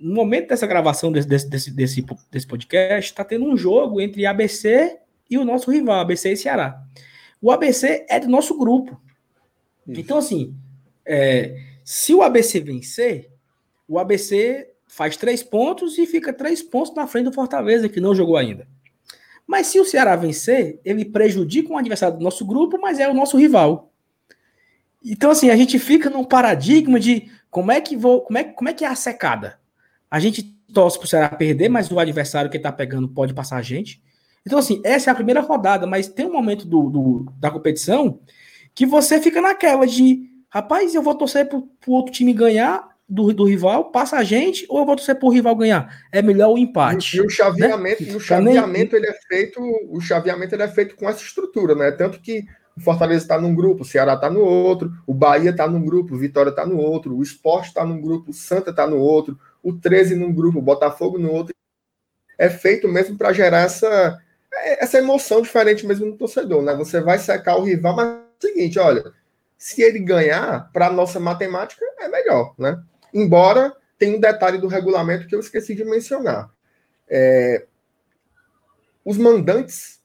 No 0.00 0.14
momento 0.14 0.48
dessa 0.48 0.66
gravação 0.66 1.12
desse, 1.12 1.28
desse, 1.28 1.70
desse, 1.70 2.06
desse 2.30 2.46
podcast, 2.46 3.10
está 3.10 3.22
tendo 3.22 3.44
um 3.44 3.56
jogo 3.56 4.00
entre 4.00 4.24
ABC 4.24 4.98
e 5.28 5.36
o 5.36 5.44
nosso 5.44 5.70
rival, 5.70 6.00
ABC 6.00 6.32
e 6.32 6.36
Ceará. 6.36 6.82
O 7.40 7.52
ABC 7.52 8.06
é 8.08 8.18
do 8.18 8.28
nosso 8.28 8.56
grupo. 8.58 9.00
Isso. 9.86 10.00
Então, 10.00 10.18
assim, 10.18 10.54
é, 11.04 11.56
se 11.84 12.14
o 12.14 12.22
ABC 12.22 12.60
vencer, 12.60 13.30
o 13.86 13.98
ABC 13.98 14.70
faz 14.88 15.16
três 15.16 15.42
pontos 15.42 15.98
e 15.98 16.06
fica 16.06 16.32
três 16.32 16.62
pontos 16.62 16.94
na 16.94 17.06
frente 17.06 17.26
do 17.26 17.32
Fortaleza, 17.32 17.88
que 17.88 18.00
não 18.00 18.14
jogou 18.14 18.36
ainda. 18.36 18.66
Mas 19.46 19.66
se 19.68 19.78
o 19.78 19.84
Ceará 19.84 20.16
vencer, 20.16 20.80
ele 20.84 21.04
prejudica 21.04 21.72
um 21.72 21.78
adversário 21.78 22.16
do 22.16 22.24
nosso 22.24 22.46
grupo, 22.46 22.78
mas 22.80 22.98
é 22.98 23.08
o 23.08 23.14
nosso 23.14 23.36
rival. 23.36 23.92
Então, 25.04 25.30
assim, 25.30 25.50
a 25.50 25.56
gente 25.56 25.78
fica 25.78 26.10
num 26.10 26.24
paradigma 26.24 26.98
de 26.98 27.30
como 27.50 27.72
é 27.72 27.80
que 27.80 27.96
vou, 27.96 28.22
como 28.22 28.38
é, 28.38 28.44
como 28.44 28.68
é 28.68 28.72
que 28.72 28.84
é 28.84 28.88
a 28.88 28.94
secada. 28.94 29.59
A 30.10 30.18
gente 30.18 30.42
torce 30.72 30.98
para 30.98 31.04
o 31.06 31.08
Ceará 31.08 31.28
perder, 31.28 31.68
mas 31.68 31.90
o 31.90 31.98
adversário 31.98 32.50
que 32.50 32.56
está 32.56 32.72
pegando 32.72 33.08
pode 33.08 33.34
passar 33.34 33.56
a 33.56 33.62
gente. 33.62 34.02
Então, 34.46 34.58
assim, 34.58 34.80
essa 34.84 35.10
é 35.10 35.12
a 35.12 35.14
primeira 35.14 35.40
rodada, 35.40 35.86
mas 35.86 36.08
tem 36.08 36.26
um 36.26 36.32
momento 36.32 36.66
do, 36.66 36.88
do 36.88 37.32
da 37.38 37.50
competição 37.50 38.20
que 38.74 38.86
você 38.86 39.20
fica 39.20 39.40
naquela 39.40 39.86
de, 39.86 40.22
rapaz, 40.48 40.94
eu 40.94 41.02
vou 41.02 41.14
torcer 41.14 41.48
para 41.48 41.58
o 41.58 41.92
outro 41.92 42.12
time 42.12 42.32
ganhar 42.32 42.88
do, 43.08 43.32
do 43.34 43.44
rival, 43.44 43.90
passa 43.90 44.16
a 44.16 44.22
gente, 44.22 44.64
ou 44.68 44.78
eu 44.78 44.86
vou 44.86 44.96
torcer 44.96 45.16
para 45.16 45.26
o 45.26 45.32
rival 45.32 45.56
ganhar? 45.56 46.04
É 46.12 46.22
melhor 46.22 46.50
o 46.52 46.58
empate. 46.58 47.16
E, 47.16 47.20
o 47.20 47.28
chaveamento, 47.28 48.04
né? 48.04 48.12
e 48.12 48.16
o 48.16 48.20
chaveamento 48.20 48.94
ele 48.94 49.06
é 49.06 49.14
feito, 49.28 49.60
o 49.90 50.00
chaveamento 50.00 50.54
ele 50.54 50.62
é 50.62 50.68
feito 50.68 50.94
com 50.94 51.08
essa 51.08 51.22
estrutura, 51.22 51.74
né? 51.74 51.90
Tanto 51.90 52.20
que 52.20 52.44
o 52.76 52.80
Fortaleza 52.80 53.24
está 53.24 53.38
num 53.38 53.54
grupo, 53.54 53.82
o 53.82 53.84
Ceará 53.84 54.14
está 54.14 54.30
no 54.30 54.40
outro, 54.40 54.92
o 55.06 55.12
Bahia 55.12 55.50
está 55.50 55.66
num 55.66 55.84
grupo, 55.84 56.14
o 56.14 56.18
Vitória 56.18 56.50
está 56.50 56.64
no 56.64 56.78
outro, 56.78 57.16
o 57.16 57.22
Esporte 57.22 57.68
está 57.68 57.84
num 57.84 58.00
grupo, 58.00 58.30
o 58.30 58.34
Santa 58.34 58.70
está 58.70 58.86
no 58.86 58.96
outro, 58.96 59.36
o 59.62 59.72
13 59.72 60.14
num 60.14 60.32
grupo, 60.32 60.58
o 60.58 60.62
Botafogo 60.62 61.18
no 61.18 61.30
outro. 61.32 61.54
É 62.38 62.48
feito 62.48 62.88
mesmo 62.88 63.18
para 63.18 63.32
gerar 63.32 63.60
essa, 63.60 64.18
essa 64.52 64.98
emoção 64.98 65.42
diferente 65.42 65.86
mesmo 65.86 66.06
no 66.06 66.16
torcedor, 66.16 66.62
né? 66.62 66.74
Você 66.74 67.00
vai 67.00 67.18
secar 67.18 67.56
o 67.56 67.64
rival, 67.64 67.94
mas 67.94 68.18
seguinte: 68.40 68.78
olha, 68.78 69.12
se 69.58 69.82
ele 69.82 69.98
ganhar, 69.98 70.70
para 70.72 70.90
nossa 70.90 71.20
matemática 71.20 71.84
é 71.98 72.08
melhor, 72.08 72.54
né? 72.58 72.82
Embora 73.12 73.74
tenha 73.98 74.16
um 74.16 74.20
detalhe 74.20 74.58
do 74.58 74.66
regulamento 74.66 75.26
que 75.26 75.34
eu 75.34 75.40
esqueci 75.40 75.74
de 75.74 75.84
mencionar. 75.84 76.50
É, 77.08 77.66
os 79.04 79.18
mandantes, 79.18 80.00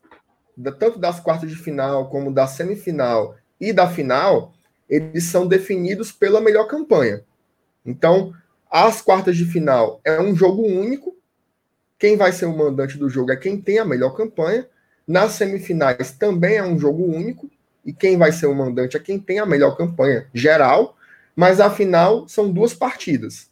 tanto 0.78 1.00
das 1.00 1.20
quartas 1.20 1.50
de 1.50 1.56
final 1.56 2.10
como 2.10 2.34
da 2.34 2.48
semifinal 2.48 3.36
e 3.60 3.72
da 3.72 3.88
final, 3.88 4.54
eles 4.90 5.26
são 5.26 5.48
definidos 5.48 6.12
pela 6.12 6.42
melhor 6.42 6.68
campanha. 6.68 7.24
Então, 7.86 8.34
as 8.84 9.02
quartas 9.02 9.38
de 9.38 9.46
final 9.46 10.02
é 10.04 10.20
um 10.20 10.36
jogo 10.36 10.62
único. 10.62 11.16
Quem 11.98 12.18
vai 12.18 12.34
ser 12.34 12.46
o 12.46 12.58
mandante 12.58 12.98
do 12.98 13.10
jogo 13.10 13.32
é 13.32 13.38
quem 13.38 13.58
tem 13.58 13.80
a 13.80 13.86
melhor 13.86 14.10
campanha. 14.10 14.68
Nas 15.08 15.32
semifinais 15.32 16.12
também 16.12 16.58
é 16.58 16.64
um 16.64 16.78
jogo 16.78 17.06
único. 17.06 17.50
E 17.86 17.94
quem 17.94 18.18
vai 18.18 18.34
ser 18.34 18.48
o 18.48 18.54
mandante 18.54 18.98
é 18.98 19.00
quem 19.00 19.18
tem 19.18 19.40
a 19.40 19.46
melhor 19.46 19.78
campanha 19.78 20.28
geral. 20.34 20.98
Mas 21.34 21.62
a 21.62 21.70
final 21.70 22.28
são 22.28 22.52
duas 22.52 22.74
partidas. 22.74 23.50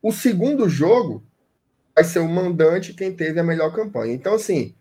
O 0.00 0.12
segundo 0.12 0.68
jogo 0.68 1.20
vai 1.92 2.04
ser 2.04 2.20
o 2.20 2.28
mandante 2.28 2.94
quem 2.94 3.12
teve 3.12 3.40
a 3.40 3.44
melhor 3.44 3.74
campanha. 3.74 4.14
Então, 4.14 4.34
assim, 4.34 4.72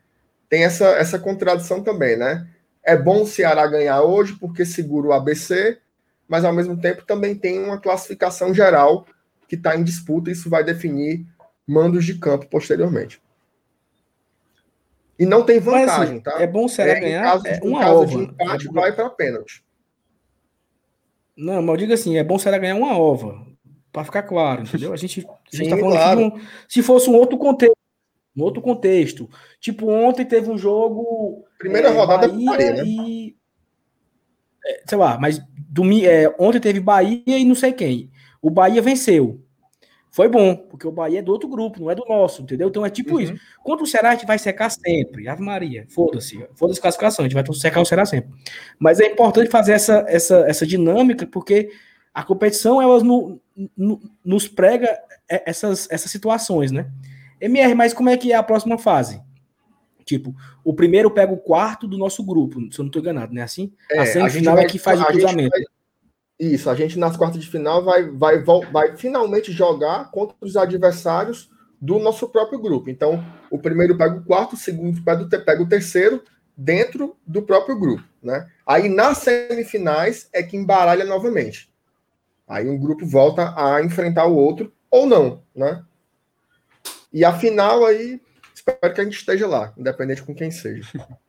tem 0.47 0.65
essa, 0.65 0.85
essa 0.89 1.17
contradição 1.17 1.81
também, 1.81 2.15
né? 2.15 2.47
É 2.83 2.95
bom 2.95 3.23
o 3.23 3.27
Ceará 3.27 3.65
ganhar 3.65 4.03
hoje 4.03 4.37
porque 4.39 4.67
segura 4.67 5.07
o 5.07 5.13
ABC, 5.13 5.79
mas 6.27 6.45
ao 6.45 6.53
mesmo 6.53 6.79
tempo 6.79 7.05
também 7.07 7.33
tem 7.33 7.57
uma 7.57 7.79
classificação 7.79 8.53
geral 8.53 9.07
que 9.49 9.55
está 9.55 9.75
em 9.75 9.83
disputa, 9.83 10.29
isso 10.29 10.49
vai 10.49 10.63
definir 10.63 11.25
mandos 11.67 12.05
de 12.05 12.13
campo 12.13 12.45
posteriormente. 12.47 13.19
E 15.17 15.25
não 15.25 15.43
tem 15.43 15.59
vantagem, 15.59 15.87
mas, 15.87 16.09
assim, 16.09 16.19
tá? 16.21 16.41
É 16.41 16.47
bom 16.47 16.65
o 16.65 16.69
Ceará 16.69 16.91
é, 16.91 16.99
ganhar. 17.01 17.23
Caso, 17.23 17.47
é 17.47 17.59
uma 17.63 17.79
caso 17.79 17.93
ova. 17.93 18.05
de 18.05 18.15
empate, 18.15 18.67
é 18.67 18.71
vai 18.71 18.95
para 18.95 19.09
pênalti. 19.09 19.65
Não, 21.35 21.61
mas 21.61 21.69
eu 21.69 21.77
digo 21.77 21.93
assim, 21.93 22.17
é 22.17 22.23
bom 22.23 22.35
o 22.35 22.39
Ceará 22.39 22.57
ganhar 22.57 22.75
uma 22.75 22.97
ova. 22.97 23.45
Para 23.91 24.05
ficar 24.05 24.23
claro, 24.23 24.61
entendeu? 24.61 24.93
A 24.93 24.95
gente, 24.95 25.27
a 25.27 25.55
gente 25.55 25.69
tá 25.69 25.77
falando 25.77 25.97
claro. 25.97 26.21
um, 26.21 26.41
se 26.67 26.83
fosse 26.83 27.09
um 27.09 27.15
outro 27.15 27.37
contexto, 27.39 27.75
um 28.37 28.43
outro 28.43 28.61
contexto. 28.61 29.27
Tipo, 29.59 29.89
ontem 29.89 30.25
teve 30.25 30.49
um 30.49 30.57
jogo. 30.57 31.43
Primeira 31.57 31.89
é, 31.89 31.91
rodada 31.91 32.27
Bahia 32.27 32.73
né? 32.73 32.83
e. 32.85 33.35
É, 34.63 34.83
sei 34.87 34.97
lá, 34.97 35.17
mas 35.17 35.39
é, 36.05 36.35
ontem 36.37 36.59
teve 36.59 36.79
Bahia 36.79 37.23
e 37.25 37.43
não 37.43 37.55
sei 37.55 37.73
quem. 37.73 38.11
O 38.41 38.49
Bahia 38.49 38.81
venceu. 38.81 39.43
Foi 40.11 40.27
bom, 40.27 40.55
porque 40.55 40.87
o 40.87 40.91
Bahia 40.91 41.19
é 41.19 41.21
do 41.21 41.31
outro 41.31 41.47
grupo, 41.47 41.79
não 41.79 41.91
é 41.91 41.95
do 41.95 42.03
nosso, 42.05 42.41
entendeu? 42.41 42.67
Então 42.67 42.83
é 42.83 42.89
tipo 42.89 43.15
uhum. 43.15 43.21
isso. 43.21 43.33
Contra 43.63 43.83
o 43.83 43.87
Ceará, 43.87 44.09
a 44.09 44.15
gente 44.15 44.25
vai 44.25 44.39
secar 44.39 44.69
sempre. 44.69 45.27
Ave 45.27 45.43
Maria, 45.43 45.85
foda-se. 45.87 46.43
Foda-se 46.55 46.81
classificação, 46.81 47.23
a 47.23 47.27
gente 47.29 47.35
vai 47.35 47.55
secar 47.55 47.79
o 47.79 47.85
Ceará 47.85 48.05
sempre. 48.05 48.31
Mas 48.79 48.99
é 48.99 49.05
importante 49.05 49.51
fazer 49.51 49.73
essa, 49.73 50.03
essa, 50.07 50.37
essa 50.47 50.65
dinâmica, 50.65 51.27
porque 51.27 51.69
a 52.11 52.23
competição, 52.23 52.81
elas 52.81 53.03
no, 53.03 53.39
no, 53.77 54.01
nos 54.25 54.47
prega 54.47 54.99
essas, 55.27 55.87
essas 55.91 56.09
situações, 56.09 56.71
né? 56.71 56.87
MR, 57.39 57.75
mas 57.75 57.93
como 57.93 58.09
é 58.09 58.17
que 58.17 58.33
é 58.33 58.35
a 58.35 58.43
próxima 58.43 58.79
fase? 58.79 59.21
Tipo, 60.03 60.35
o 60.63 60.73
primeiro 60.73 61.11
pega 61.11 61.31
o 61.31 61.37
quarto 61.37 61.87
do 61.87 61.97
nosso 61.97 62.23
grupo, 62.23 62.59
se 62.71 62.79
eu 62.79 62.83
não 62.83 62.87
estou 62.87 62.99
enganado, 62.99 63.31
né? 63.31 63.43
Assim? 63.43 63.71
É, 63.91 63.99
a 63.99 64.05
semifinal 64.07 64.57
é 64.57 64.65
que 64.65 64.79
faz 64.79 64.99
o 64.99 65.05
cruzamento. 65.05 65.51
Vai, 65.51 65.63
isso, 66.39 66.69
a 66.69 66.75
gente 66.75 66.97
nas 66.97 67.17
quartas 67.17 67.41
de 67.41 67.49
final 67.49 67.83
vai, 67.83 68.09
vai, 68.09 68.41
vai 68.41 68.95
finalmente 68.95 69.51
jogar 69.51 70.09
contra 70.09 70.37
os 70.39 70.55
adversários 70.55 71.51
do 71.81 71.99
nosso 71.99 72.29
próprio 72.29 72.59
grupo. 72.59 72.89
Então, 72.89 73.23
o 73.51 73.59
primeiro 73.59 73.97
pega 73.97 74.15
o 74.15 74.23
quarto, 74.23 74.53
o 74.53 74.57
segundo 74.57 75.03
pega 75.03 75.61
o, 75.61 75.67
terceiro 75.67 76.23
dentro 76.55 77.17
do 77.27 77.41
próprio 77.41 77.77
grupo, 77.77 78.03
né? 78.23 78.49
Aí 78.65 78.87
nas 78.87 79.19
semifinais 79.19 80.29
é 80.31 80.41
que 80.41 80.55
embaralha 80.55 81.03
novamente. 81.03 81.69
Aí 82.47 82.69
um 82.69 82.77
grupo 82.77 83.05
volta 83.05 83.53
a 83.55 83.83
enfrentar 83.83 84.25
o 84.25 84.35
outro 84.35 84.73
ou 84.89 85.05
não, 85.05 85.43
né? 85.53 85.83
E 87.11 87.25
a 87.25 87.37
final 87.37 87.85
aí, 87.85 88.21
espero 88.53 88.93
que 88.93 89.01
a 89.01 89.03
gente 89.03 89.17
esteja 89.17 89.47
lá, 89.47 89.73
independente 89.77 90.23
com 90.23 90.33
quem 90.33 90.51
seja. 90.51 90.89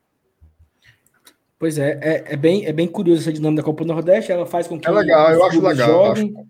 Pois 1.60 1.76
é, 1.76 2.00
é, 2.00 2.24
é, 2.32 2.36
bem, 2.38 2.64
é 2.64 2.72
bem 2.72 2.88
curioso 2.88 3.20
essa 3.20 3.30
dinâmica 3.30 3.60
da 3.60 3.66
Copa 3.66 3.84
do 3.84 3.92
Nordeste. 3.92 4.32
Ela 4.32 4.46
faz 4.46 4.66
com 4.66 4.80
que. 4.80 4.88
É 4.88 4.90
legal, 4.90 5.30
eu 5.30 5.44
acho 5.44 5.60
legal. 5.60 5.88
Joguem. 5.88 6.30
Eu, 6.32 6.38
acho... 6.38 6.48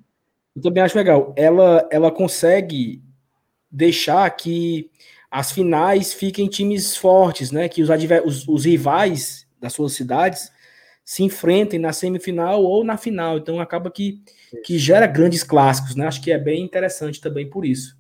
eu 0.55 0.63
também 0.63 0.83
acho 0.85 0.97
legal. 0.97 1.35
Ela, 1.37 1.89
ela 1.91 2.13
consegue 2.13 3.03
deixar 3.69 4.31
que 4.31 4.89
as 5.29 5.51
finais 5.51 6.13
fiquem 6.13 6.47
times 6.47 6.97
fortes, 6.97 7.51
né? 7.51 7.69
Que 7.69 7.83
os, 7.83 7.91
adver... 7.91 8.25
os, 8.25 8.47
os 8.47 8.65
rivais 8.65 9.49
das 9.61 9.73
suas 9.73 9.95
cidades 9.95 10.53
se 11.05 11.25
enfrentem 11.25 11.81
na 11.81 11.93
semifinal 11.93 12.63
ou 12.63 12.85
na 12.85 12.97
final. 12.97 13.37
Então 13.37 13.59
acaba 13.59 13.91
que, 13.91 14.23
que 14.65 14.79
gera 14.79 15.09
grandes 15.09 15.43
clássicos, 15.43 15.97
né? 15.97 16.07
Acho 16.07 16.23
que 16.23 16.31
é 16.31 16.39
bem 16.39 16.63
interessante 16.63 17.21
também 17.21 17.51
por 17.51 17.65
isso. 17.67 17.99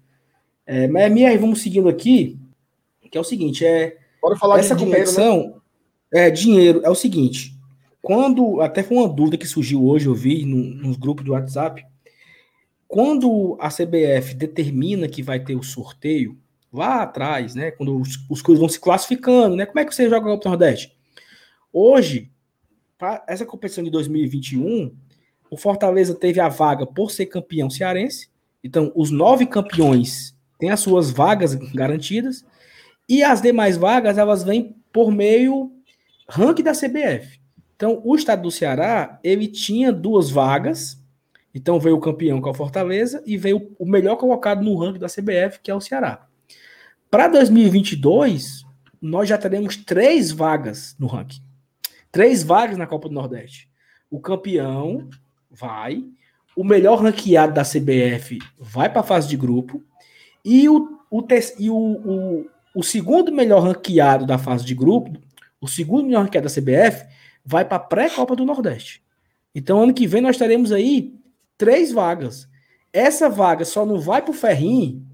É, 0.65 0.87
mas, 0.87 1.13
Mier, 1.13 1.37
vamos 1.41 1.61
seguindo 1.61 1.89
aqui, 1.89 2.39
que 3.11 3.19
é 3.19 3.21
o 3.21 3.25
seguinte: 3.25 3.67
é. 3.67 3.97
Bora 4.23 4.37
falar 4.37 4.61
essa 4.61 4.77
de 4.77 4.85
competição. 4.85 5.39
Dinheiro, 5.39 5.55
né? 5.57 5.60
É, 6.13 6.31
dinheiro. 6.31 6.81
É 6.85 6.91
o 6.91 6.95
seguinte. 6.95 7.55
Quando. 8.03 8.61
Até 8.61 8.83
foi 8.83 8.97
uma 8.97 9.09
dúvida 9.09 9.37
que 9.37 9.47
surgiu 9.47 9.85
hoje, 9.85 10.07
eu 10.07 10.15
vi 10.15 10.45
no, 10.45 10.57
nos 10.57 10.97
grupos 10.97 11.25
do 11.25 11.33
WhatsApp. 11.33 11.85
Quando 12.89 13.57
a 13.61 13.69
CBF 13.69 14.35
determina 14.35 15.09
que 15.09 15.23
vai 15.23 15.39
ter 15.39 15.55
o 15.55 15.63
sorteio, 15.63 16.37
lá 16.73 17.03
atrás, 17.03 17.55
né? 17.55 17.71
Quando 17.71 17.99
os, 17.99 18.19
os 18.29 18.43
clubes 18.43 18.61
vão 18.61 18.69
se 18.69 18.81
classificando, 18.81 19.57
né? 19.57 19.67
Como 19.67 19.79
é 19.79 19.85
que 19.85 19.95
você 19.95 20.09
joga 20.09 20.29
o 20.29 20.35
Copa 20.35 20.49
Nordeste? 20.49 20.97
Hoje, 21.73 22.31
essa 23.27 23.47
competição 23.47 23.83
de 23.83 23.91
2021, 23.91 24.95
o 25.51 25.57
Fortaleza 25.57 26.15
teve 26.15 26.41
a 26.41 26.49
vaga 26.49 26.87
por 26.87 27.11
ser 27.11 27.27
campeão 27.27 27.71
cearense. 27.71 28.29
Então, 28.63 28.93
os 28.95 29.11
nove 29.11 29.47
campeões 29.47 30.35
têm 30.59 30.71
as 30.71 30.81
suas 30.81 31.11
vagas 31.11 31.55
garantidas. 31.55 32.45
E 33.09 33.23
as 33.23 33.41
demais 33.41 33.77
vagas, 33.77 34.19
elas 34.19 34.45
vêm 34.45 34.77
por 34.93 35.11
meio 35.11 35.73
ranking 36.31 36.63
da 36.63 36.73
CBF. 36.73 37.41
Então, 37.77 38.01
o 38.05 38.15
estado 38.15 38.43
do 38.43 38.51
Ceará, 38.51 39.19
ele 39.25 39.47
tinha 39.47 39.93
duas 39.93 40.31
vagas. 40.31 41.03
Então, 41.55 41.81
veio 41.81 41.97
o 41.97 42.01
campeão, 42.01 42.41
que 42.41 42.49
é 42.49 42.51
o 42.51 42.55
Fortaleza, 42.55 43.23
e 43.27 43.37
veio 43.37 43.75
o 43.79 43.87
melhor 43.87 44.17
colocado 44.17 44.63
no 44.63 44.77
ranking 44.77 44.99
da 44.99 45.09
CBF, 45.09 45.61
que 45.63 45.71
é 45.71 45.75
o 45.75 45.81
Ceará. 45.81 46.27
Para 47.11 47.27
2022, 47.29 48.65
nós 49.01 49.29
já 49.29 49.37
teremos 49.37 49.77
três 49.77 50.31
vagas 50.31 50.95
no 50.99 51.07
ranking. 51.07 51.41
Três 52.13 52.43
vagas 52.43 52.77
na 52.77 52.87
Copa 52.87 53.09
do 53.09 53.15
Nordeste. 53.15 53.69
O 54.11 54.21
campeão 54.21 55.09
vai, 55.51 56.05
o 56.57 56.63
melhor 56.63 57.01
ranqueado 57.01 57.55
da 57.55 57.63
CBF 57.63 58.39
vai 58.59 58.89
para 58.89 59.01
a 59.01 59.05
fase 59.05 59.29
de 59.29 59.37
grupo, 59.37 59.83
e 60.45 60.69
o, 60.69 61.01
o, 61.11 61.27
e 61.59 61.71
o, 61.71 61.77
o, 61.77 62.47
o 62.75 62.83
segundo 62.83 63.33
melhor 63.33 63.63
ranqueado 63.63 64.27
da 64.27 64.39
fase 64.39 64.65
de 64.65 64.75
grupo 64.75 65.19
o 65.61 65.69
segundo 65.69 66.07
melhor 66.07 66.25
ranqueado 66.25 66.49
da 66.49 66.55
CBF, 66.55 67.07
vai 67.45 67.65
para 67.65 67.77
a 67.77 67.81
pré-Copa 67.81 68.35
do 68.35 68.45
Nordeste. 68.45 69.03
Então, 69.55 69.83
ano 69.83 69.95
que 69.95 70.07
vem, 70.07 70.21
nós 70.21 70.37
teremos 70.37 70.73
aí 70.73 71.15
três 71.59 71.93
vagas. 71.93 72.49
Essa 72.93 73.29
vaga 73.29 73.65
só 73.65 73.85
não 73.85 74.01
vai 74.01 74.23
para 74.23 74.31
o 74.31 74.35
Ferrinho 74.35 75.07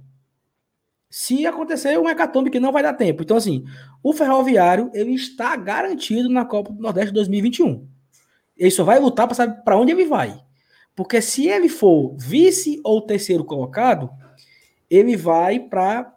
se 1.09 1.47
acontecer 1.47 1.99
um 1.99 2.09
hecatombe 2.09 2.51
que 2.51 2.61
não 2.61 2.73
vai 2.73 2.83
dar 2.83 2.93
tempo. 2.93 3.23
Então, 3.23 3.37
assim, 3.37 3.65
o 4.03 4.13
Ferroviário 4.13 4.91
ele 4.93 5.15
está 5.15 5.57
garantido 5.57 6.29
na 6.29 6.45
Copa 6.45 6.73
do 6.73 6.83
Nordeste 6.83 7.13
2021. 7.13 7.89
Ele 8.57 8.71
só 8.71 8.85
vai 8.85 8.99
lutar 8.99 9.27
para 9.27 9.35
saber 9.35 9.63
para 9.63 9.79
onde 9.79 9.93
ele 9.93 10.05
vai. 10.07 10.39
Porque 10.94 11.21
se 11.21 11.47
ele 11.47 11.69
for 11.69 12.15
vice 12.17 12.81
ou 12.83 13.03
terceiro 13.03 13.44
colocado, 13.44 14.11
ele 14.88 15.17
vai 15.17 15.59
para 15.59 16.13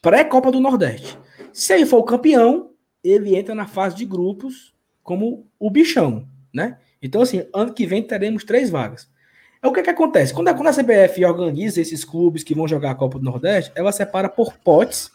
pré-Copa 0.00 0.52
do 0.52 0.60
Nordeste. 0.60 1.18
Se 1.52 1.74
ele 1.74 1.86
for 1.86 1.98
o 1.98 2.04
campeão, 2.04 2.70
ele 3.02 3.36
entra 3.36 3.54
na 3.54 3.66
fase 3.66 3.96
de 3.96 4.04
grupos 4.04 4.74
como 5.02 5.46
o 5.58 5.70
bichão, 5.70 6.28
né? 6.52 6.78
Então, 7.02 7.22
assim, 7.22 7.46
ano 7.54 7.72
que 7.72 7.86
vem 7.86 8.02
teremos 8.02 8.44
três 8.44 8.70
vagas. 8.70 9.08
É 9.62 9.66
o 9.66 9.72
que, 9.72 9.82
que 9.82 9.90
acontece? 9.90 10.32
Quando 10.32 10.48
a, 10.48 10.54
quando 10.54 10.68
a 10.68 10.72
CBF 10.72 11.24
organiza 11.24 11.80
esses 11.80 12.04
clubes 12.04 12.42
que 12.42 12.54
vão 12.54 12.68
jogar 12.68 12.92
a 12.92 12.94
Copa 12.94 13.18
do 13.18 13.24
Nordeste, 13.24 13.72
ela 13.74 13.92
separa 13.92 14.28
por 14.28 14.56
potes, 14.58 15.10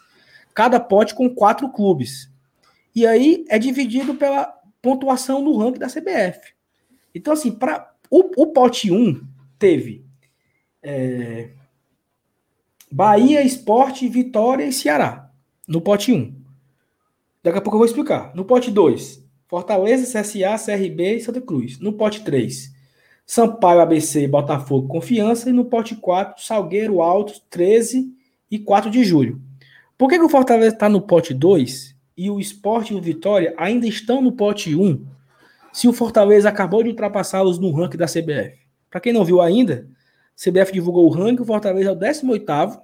cada 0.54 0.78
pote 0.78 1.14
com 1.14 1.28
quatro 1.34 1.68
clubes. 1.70 2.30
E 2.94 3.06
aí 3.06 3.44
é 3.48 3.58
dividido 3.58 4.14
pela 4.14 4.52
pontuação 4.80 5.42
no 5.42 5.56
ranking 5.56 5.78
da 5.78 5.88
CBF. 5.88 6.54
Então, 7.14 7.32
assim, 7.32 7.50
para 7.50 7.92
o, 8.10 8.42
o 8.42 8.46
pote 8.48 8.90
1 8.90 9.20
teve 9.58 10.04
é, 10.82 11.50
Bahia, 12.90 13.42
Esporte, 13.42 14.08
Vitória 14.08 14.64
e 14.64 14.72
Ceará 14.72 15.25
no 15.66 15.80
pote 15.80 16.12
1. 16.12 16.34
Daqui 17.42 17.58
a 17.58 17.60
pouco 17.60 17.76
eu 17.76 17.78
vou 17.78 17.86
explicar. 17.86 18.34
No 18.34 18.44
pote 18.44 18.70
2, 18.70 19.24
Fortaleza, 19.48 20.04
CSA, 20.06 20.56
CRB 20.64 21.16
e 21.16 21.20
Santa 21.20 21.40
Cruz. 21.40 21.78
No 21.78 21.92
pote 21.92 22.22
3, 22.22 22.72
Sampaio, 23.24 23.80
ABC, 23.80 24.26
Botafogo, 24.28 24.88
Confiança. 24.88 25.48
E 25.50 25.52
no 25.52 25.64
pote 25.64 25.96
4, 25.96 26.44
Salgueiro, 26.44 27.00
Altos, 27.00 27.42
13 27.50 28.12
e 28.50 28.58
4 28.58 28.90
de 28.90 29.04
julho. 29.04 29.40
Por 29.96 30.08
que, 30.08 30.18
que 30.18 30.24
o 30.24 30.28
Fortaleza 30.28 30.74
está 30.74 30.88
no 30.88 31.00
pote 31.00 31.32
2 31.32 31.94
e 32.16 32.30
o 32.30 32.38
Esporte 32.40 32.92
e 32.92 32.96
o 32.96 33.00
Vitória 33.00 33.54
ainda 33.56 33.86
estão 33.86 34.20
no 34.20 34.32
pote 34.32 34.74
1? 34.74 35.16
se 35.76 35.86
o 35.86 35.92
Fortaleza 35.92 36.48
acabou 36.48 36.82
de 36.82 36.88
ultrapassá-los 36.88 37.58
no 37.58 37.70
ranking 37.70 37.98
da 37.98 38.06
CBF. 38.06 38.56
Para 38.90 38.98
quem 38.98 39.12
não 39.12 39.26
viu 39.26 39.42
ainda, 39.42 39.86
CBF 40.34 40.72
divulgou 40.72 41.04
o 41.04 41.10
ranking, 41.10 41.42
o 41.42 41.44
Fortaleza 41.44 41.90
é 41.90 41.92
o 41.92 41.96
18º, 41.96 42.80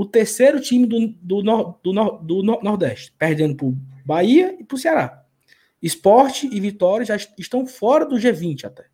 o 0.00 0.06
terceiro 0.06 0.58
time 0.58 0.86
do, 0.86 1.08
do, 1.20 1.42
do, 1.82 1.92
do 2.22 2.42
Nordeste, 2.42 3.12
perdendo 3.18 3.54
para 3.54 3.66
o 3.66 3.76
Bahia 4.02 4.56
e 4.58 4.64
para 4.64 4.74
o 4.74 4.78
Ceará. 4.78 5.22
Esporte 5.82 6.48
e 6.50 6.58
Vitória 6.58 7.04
já 7.04 7.16
estão 7.36 7.66
fora 7.66 8.06
do 8.06 8.16
G20 8.16 8.64
até. 8.64 8.86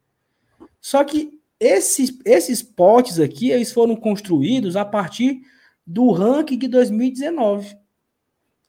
Só 0.81 1.05
que 1.05 1.39
esses, 1.61 2.19
esses 2.25 2.61
potes 2.61 3.21
aqui, 3.21 3.51
eles 3.51 3.73
foram 3.73 3.95
construídos 3.95 4.75
a 4.75 4.85
partir 4.85 5.43
do 5.87 6.11
ranking 6.11 6.59
de 6.59 6.67
2019. 6.67 7.77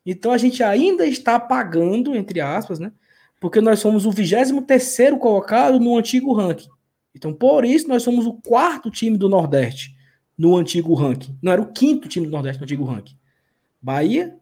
Então 0.06 0.32
a 0.32 0.38
gente 0.38 0.62
ainda 0.62 1.08
está 1.08 1.40
pagando, 1.40 2.16
entre 2.16 2.40
aspas, 2.40 2.78
né? 2.78 2.92
Porque 3.40 3.60
nós 3.60 3.80
somos 3.80 4.06
o 4.06 4.12
23 4.12 5.18
colocado 5.20 5.80
no 5.80 5.98
antigo 5.98 6.34
ranking. 6.34 6.70
Então, 7.16 7.34
por 7.34 7.66
isso, 7.66 7.88
nós 7.88 8.04
somos 8.04 8.28
o 8.28 8.34
quarto 8.36 8.92
time 8.92 9.18
do 9.18 9.28
Nordeste 9.28 9.97
no 10.38 10.56
antigo 10.56 10.94
ranking. 10.94 11.38
Não 11.42 11.52
era 11.52 11.62
o 11.62 11.72
quinto 11.72 12.08
time 12.08 12.28
do 12.28 12.32
Nordeste 12.32 12.60
no 12.60 12.66
antigo 12.66 12.84
ranking. 12.84 13.18
Bahia, 13.82 14.38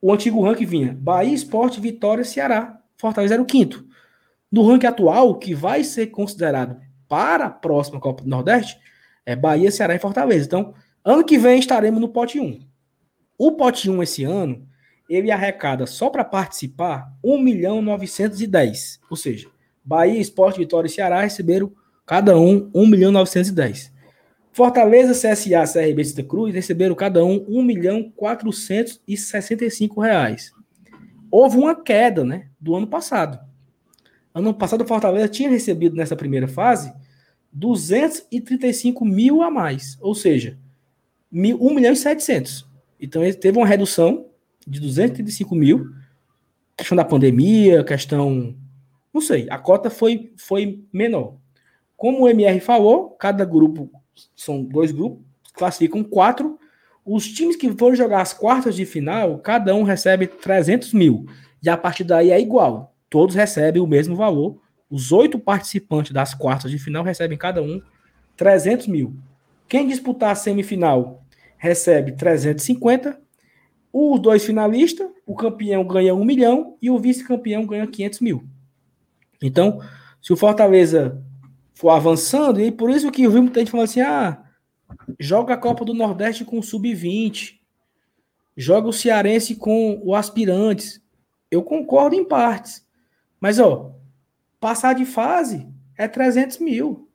o 0.00 0.12
antigo 0.12 0.42
ranking 0.42 0.66
vinha 0.66 0.96
Bahia, 0.98 1.34
Esporte, 1.34 1.80
Vitória, 1.80 2.24
Ceará. 2.24 2.80
Fortaleza 2.96 3.34
era 3.34 3.42
o 3.42 3.46
quinto. 3.46 3.86
No 4.50 4.66
ranking 4.66 4.86
atual, 4.86 5.38
que 5.38 5.54
vai 5.54 5.84
ser 5.84 6.08
considerado 6.08 6.80
para 7.08 7.46
a 7.46 7.50
próxima 7.50 8.00
Copa 8.00 8.22
do 8.22 8.28
Nordeste, 8.28 8.78
é 9.24 9.34
Bahia, 9.34 9.70
Ceará 9.70 9.94
e 9.94 9.98
Fortaleza. 9.98 10.46
Então, 10.46 10.74
ano 11.04 11.24
que 11.24 11.38
vem 11.38 11.58
estaremos 11.58 12.00
no 12.00 12.08
pote 12.08 12.38
1. 12.38 12.60
O 13.38 13.52
pote 13.52 13.88
1 13.88 14.02
esse 14.02 14.24
ano, 14.24 14.66
ele 15.08 15.30
arrecada 15.30 15.86
só 15.86 16.10
para 16.10 16.24
participar 16.24 17.12
1 17.24 17.38
milhão 17.38 17.80
910. 17.80 19.00
Ou 19.08 19.16
seja, 19.16 19.48
Bahia, 19.84 20.20
Esporte, 20.20 20.58
Vitória 20.58 20.86
e 20.86 20.90
Ceará 20.90 21.22
receberam 21.22 21.72
cada 22.04 22.38
um 22.38 22.70
1 22.74 22.86
milhão 22.86 23.12
910. 23.12 23.92
Fortaleza, 24.52 25.12
CSA, 25.12 25.64
CRB 25.72 26.04
Santa 26.04 26.24
Cruz 26.24 26.54
receberam 26.54 26.94
cada 26.94 27.24
um 27.24 27.44
1 27.48 27.62
milhão 27.62 28.12
465 28.16 30.00
reais. 30.00 30.52
Houve 31.30 31.56
uma 31.56 31.74
queda, 31.74 32.24
né, 32.24 32.48
do 32.58 32.74
ano 32.74 32.86
passado. 32.86 33.38
Ano 34.34 34.52
passado, 34.52 34.84
Fortaleza 34.86 35.28
tinha 35.28 35.48
recebido 35.48 35.94
nessa 35.94 36.16
primeira 36.16 36.48
fase 36.48 36.92
235 37.52 39.04
mil 39.04 39.42
a 39.42 39.50
mais, 39.50 39.96
ou 40.00 40.14
seja, 40.14 40.58
1 41.32 41.74
milhão 41.74 41.92
e 41.92 41.96
700. 41.96 42.68
Então, 43.00 43.22
ele 43.22 43.34
teve 43.34 43.56
uma 43.56 43.66
redução 43.66 44.26
de 44.66 44.80
235 44.80 45.54
mil. 45.54 45.86
Questão 46.76 46.96
da 46.96 47.04
pandemia, 47.04 47.84
questão. 47.84 48.56
Não 49.12 49.20
sei, 49.20 49.46
a 49.50 49.58
cota 49.58 49.90
foi, 49.90 50.32
foi 50.36 50.84
menor. 50.92 51.36
Como 51.96 52.22
o 52.22 52.28
MR 52.28 52.60
falou, 52.60 53.10
cada 53.10 53.44
grupo 53.44 53.90
são 54.34 54.62
dois 54.62 54.92
grupos, 54.92 55.24
classificam 55.54 56.02
quatro. 56.02 56.58
Os 57.04 57.26
times 57.26 57.56
que 57.56 57.70
foram 57.72 57.94
jogar 57.94 58.20
as 58.20 58.32
quartas 58.32 58.74
de 58.74 58.84
final, 58.84 59.38
cada 59.38 59.74
um 59.74 59.82
recebe 59.82 60.26
300 60.26 60.92
mil. 60.92 61.26
E 61.62 61.68
a 61.68 61.76
partir 61.76 62.04
daí 62.04 62.30
é 62.30 62.40
igual. 62.40 62.94
Todos 63.08 63.34
recebem 63.34 63.82
o 63.82 63.86
mesmo 63.86 64.16
valor. 64.16 64.60
Os 64.88 65.12
oito 65.12 65.38
participantes 65.38 66.12
das 66.12 66.34
quartas 66.34 66.70
de 66.70 66.78
final 66.78 67.02
recebem 67.02 67.38
cada 67.38 67.62
um 67.62 67.80
300 68.36 68.86
mil. 68.86 69.16
Quem 69.68 69.86
disputar 69.86 70.30
a 70.30 70.34
semifinal 70.34 71.22
recebe 71.56 72.12
350. 72.12 73.20
Os 73.92 74.20
dois 74.20 74.44
finalistas, 74.44 75.08
o 75.26 75.34
campeão 75.34 75.84
ganha 75.84 76.14
um 76.14 76.24
milhão 76.24 76.76
e 76.80 76.90
o 76.90 76.98
vice-campeão 76.98 77.66
ganha 77.66 77.86
500 77.86 78.20
mil. 78.20 78.44
Então, 79.42 79.80
se 80.22 80.32
o 80.32 80.36
Fortaleza 80.36 81.22
for 81.80 81.88
avançando, 81.88 82.60
e 82.60 82.70
por 82.70 82.90
isso 82.90 83.10
que 83.10 83.22
eu 83.22 83.30
vi 83.30 83.40
muita 83.40 83.58
gente 83.58 83.70
falando 83.70 83.86
assim: 83.88 84.02
ah, 84.02 84.44
joga 85.18 85.54
a 85.54 85.56
Copa 85.56 85.82
do 85.82 85.94
Nordeste 85.94 86.44
com 86.44 86.58
o 86.58 86.62
Sub-20, 86.62 87.54
joga 88.54 88.86
o 88.86 88.92
Cearense 88.92 89.56
com 89.56 89.98
o 90.04 90.14
Aspirantes. 90.14 91.00
Eu 91.50 91.62
concordo 91.62 92.14
em 92.14 92.22
partes. 92.22 92.86
Mas, 93.40 93.58
ó, 93.58 93.94
passar 94.60 94.94
de 94.94 95.06
fase 95.06 95.66
é 95.96 96.06
300 96.06 96.58
mil. 96.58 97.08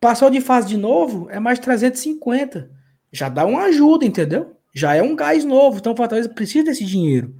Passou 0.00 0.30
de 0.30 0.40
fase 0.40 0.66
de 0.66 0.78
novo 0.78 1.28
é 1.28 1.38
mais 1.38 1.58
350. 1.58 2.70
Já 3.12 3.28
dá 3.28 3.44
uma 3.44 3.64
ajuda, 3.64 4.06
entendeu? 4.06 4.56
Já 4.74 4.94
é 4.94 5.02
um 5.02 5.14
gás 5.14 5.44
novo. 5.44 5.76
Então, 5.76 5.92
o 5.92 5.96
Fortaleza 5.96 6.30
precisa 6.30 6.64
desse 6.64 6.84
dinheiro. 6.86 7.36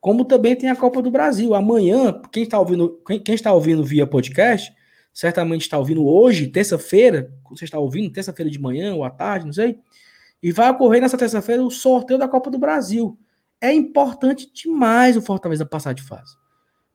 Como 0.00 0.24
também 0.24 0.54
tem 0.54 0.70
a 0.70 0.76
Copa 0.76 1.02
do 1.02 1.10
Brasil. 1.10 1.52
Amanhã, 1.52 2.20
quem 2.30 2.44
está 2.44 2.60
ouvindo, 2.60 3.00
quem, 3.04 3.18
quem 3.18 3.34
está 3.34 3.52
ouvindo 3.52 3.82
via 3.82 4.06
podcast, 4.06 4.72
certamente 5.14 5.62
está 5.62 5.78
ouvindo 5.78 6.04
hoje, 6.04 6.48
terça-feira, 6.48 7.32
você 7.48 7.64
está 7.64 7.78
ouvindo 7.78 8.12
terça-feira 8.12 8.50
de 8.50 8.58
manhã 8.58 8.94
ou 8.94 9.04
à 9.04 9.10
tarde, 9.10 9.46
não 9.46 9.52
sei, 9.52 9.78
e 10.42 10.50
vai 10.50 10.68
ocorrer 10.70 11.00
nessa 11.00 11.16
terça-feira 11.16 11.62
o 11.62 11.70
sorteio 11.70 12.18
da 12.18 12.28
Copa 12.28 12.50
do 12.50 12.58
Brasil. 12.58 13.16
É 13.60 13.72
importante 13.72 14.50
demais 14.52 15.16
o 15.16 15.22
Fortaleza 15.22 15.64
passar 15.64 15.94
de 15.94 16.02
fase. 16.02 16.36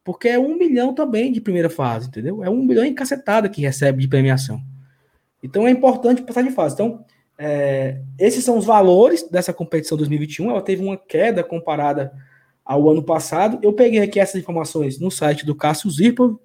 Porque 0.04 0.28
é 0.28 0.38
um 0.38 0.58
milhão 0.58 0.94
também 0.94 1.32
de 1.32 1.42
primeira 1.42 1.70
fase, 1.70 2.10
entendeu? 2.10 2.44
É 2.44 2.50
um 2.50 2.62
milhão 2.62 2.86
encacetada 2.86 3.50
que 3.50 3.62
recebe 3.62 4.02
de 4.02 4.08
premiação. 4.08 4.62
Então 5.42 5.66
é 5.66 5.72
importante 5.72 6.22
passar 6.22 6.44
de 6.44 6.52
fase. 6.52 6.76
Então, 6.76 7.06
é, 7.38 8.02
esses 8.20 8.44
são 8.44 8.58
os 8.58 8.66
valores 8.66 9.24
dessa 9.30 9.54
competição 9.54 9.98
2021. 9.98 10.52
Ela 10.52 10.62
teve 10.62 10.84
uma 10.84 10.98
queda 10.98 11.44
comparada 11.44 12.12
ao 12.66 12.90
ano 12.90 13.02
passado. 13.02 13.58
Eu 13.64 13.74
peguei 13.74 14.02
aqui 14.02 14.20
essas 14.20 14.42
informações 14.42 15.00
no 15.00 15.10
site 15.10 15.46
do 15.46 15.56
Cássio 15.56 15.90
Zirpov, 15.90 16.38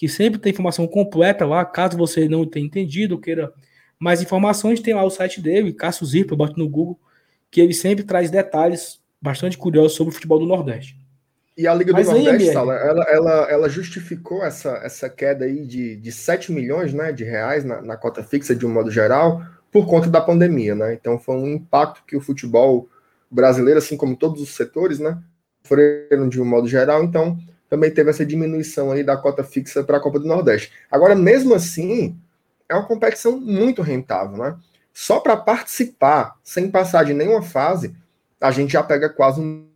que 0.00 0.08
sempre 0.08 0.40
tem 0.40 0.50
informação 0.50 0.88
completa 0.88 1.44
lá, 1.44 1.62
caso 1.62 1.94
você 1.94 2.26
não 2.26 2.46
tenha 2.46 2.64
entendido, 2.64 3.20
queira 3.20 3.52
mais 3.98 4.22
informações, 4.22 4.80
tem 4.80 4.94
lá 4.94 5.04
o 5.04 5.10
site 5.10 5.42
dele, 5.42 5.74
Cássio 5.74 6.06
Zirpa, 6.06 6.34
bote 6.34 6.58
no 6.58 6.66
Google, 6.66 6.98
que 7.50 7.60
ele 7.60 7.74
sempre 7.74 8.02
traz 8.02 8.30
detalhes 8.30 8.98
bastante 9.20 9.58
curiosos 9.58 9.92
sobre 9.92 10.10
o 10.10 10.14
futebol 10.14 10.38
do 10.38 10.46
Nordeste. 10.46 10.96
E 11.54 11.66
a 11.66 11.74
Liga 11.74 11.92
Mas 11.92 12.06
do 12.06 12.14
Nordeste, 12.14 12.48
aí, 12.48 12.54
Sala, 12.54 12.76
ela, 12.76 13.04
ela, 13.10 13.50
ela 13.50 13.68
justificou 13.68 14.42
essa, 14.42 14.70
essa 14.82 15.10
queda 15.10 15.44
aí 15.44 15.66
de, 15.66 15.96
de 15.96 16.10
7 16.10 16.50
milhões 16.50 16.94
né, 16.94 17.12
de 17.12 17.24
reais 17.24 17.62
na, 17.62 17.82
na 17.82 17.96
cota 17.98 18.22
fixa, 18.22 18.56
de 18.56 18.64
um 18.64 18.72
modo 18.72 18.90
geral, 18.90 19.42
por 19.70 19.86
conta 19.86 20.08
da 20.08 20.22
pandemia, 20.22 20.74
né? 20.74 20.94
Então 20.94 21.18
foi 21.18 21.36
um 21.36 21.46
impacto 21.46 22.04
que 22.06 22.16
o 22.16 22.22
futebol 22.22 22.88
brasileiro, 23.30 23.76
assim 23.78 23.98
como 23.98 24.16
todos 24.16 24.40
os 24.40 24.56
setores, 24.56 24.98
né, 24.98 25.18
foram 25.62 26.26
de 26.26 26.40
um 26.40 26.46
modo 26.46 26.66
geral. 26.66 27.04
Então, 27.04 27.38
também 27.70 27.90
teve 27.90 28.10
essa 28.10 28.26
diminuição 28.26 28.90
aí 28.90 29.04
da 29.04 29.16
cota 29.16 29.44
fixa 29.44 29.84
para 29.84 29.98
a 29.98 30.00
Copa 30.00 30.18
do 30.18 30.26
Nordeste. 30.26 30.72
Agora, 30.90 31.14
mesmo 31.14 31.54
assim, 31.54 32.18
é 32.68 32.74
uma 32.74 32.84
competição 32.84 33.40
muito 33.40 33.80
rentável, 33.80 34.36
né? 34.36 34.58
Só 34.92 35.20
para 35.20 35.36
participar, 35.36 36.36
sem 36.42 36.68
passar 36.68 37.04
de 37.04 37.14
nenhuma 37.14 37.42
fase, 37.42 37.94
a 38.40 38.50
gente 38.50 38.72
já 38.72 38.82
pega 38.82 39.08
quase 39.08 39.40
um. 39.40 39.70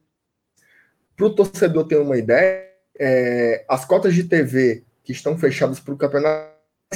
Para 1.16 1.26
o 1.26 1.34
torcedor 1.34 1.86
ter 1.86 1.97
uma 1.97 2.18
ideia, 2.18 2.68
é, 2.99 3.64
as 3.68 3.84
cotas 3.84 4.12
de 4.12 4.24
TV 4.24 4.82
que 5.05 5.12
estão 5.12 5.38
fechadas 5.38 5.78
para 5.78 5.95
o 5.95 5.97
campeonato 5.97 6.51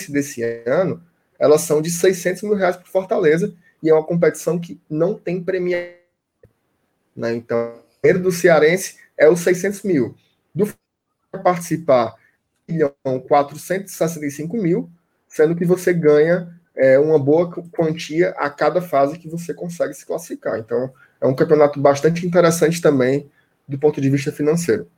desse 0.08 0.42
ano, 0.66 1.00
elas 1.38 1.60
são 1.60 1.80
de 1.80 1.90
600 1.90 2.42
mil 2.42 2.54
reais 2.54 2.76
para 2.76 2.86
Fortaleza 2.86 3.54
e 3.80 3.88
é 3.88 3.94
uma 3.94 4.04
competição 4.04 4.58
que 4.58 4.80
não 4.90 5.14
tem 5.14 5.40
premiação. 5.40 5.94
Né? 7.14 7.34
Então, 7.34 7.74
o 7.76 8.02
dinheiro 8.02 8.24
do 8.24 8.32
Cearense 8.32 8.96
é 9.16 9.28
os 9.28 9.38
600 9.40 9.84
mil. 9.84 10.16
Do 10.52 10.66
participar, 11.42 12.14
465 13.26 14.56
mil, 14.56 14.90
sendo 15.26 15.54
que 15.54 15.64
você 15.64 15.92
ganha 15.92 16.48
é, 16.76 16.98
uma 16.98 17.18
boa 17.18 17.50
quantia 17.70 18.30
a 18.30 18.48
cada 18.48 18.80
fase 18.80 19.18
que 19.18 19.28
você 19.28 19.52
consegue 19.52 19.94
se 19.94 20.06
classificar. 20.06 20.58
Então, 20.58 20.92
é 21.20 21.26
um 21.26 21.34
campeonato 21.34 21.80
bastante 21.80 22.26
interessante 22.26 22.80
também 22.80 23.28
do 23.66 23.78
ponto 23.78 24.00
de 24.00 24.08
vista 24.08 24.32
financeiro. 24.32 24.88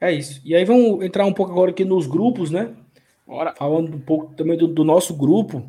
É 0.00 0.12
isso. 0.12 0.40
E 0.44 0.54
aí 0.54 0.64
vamos 0.64 1.04
entrar 1.04 1.24
um 1.26 1.32
pouco 1.32 1.52
agora 1.52 1.70
aqui 1.70 1.84
nos 1.84 2.06
grupos, 2.06 2.50
né? 2.50 2.70
Bora. 3.26 3.54
Falando 3.56 3.94
um 3.94 4.00
pouco 4.00 4.34
também 4.34 4.56
do, 4.56 4.68
do 4.68 4.84
nosso 4.84 5.14
grupo. 5.14 5.68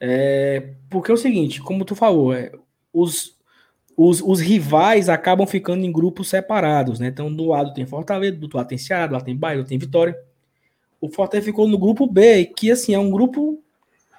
É, 0.00 0.70
porque 0.90 1.10
é 1.10 1.14
o 1.14 1.18
seguinte, 1.18 1.60
como 1.60 1.84
tu 1.84 1.94
falou, 1.94 2.34
é, 2.34 2.52
os, 2.92 3.35
os, 3.96 4.20
os, 4.20 4.40
rivais 4.40 5.08
acabam 5.08 5.46
ficando 5.46 5.84
em 5.84 5.90
grupos 5.90 6.28
separados, 6.28 7.00
né? 7.00 7.08
Então, 7.08 7.34
do 7.34 7.46
lado 7.46 7.72
tem 7.72 7.86
Fortaleza, 7.86 8.36
do 8.36 8.42
outro 8.42 8.58
lado 8.58 8.68
tem 8.68 8.76
Ceará, 8.76 9.06
do 9.06 9.14
lado 9.14 9.24
tem 9.24 9.36
Bahia, 9.36 9.56
do 9.56 9.60
lado 9.60 9.68
tem 9.68 9.78
Vitória. 9.78 10.16
O 11.00 11.08
Fortaleza 11.08 11.46
ficou 11.46 11.66
no 11.66 11.78
grupo 11.78 12.06
B, 12.06 12.44
que 12.44 12.70
assim 12.70 12.92
é 12.94 12.98
um 12.98 13.10
grupo, 13.10 13.62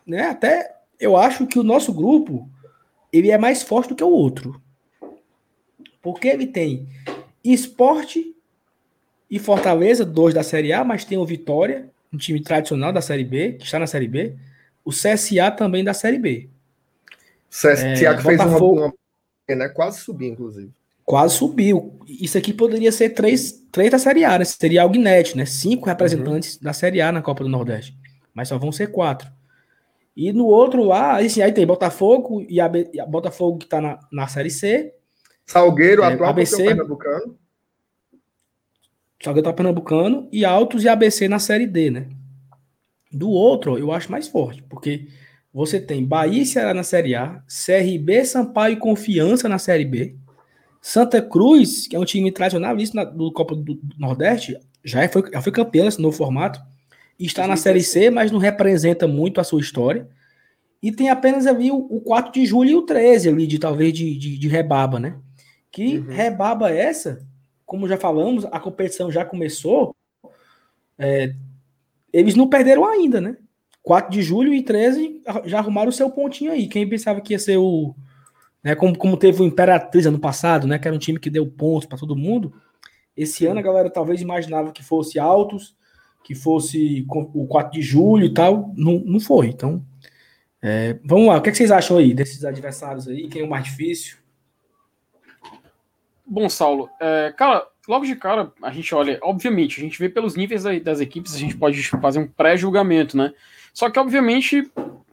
né? 0.05 0.29
Até 0.29 0.77
eu 0.99 1.15
acho 1.15 1.45
que 1.45 1.59
o 1.59 1.63
nosso 1.63 1.93
grupo 1.93 2.49
ele 3.13 3.29
é 3.29 3.37
mais 3.37 3.61
forte 3.61 3.89
do 3.89 3.95
que 3.95 4.03
o 4.03 4.09
outro, 4.09 4.59
porque 6.01 6.27
ele 6.27 6.47
tem 6.47 6.87
Esporte 7.43 8.35
e 9.29 9.37
Fortaleza, 9.37 10.03
dois 10.03 10.33
da 10.33 10.41
Série 10.41 10.73
A, 10.73 10.83
mas 10.83 11.05
tem 11.05 11.17
o 11.17 11.25
Vitória, 11.25 11.89
um 12.11 12.17
time 12.17 12.41
tradicional 12.41 12.91
da 12.91 13.01
Série 13.01 13.23
B, 13.23 13.53
que 13.53 13.65
está 13.65 13.77
na 13.77 13.87
Série 13.87 14.07
B, 14.07 14.35
o 14.83 14.89
CSA 14.89 15.51
também 15.51 15.83
da 15.83 15.93
Série 15.93 16.17
B. 16.17 16.49
CSA 17.49 17.87
é, 17.87 18.15
que 18.15 18.23
fez 18.23 18.39
uma, 18.39 18.57
uma 18.57 18.93
né? 19.55 19.69
Quase 19.69 19.99
subir, 19.99 20.27
inclusive. 20.27 20.71
Quase 21.05 21.35
subiu. 21.35 21.99
Isso 22.07 22.37
aqui 22.37 22.53
poderia 22.53 22.91
ser 22.91 23.11
três, 23.11 23.63
três 23.71 23.91
da 23.91 23.97
Série 23.97 24.25
A, 24.25 24.39
né? 24.39 24.45
Seria 24.45 24.81
algo 24.81 24.95
inédito, 24.95 25.37
né? 25.37 25.45
Cinco 25.45 25.85
representantes 25.85 26.55
uhum. 26.55 26.63
da 26.63 26.73
Série 26.73 27.01
A 27.01 27.11
na 27.11 27.21
Copa 27.21 27.43
do 27.43 27.49
Nordeste. 27.49 27.97
Mas 28.33 28.49
só 28.49 28.57
vão 28.57 28.71
ser 28.71 28.87
quatro. 28.91 29.31
E 30.15 30.33
no 30.33 30.45
outro 30.45 30.83
lá, 30.83 31.19
assim, 31.19 31.41
aí 31.41 31.51
tem 31.51 31.65
Botafogo 31.65 32.45
e 32.49 32.59
a, 32.59 32.69
e 32.91 32.99
a 32.99 33.05
Botafogo 33.05 33.59
que 33.59 33.67
tá 33.67 33.79
na, 33.79 33.99
na 34.11 34.27
Série 34.27 34.49
C. 34.49 34.93
Salgueiro, 35.45 36.03
é, 36.03 36.07
atual 36.07 36.31
ABC, 36.31 36.65
Pernambucano. 36.65 37.37
Salgueiro 39.23 39.47
tá 39.47 39.53
Pernambucano 39.53 40.27
e 40.31 40.43
Altos 40.43 40.83
e 40.83 40.89
ABC 40.89 41.27
na 41.27 41.39
Série 41.39 41.67
D, 41.67 41.89
né? 41.89 42.09
Do 43.11 43.29
outro, 43.29 43.77
eu 43.77 43.91
acho 43.91 44.11
mais 44.11 44.27
forte, 44.27 44.61
porque 44.63 45.07
você 45.57 45.81
tem 45.81 46.05
Bahia 46.05 46.43
e 46.43 46.45
Ceará 46.45 46.71
na 46.71 46.83
Série 46.83 47.15
A, 47.15 47.41
CRB, 47.47 48.23
Sampaio 48.25 48.73
e 48.73 48.79
Confiança 48.79 49.49
na 49.49 49.57
Série 49.57 49.85
B, 49.85 50.15
Santa 50.79 51.19
Cruz, 51.19 51.87
que 51.87 51.95
é 51.95 51.99
um 51.99 52.05
time 52.05 52.31
tradicionalista 52.31 53.03
do 53.03 53.31
Copa 53.31 53.55
do 53.55 53.79
Nordeste, 53.97 54.55
já 54.83 55.09
foi, 55.09 55.23
já 55.33 55.41
foi 55.41 55.51
campeão 55.51 55.85
nesse 55.85 55.99
novo 55.99 56.15
formato, 56.15 56.59
está 57.19 57.47
na 57.47 57.57
Série 57.57 57.81
C, 57.81 58.11
mas 58.11 58.31
não 58.31 58.37
representa 58.37 59.07
muito 59.07 59.41
a 59.41 59.43
sua 59.43 59.59
história. 59.59 60.07
E 60.79 60.91
tem 60.91 61.09
apenas 61.09 61.47
ali 61.47 61.71
o, 61.71 61.87
o 61.89 62.01
4 62.01 62.31
de 62.31 62.45
julho 62.45 62.69
e 62.69 62.75
o 62.75 62.83
13 62.83 63.29
ali, 63.29 63.47
de 63.47 63.57
talvez 63.57 63.91
de, 63.93 64.15
de, 64.15 64.37
de 64.37 64.47
rebaba, 64.47 64.99
né? 64.99 65.17
Que 65.71 65.97
uhum. 65.97 66.05
rebaba 66.05 66.69
essa, 66.69 67.25
como 67.65 67.87
já 67.87 67.97
falamos, 67.97 68.45
a 68.45 68.59
competição 68.59 69.11
já 69.11 69.25
começou. 69.25 69.95
É, 70.99 71.33
eles 72.13 72.35
não 72.35 72.47
perderam 72.47 72.85
ainda, 72.85 73.19
né? 73.19 73.37
4 73.87 74.11
de 74.11 74.21
julho 74.21 74.53
e 74.53 74.61
13 74.61 75.23
já 75.45 75.59
arrumaram 75.59 75.87
o 75.87 75.93
seu 75.93 76.09
pontinho 76.09 76.51
aí. 76.51 76.67
Quem 76.67 76.89
pensava 76.89 77.21
que 77.21 77.31
ia 77.31 77.39
ser 77.39 77.55
o. 77.55 77.95
Né, 78.61 78.75
como, 78.75 78.97
como 78.97 79.15
teve 79.15 79.41
o 79.41 79.45
Imperatriz 79.45 80.05
ano 80.05 80.19
passado, 80.19 80.67
né? 80.67 80.77
Que 80.77 80.89
era 80.89 80.95
um 80.95 80.99
time 80.99 81.17
que 81.17 81.29
deu 81.29 81.47
pontos 81.47 81.87
para 81.87 81.97
todo 81.97 82.13
mundo. 82.13 82.53
Esse 83.15 83.45
ano 83.45 83.61
a 83.61 83.63
galera 83.63 83.89
talvez 83.89 84.21
imaginava 84.21 84.73
que 84.73 84.83
fosse 84.83 85.17
altos, 85.17 85.73
que 86.21 86.35
fosse 86.35 87.07
o 87.09 87.47
4 87.47 87.71
de 87.71 87.81
julho 87.81 88.25
e 88.25 88.33
tal. 88.33 88.73
Não, 88.75 88.99
não 89.05 89.21
foi. 89.21 89.47
Então, 89.47 89.81
é, 90.61 90.99
vamos 91.05 91.27
lá. 91.27 91.37
O 91.37 91.41
que, 91.41 91.47
é 91.47 91.51
que 91.53 91.57
vocês 91.57 91.71
acham 91.71 91.97
aí 91.97 92.13
desses 92.13 92.43
adversários 92.43 93.07
aí? 93.07 93.29
Quem 93.29 93.43
é 93.43 93.45
o 93.45 93.49
mais 93.49 93.63
difícil? 93.63 94.17
Bom, 96.25 96.49
Saulo, 96.49 96.89
é, 96.99 97.33
cara, 97.37 97.65
logo 97.87 98.05
de 98.05 98.17
cara, 98.17 98.51
a 98.61 98.69
gente 98.69 98.93
olha, 98.93 99.17
obviamente, 99.23 99.79
a 99.79 99.83
gente 99.83 99.97
vê 99.97 100.09
pelos 100.09 100.35
níveis 100.35 100.63
das 100.83 100.99
equipes, 100.99 101.33
a 101.33 101.37
gente 101.37 101.55
pode 101.55 101.81
fazer 101.83 102.19
um 102.19 102.27
pré-julgamento, 102.27 103.15
né? 103.15 103.33
Só 103.77 103.91
que, 103.91 103.99
obviamente, 103.99 104.67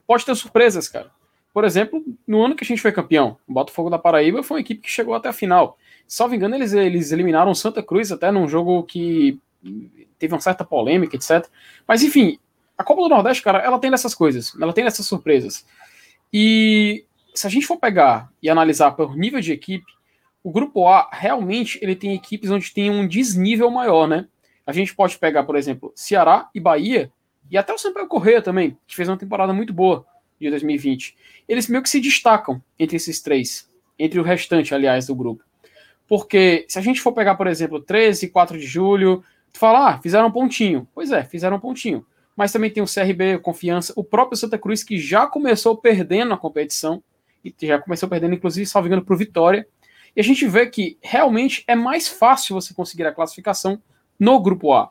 pode 0.07 0.25
ter 0.25 0.35
surpresas, 0.35 0.89
cara. 0.89 1.11
Por 1.53 1.65
exemplo, 1.65 2.03
no 2.27 2.43
ano 2.43 2.57
que 2.57 2.65
a 2.65 2.67
gente 2.67 2.81
foi 2.81 2.93
campeão, 2.93 3.37
o 3.47 3.53
Botafogo 3.53 3.91
da 3.91 3.99
Paraíba 3.99 4.43
foi 4.43 4.57
uma 4.57 4.61
equipe 4.63 4.81
que 4.81 4.91
chegou 4.91 5.13
até 5.13 5.29
a 5.29 5.35
final. 5.35 5.77
Salvo 6.09 6.35
engano, 6.35 6.55
eles, 6.55 6.73
eles 6.73 7.13
eliminaram 7.13 7.55
Santa 7.55 7.83
Cruz 7.83 8.11
até 8.11 8.31
num 8.31 8.49
jogo 8.49 8.83
que 8.85 9.39
teve 10.19 10.33
uma 10.33 10.41
certa 10.41 10.65
polêmica, 10.65 11.15
etc. 11.15 11.47
Mas, 11.87 12.03
enfim, 12.03 12.39
a 12.79 12.83
Copa 12.83 13.03
do 13.03 13.11
Nordeste, 13.11 13.43
cara, 13.43 13.59
ela 13.59 13.79
tem 13.79 13.91
dessas 13.91 14.15
coisas, 14.15 14.57
ela 14.59 14.73
tem 14.73 14.83
dessas 14.83 15.05
surpresas. 15.05 15.67
E 16.33 17.05
se 17.35 17.47
a 17.47 17.51
gente 17.51 17.67
for 17.67 17.77
pegar 17.77 18.33
e 18.43 18.49
analisar 18.49 18.93
por 18.93 19.15
nível 19.15 19.43
de 19.43 19.53
equipe, 19.53 19.93
o 20.43 20.51
grupo 20.51 20.89
A 20.89 21.11
realmente 21.13 21.79
ele 21.83 21.95
tem 21.95 22.15
equipes 22.15 22.51
onde 22.51 22.73
tem 22.73 22.91
um 22.91 23.07
desnível 23.07 23.71
maior, 23.71 24.09
né? 24.09 24.27
A 24.67 24.73
gente 24.73 24.97
pode 24.97 25.19
pegar, 25.19 25.43
por 25.43 25.55
exemplo, 25.55 25.93
Ceará 25.95 26.49
e 26.55 26.59
Bahia, 26.59 27.13
e 27.55 27.57
até 27.57 27.73
o 27.73 27.79
Sampaio 27.79 28.09
Correia 28.09 28.43
também, 28.43 28.77
que 28.85 28.97
fez 28.97 29.09
uma 29.09 29.17
temporada 29.17 29.53
muito 29.53 29.73
boa 29.73 30.05
de 30.41 30.51
2020. 30.51 31.17
Eles 31.49 31.69
meio 31.69 31.85
que 31.85 31.89
se 31.89 32.01
destacam 32.01 32.61
entre 32.77 32.97
esses 32.97 33.23
três, 33.23 33.71
entre 33.97 34.19
o 34.19 34.25
restante, 34.25 34.75
aliás, 34.75 35.07
do 35.07 35.15
grupo. 35.15 35.45
Porque 36.09 36.67
se 36.69 36.81
a 36.81 36.83
gente 36.83 37.01
for 37.01 37.13
pegar, 37.13 37.37
por 37.37 37.47
exemplo, 37.47 37.81
13 37.81 38.27
e 38.27 38.29
4 38.29 38.59
de 38.59 38.67
julho, 38.67 39.23
tu 39.53 39.61
fala, 39.61 39.91
ah, 39.91 39.99
fizeram 40.01 40.27
um 40.27 40.33
pontinho. 40.33 40.89
Pois 40.93 41.13
é, 41.13 41.23
fizeram 41.23 41.57
um 41.57 41.61
pontinho. 41.61 42.05
Mas 42.35 42.51
também 42.51 42.73
tem 42.73 42.83
o 42.83 42.93
CRB, 42.93 43.39
Confiança, 43.39 43.93
o 43.95 44.03
próprio 44.03 44.37
Santa 44.37 44.59
Cruz, 44.59 44.83
que 44.83 44.99
já 44.99 45.25
começou 45.29 45.77
perdendo 45.77 46.35
a 46.35 46.37
competição, 46.37 47.01
e 47.45 47.55
já 47.63 47.79
começou 47.79 48.09
perdendo, 48.09 48.35
inclusive, 48.35 48.67
salvo 48.67 48.89
para 49.01 49.15
o 49.15 49.17
Vitória, 49.17 49.65
e 50.17 50.21
a 50.21 50.25
gente 50.25 50.45
vê 50.49 50.67
que 50.67 50.99
realmente 51.01 51.63
é 51.69 51.77
mais 51.77 52.09
fácil 52.09 52.57
você 52.57 52.75
conseguir 52.75 53.07
a 53.07 53.13
classificação 53.13 53.81
no 54.19 54.41
grupo 54.43 54.73
A. 54.73 54.91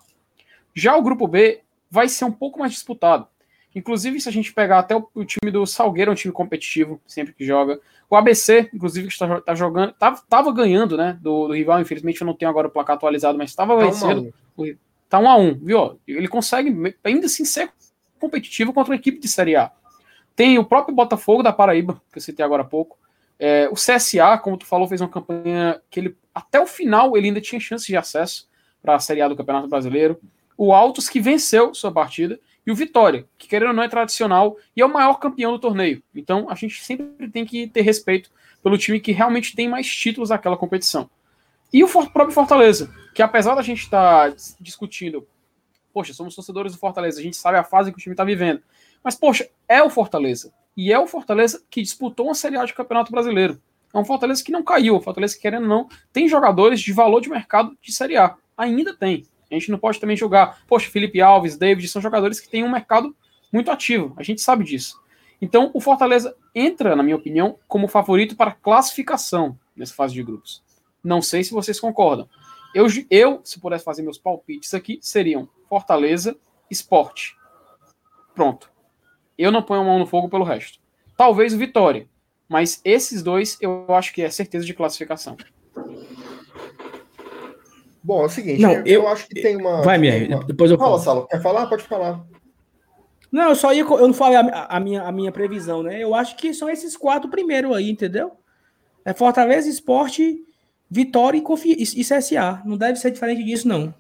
Já 0.74 0.96
o 0.96 1.04
grupo 1.04 1.28
B 1.28 1.63
vai 1.94 2.10
ser 2.10 2.26
um 2.26 2.32
pouco 2.32 2.58
mais 2.58 2.72
disputado. 2.72 3.28
Inclusive, 3.76 4.20
se 4.20 4.28
a 4.28 4.32
gente 4.32 4.52
pegar 4.52 4.80
até 4.80 4.96
o, 4.96 5.08
o 5.14 5.24
time 5.24 5.52
do 5.52 5.64
Salgueiro, 5.68 6.10
é 6.10 6.14
um 6.14 6.16
time 6.16 6.34
competitivo, 6.34 7.00
sempre 7.06 7.34
que 7.34 7.46
joga. 7.46 7.80
O 8.10 8.16
ABC, 8.16 8.68
inclusive, 8.74 9.08
que 9.08 9.14
está 9.14 9.42
tá 9.42 9.54
jogando, 9.54 9.94
tava, 9.94 10.20
tava 10.28 10.52
ganhando, 10.52 10.98
né? 10.98 11.16
Do, 11.22 11.48
do, 11.48 11.54
rival, 11.54 11.80
infelizmente 11.80 12.20
eu 12.20 12.26
não 12.26 12.34
tenho 12.34 12.50
agora 12.50 12.68
o 12.68 12.72
placar 12.72 12.96
atualizado, 12.96 13.38
mas 13.38 13.52
estava 13.52 13.78
tá 13.78 13.86
vencendo. 13.86 14.34
Um 14.58 14.76
tá 15.08 15.20
um 15.20 15.30
a 15.30 15.38
um, 15.38 15.54
viu? 15.54 16.00
Ele 16.08 16.28
consegue 16.28 16.96
ainda 17.04 17.28
assim 17.28 17.46
ser 17.46 17.72
competitivo 18.20 18.74
contra 18.74 18.92
uma 18.92 18.98
equipe 18.98 19.20
de 19.20 19.28
Série 19.28 19.56
A. 19.56 19.72
Tem 20.36 20.58
o 20.58 20.66
próprio 20.66 20.96
Botafogo 20.96 21.44
da 21.44 21.54
Paraíba, 21.54 22.02
que 22.12 22.18
eu 22.18 22.24
citei 22.24 22.44
agora 22.44 22.64
há 22.64 22.66
pouco. 22.66 22.98
É, 23.38 23.70
o 23.70 23.76
CSA, 23.76 24.36
como 24.42 24.58
tu 24.58 24.66
falou, 24.66 24.88
fez 24.88 25.00
uma 25.00 25.10
campanha 25.10 25.80
que 25.92 26.00
ele 26.00 26.18
até 26.34 26.60
o 26.60 26.66
final 26.66 27.16
ele 27.16 27.28
ainda 27.28 27.40
tinha 27.40 27.60
chance 27.60 27.86
de 27.86 27.96
acesso 27.96 28.50
para 28.82 28.96
a 28.96 29.00
Série 29.00 29.22
A 29.22 29.28
do 29.28 29.36
Campeonato 29.36 29.68
Brasileiro. 29.68 30.20
O 30.58 30.74
Altos 30.74 31.10
que 31.10 31.20
venceu 31.20 31.74
sua 31.74 31.92
partida 31.92 32.40
e 32.66 32.72
o 32.72 32.76
Vitória, 32.76 33.26
que 33.38 33.48
querendo 33.48 33.70
ou 33.70 33.74
não 33.74 33.84
é 33.84 33.90
tradicional 33.90 34.58
e 34.76 34.82
é 34.82 34.86
o 34.86 34.92
maior 34.92 35.16
campeão 35.16 35.52
do 35.52 35.60
torneio. 35.60 36.02
Então 36.16 36.50
a 36.50 36.56
gente 36.56 36.84
sempre 36.84 37.30
tem 37.30 37.46
que 37.46 37.68
ter 37.68 37.82
respeito 37.82 38.32
pelo 38.62 38.78
time 38.78 39.00
que 39.00 39.12
realmente 39.12 39.56
tem 39.56 39.68
mais 39.68 39.88
títulos 39.88 40.30
naquela 40.30 40.56
competição. 40.56 41.10
E 41.72 41.84
o 41.84 41.88
próprio 41.88 42.32
Fortaleza, 42.32 42.94
que 43.14 43.22
apesar 43.22 43.56
da 43.56 43.62
gente 43.62 43.82
estar 43.82 44.32
tá 44.32 44.38
discutindo, 44.60 45.28
poxa, 45.92 46.14
somos 46.14 46.36
torcedores 46.36 46.72
do 46.72 46.78
Fortaleza, 46.78 47.20
a 47.20 47.24
gente 47.24 47.36
sabe 47.36 47.58
a 47.58 47.64
fase 47.64 47.92
que 47.92 47.98
o 47.98 48.02
time 48.02 48.14
está 48.14 48.24
vivendo. 48.24 48.62
Mas, 49.04 49.16
poxa, 49.16 49.50
é 49.68 49.82
o 49.84 49.90
Fortaleza. 49.90 50.54
E 50.78 50.92
é 50.94 51.00
o 51.00 51.08
Fortaleza 51.08 51.62
que 51.70 51.82
disputou 51.82 52.28
uma 52.28 52.36
Série 52.36 52.58
A 52.58 52.66
de 52.66 52.74
Campeonato 52.74 53.12
Brasileiro. 53.12 53.62
É 53.94 53.98
um 53.98 54.06
Fortaleza 54.06 54.44
que 54.44 54.52
não 54.52 54.64
caiu, 54.64 54.96
o 54.96 55.02
Fortaleza 55.02 55.36
que, 55.36 55.42
querendo 55.42 55.64
ou 55.64 55.70
não, 55.70 55.90
tem 56.12 56.28
jogadores 56.28 56.80
de 56.80 56.92
valor 56.94 57.22
de 57.22 57.30
mercado 57.30 57.78
de 57.82 57.92
Série 57.92 58.18
A. 58.18 58.36
Ainda 58.58 58.94
tem. 58.94 59.26
A 59.54 59.60
gente 59.60 59.72
não 59.72 59.78
pode 59.78 60.00
também 60.00 60.18
jogar, 60.18 60.64
poxa, 60.68 60.90
Felipe 60.90 61.22
Alves, 61.22 61.58
David, 61.58 61.88
são 61.88 62.02
jogadores 62.02 62.40
que 62.40 62.50
têm 62.50 62.64
um 62.64 62.72
mercado 62.72 63.16
muito 63.52 63.70
ativo. 63.70 64.14
A 64.18 64.24
gente 64.24 64.42
sabe 64.42 64.64
disso. 64.64 65.00
Então, 65.40 65.70
o 65.74 65.80
Fortaleza 65.80 66.36
entra, 66.56 66.96
na 66.96 67.04
minha 67.04 67.16
opinião, 67.16 67.60
como 67.68 67.88
favorito 67.88 68.36
para 68.36 68.52
classificação 68.52 69.58
nessa 69.76 69.94
fase 69.94 70.14
de 70.14 70.24
grupos. 70.24 70.64
Não 71.04 71.22
sei 71.22 71.44
se 71.44 71.52
vocês 71.52 71.80
concordam. 71.80 72.28
Eu, 72.74 72.88
eu 73.10 73.42
se 73.44 73.60
pudesse 73.60 73.84
fazer 73.84 74.02
meus 74.02 74.18
palpites 74.18 74.74
aqui, 74.74 74.98
seriam 75.02 75.48
Fortaleza, 75.70 76.36
Esporte. 76.72 77.36
Pronto. 78.34 78.72
Eu 79.38 79.52
não 79.52 79.62
ponho 79.62 79.82
a 79.82 79.84
mão 79.84 80.00
no 80.00 80.08
fogo 80.08 80.30
pelo 80.30 80.44
resto. 80.44 80.80
Talvez 81.16 81.54
o 81.54 81.58
Vitória, 81.58 82.08
mas 82.50 82.82
esses 82.84 83.22
dois 83.22 83.58
eu 83.62 83.86
acho 83.90 84.14
que 84.14 84.22
é 84.22 84.30
certeza 84.30 84.66
de 84.66 84.74
classificação. 84.74 85.38
Bom, 88.04 88.24
é 88.24 88.26
o 88.26 88.30
seguinte, 88.30 88.62
não, 88.62 88.74
eu, 88.74 88.86
eu 88.86 89.08
acho 89.08 89.28
que 89.28 89.42
tem 89.42 89.56
uma. 89.56 89.82
Vai, 89.82 89.98
minha, 89.98 90.28
uma... 90.28 90.44
depois 90.44 90.70
eu. 90.70 90.78
Fala, 90.78 91.00
Salo. 91.00 91.28
Quer 91.28 91.42
falar? 91.42 91.68
Pode 91.68 91.84
falar. 91.84 92.22
Não, 93.32 93.50
eu 93.50 93.56
só 93.56 93.74
ia. 93.74 93.82
Eu 93.82 94.08
não 94.08 94.14
falei 94.14 94.38
a, 94.38 94.66
a, 94.66 94.80
minha, 94.80 95.04
a 95.04 95.12
minha 95.12 95.32
previsão, 95.32 95.82
né? 95.82 96.04
Eu 96.04 96.14
acho 96.14 96.36
que 96.36 96.54
são 96.54 96.70
esses 96.70 96.98
quatro 96.98 97.30
primeiro 97.30 97.74
aí, 97.74 97.90
entendeu? 97.90 98.32
É 99.06 99.14
Fortaleza, 99.14 99.70
Esporte, 99.70 100.44
Vitória 100.90 101.38
e, 101.38 101.42
Confi 101.42 101.72
e 101.72 102.04
CSA. 102.04 102.62
Não 102.66 102.78
deve 102.78 103.00
ser 103.00 103.12
diferente 103.12 103.44
disso, 103.44 103.68
não. 103.68 103.94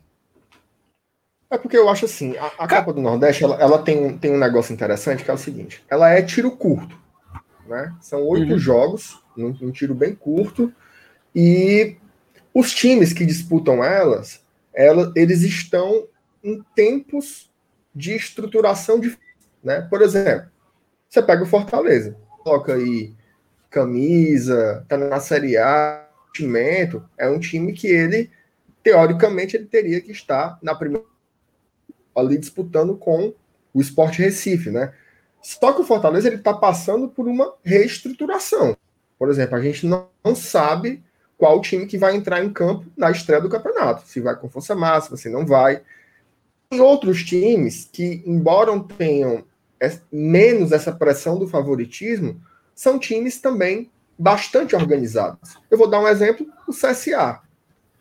É 1.53 1.57
porque 1.57 1.77
eu 1.77 1.87
acho 1.87 2.05
assim, 2.05 2.35
a, 2.37 2.47
a 2.57 2.67
Copa 2.67 2.93
do 2.93 2.99
Nordeste, 2.99 3.43
ela, 3.43 3.55
ela, 3.61 3.77
tem, 3.77 4.03
um, 4.03 4.17
tem 4.17 4.31
um 4.31 4.39
negócio 4.39 4.73
interessante 4.73 5.23
que 5.23 5.29
é 5.29 5.33
o 5.33 5.37
seguinte, 5.37 5.83
ela 5.87 6.09
é 6.09 6.19
tiro 6.19 6.49
curto, 6.49 6.97
né? 7.67 7.93
São 8.01 8.25
oito 8.25 8.53
uhum. 8.53 8.57
jogos, 8.57 9.19
um, 9.37 9.55
um, 9.61 9.71
tiro 9.71 9.93
bem 9.93 10.15
curto, 10.15 10.73
e 11.35 11.95
os 12.53 12.73
times 12.73 13.13
que 13.13 13.25
disputam 13.25 13.83
elas, 13.83 14.41
ela, 14.73 15.11
eles 15.15 15.41
estão 15.41 16.07
em 16.43 16.61
tempos 16.75 17.51
de 17.95 18.15
estruturação 18.15 18.99
de, 18.99 19.17
né? 19.63 19.81
Por 19.81 20.01
exemplo, 20.01 20.49
você 21.09 21.21
pega 21.21 21.43
o 21.43 21.47
Fortaleza, 21.47 22.17
coloca 22.43 22.73
aí 22.73 23.13
camisa, 23.69 24.85
tá 24.87 24.97
na 24.97 25.19
Série 25.19 25.57
A, 25.57 26.07
é 27.17 27.29
um 27.29 27.39
time 27.39 27.73
que 27.73 27.87
ele, 27.87 28.31
teoricamente, 28.81 29.55
ele 29.55 29.65
teria 29.65 30.01
que 30.01 30.11
estar 30.11 30.57
na 30.61 30.73
primeira 30.73 31.05
ali 32.15 32.37
disputando 32.37 32.95
com 32.95 33.33
o 33.73 33.81
Sport 33.81 34.17
Recife, 34.17 34.69
né? 34.69 34.93
Só 35.41 35.73
que 35.73 35.81
o 35.81 35.83
Fortaleza 35.83 36.27
ele 36.27 36.37
está 36.37 36.53
passando 36.53 37.09
por 37.09 37.27
uma 37.27 37.53
reestruturação. 37.63 38.77
Por 39.17 39.29
exemplo, 39.29 39.55
a 39.55 39.61
gente 39.61 39.85
não, 39.85 40.07
não, 40.23 40.35
sabe 40.35 41.03
qual 41.43 41.59
time 41.59 41.85
que 41.85 41.97
vai 41.97 42.15
entrar 42.15 42.41
em 42.41 42.49
campo 42.49 42.85
na 42.95 43.11
estreia 43.11 43.41
do 43.41 43.49
campeonato. 43.49 44.07
Se 44.07 44.21
vai 44.21 44.33
com 44.33 44.49
força 44.49 44.73
máxima, 44.73 45.17
se 45.17 45.27
não 45.27 45.45
vai. 45.45 45.81
Tem 46.69 46.79
outros 46.79 47.21
times 47.21 47.89
que, 47.91 48.23
embora 48.25 48.71
tenham 48.97 49.43
menos 50.09 50.71
essa 50.71 50.93
pressão 50.93 51.37
do 51.37 51.45
favoritismo, 51.45 52.39
são 52.73 52.97
times 52.97 53.41
também 53.41 53.91
bastante 54.17 54.73
organizados. 54.73 55.57
Eu 55.69 55.77
vou 55.77 55.89
dar 55.89 55.99
um 55.99 56.07
exemplo: 56.07 56.47
o 56.65 56.71
CSA. 56.71 57.41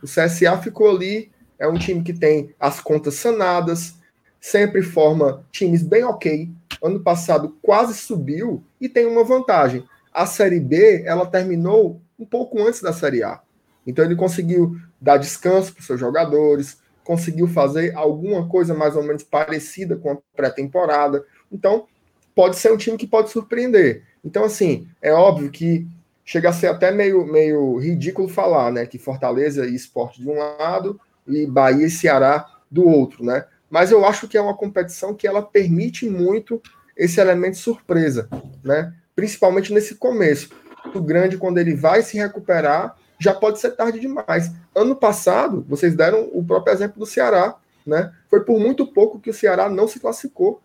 O 0.00 0.06
CSA 0.06 0.56
ficou 0.62 0.88
ali, 0.88 1.32
é 1.58 1.66
um 1.66 1.76
time 1.76 2.00
que 2.04 2.12
tem 2.12 2.54
as 2.60 2.78
contas 2.78 3.14
sanadas, 3.14 3.96
sempre 4.40 4.82
forma 4.82 5.44
times 5.50 5.82
bem 5.82 6.04
ok. 6.04 6.48
Ano 6.80 7.00
passado 7.00 7.56
quase 7.60 7.94
subiu 7.94 8.62
e 8.80 8.88
tem 8.88 9.04
uma 9.04 9.24
vantagem. 9.24 9.84
A 10.12 10.26
Série 10.26 10.60
B, 10.60 11.02
ela 11.04 11.26
terminou 11.26 12.00
um 12.22 12.26
pouco 12.26 12.62
antes 12.62 12.80
da 12.80 12.92
Série 12.92 13.22
A. 13.22 13.40
Então 13.86 14.04
ele 14.04 14.14
conseguiu 14.14 14.76
dar 15.00 15.16
descanso 15.16 15.72
para 15.72 15.80
os 15.80 15.86
seus 15.86 15.98
jogadores, 15.98 16.78
conseguiu 17.04 17.48
fazer 17.48 17.94
alguma 17.96 18.48
coisa 18.48 18.74
mais 18.74 18.94
ou 18.96 19.02
menos 19.02 19.22
parecida 19.22 19.96
com 19.96 20.12
a 20.12 20.18
pré-temporada. 20.36 21.24
Então, 21.50 21.86
pode 22.34 22.56
ser 22.56 22.72
um 22.72 22.76
time 22.76 22.96
que 22.96 23.06
pode 23.06 23.30
surpreender. 23.30 24.04
Então, 24.24 24.44
assim, 24.44 24.86
é 25.00 25.12
óbvio 25.12 25.50
que 25.50 25.86
chega 26.24 26.50
a 26.50 26.52
ser 26.52 26.68
até 26.68 26.90
meio, 26.92 27.26
meio 27.26 27.76
ridículo 27.78 28.28
falar, 28.28 28.70
né? 28.70 28.86
Que 28.86 28.98
Fortaleza 28.98 29.66
e 29.66 29.74
Esporte 29.74 30.20
de 30.20 30.28
um 30.28 30.38
lado 30.38 31.00
e 31.26 31.46
Bahia 31.46 31.86
e 31.86 31.90
Ceará 31.90 32.46
do 32.70 32.86
outro, 32.86 33.24
né? 33.24 33.44
Mas 33.68 33.90
eu 33.90 34.04
acho 34.04 34.28
que 34.28 34.36
é 34.36 34.40
uma 34.40 34.56
competição 34.56 35.14
que 35.14 35.26
ela 35.26 35.42
permite 35.42 36.08
muito 36.08 36.62
esse 36.96 37.20
elemento 37.20 37.56
surpresa, 37.56 38.28
né? 38.62 38.94
Principalmente 39.16 39.72
nesse 39.72 39.96
começo. 39.96 40.50
O 40.94 41.00
grande, 41.00 41.38
quando 41.38 41.58
ele 41.58 41.74
vai 41.74 42.02
se 42.02 42.16
recuperar, 42.16 42.96
já 43.18 43.32
pode 43.32 43.60
ser 43.60 43.70
tarde 43.72 44.00
demais. 44.00 44.50
Ano 44.74 44.96
passado, 44.96 45.64
vocês 45.68 45.94
deram 45.94 46.28
o 46.32 46.44
próprio 46.44 46.74
exemplo 46.74 46.98
do 46.98 47.06
Ceará, 47.06 47.54
né? 47.86 48.12
Foi 48.28 48.44
por 48.44 48.58
muito 48.58 48.86
pouco 48.86 49.20
que 49.20 49.30
o 49.30 49.34
Ceará 49.34 49.68
não 49.68 49.86
se 49.86 50.00
classificou, 50.00 50.60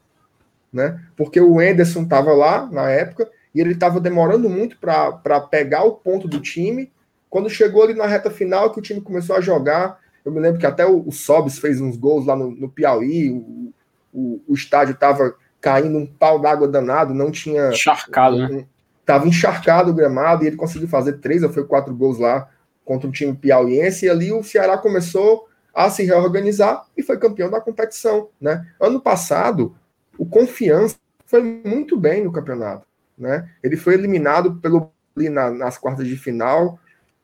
né? 0.74 1.00
Porque 1.16 1.40
o 1.40 1.62
Enderson 1.62 2.04
estava 2.04 2.34
lá 2.34 2.68
na 2.72 2.90
época 2.90 3.30
e 3.54 3.62
ele 3.62 3.74
estava 3.74 4.00
demorando 4.00 4.50
muito 4.50 4.78
para 4.78 5.40
pegar 5.42 5.84
o 5.84 5.94
ponto 5.94 6.28
do 6.28 6.40
time. 6.40 6.92
Quando 7.30 7.50
chegou 7.50 7.84
ali 7.84 7.94
na 7.94 8.08
reta 8.08 8.32
final, 8.32 8.72
que 8.72 8.80
o 8.80 8.82
time 8.82 9.02
começou 9.02 9.36
a 9.36 9.42
jogar, 9.42 10.00
eu 10.26 10.32
me 10.32 10.40
lembro 10.40 10.60
que 10.60 10.66
até 10.66 10.86
o, 10.86 11.08
o 11.08 11.12
Sobis 11.12 11.60
fez 11.60 11.80
uns 11.80 11.96
gols 11.96 12.26
lá 12.26 12.36
no, 12.36 12.52
no 12.52 12.70
Piauí, 12.70 13.32
o, 13.32 13.72
o, 14.14 14.42
o 14.48 14.54
estádio 14.54 14.94
estava 14.94 15.36
caindo 15.62 15.98
um 15.98 16.06
pau 16.06 16.40
d'água 16.40 16.68
danado, 16.68 17.14
não 17.14 17.32
tinha. 17.32 17.70
Encharcado, 17.70 18.36
um, 18.36 18.48
né? 18.50 18.66
Tava 19.08 19.26
encharcado 19.26 19.90
o 19.90 19.94
gramado 19.94 20.44
e 20.44 20.48
ele 20.48 20.58
conseguiu 20.58 20.90
fazer 20.90 21.14
três 21.14 21.42
ou 21.42 21.50
foi 21.50 21.64
quatro 21.64 21.96
gols 21.96 22.20
lá 22.20 22.50
contra 22.84 23.08
um 23.08 23.12
time 23.12 23.34
piauiense. 23.34 24.06
E 24.06 24.10
ali 24.10 24.34
o 24.34 24.44
Ceará 24.44 24.78
começou 24.78 25.48
a 25.74 25.90
se 25.90 26.04
reorganizar 26.04 26.86
e 26.98 27.02
foi 27.02 27.18
campeão 27.18 27.50
da 27.50 27.62
competição, 27.62 28.28
né? 28.42 28.68
Ano 28.78 29.00
passado, 29.00 29.74
o 30.18 30.26
Confiança 30.26 30.98
foi 31.26 31.42
muito 31.42 31.96
bem 31.96 32.22
no 32.26 32.34
campeonato, 32.34 32.86
né? 33.18 33.50
Ele 33.64 33.78
foi 33.78 33.94
eliminado 33.94 34.56
pelo 34.56 34.92
ali 35.16 35.30
na, 35.30 35.50
nas 35.50 35.78
quartas 35.78 36.06
de 36.06 36.18
final 36.18 36.78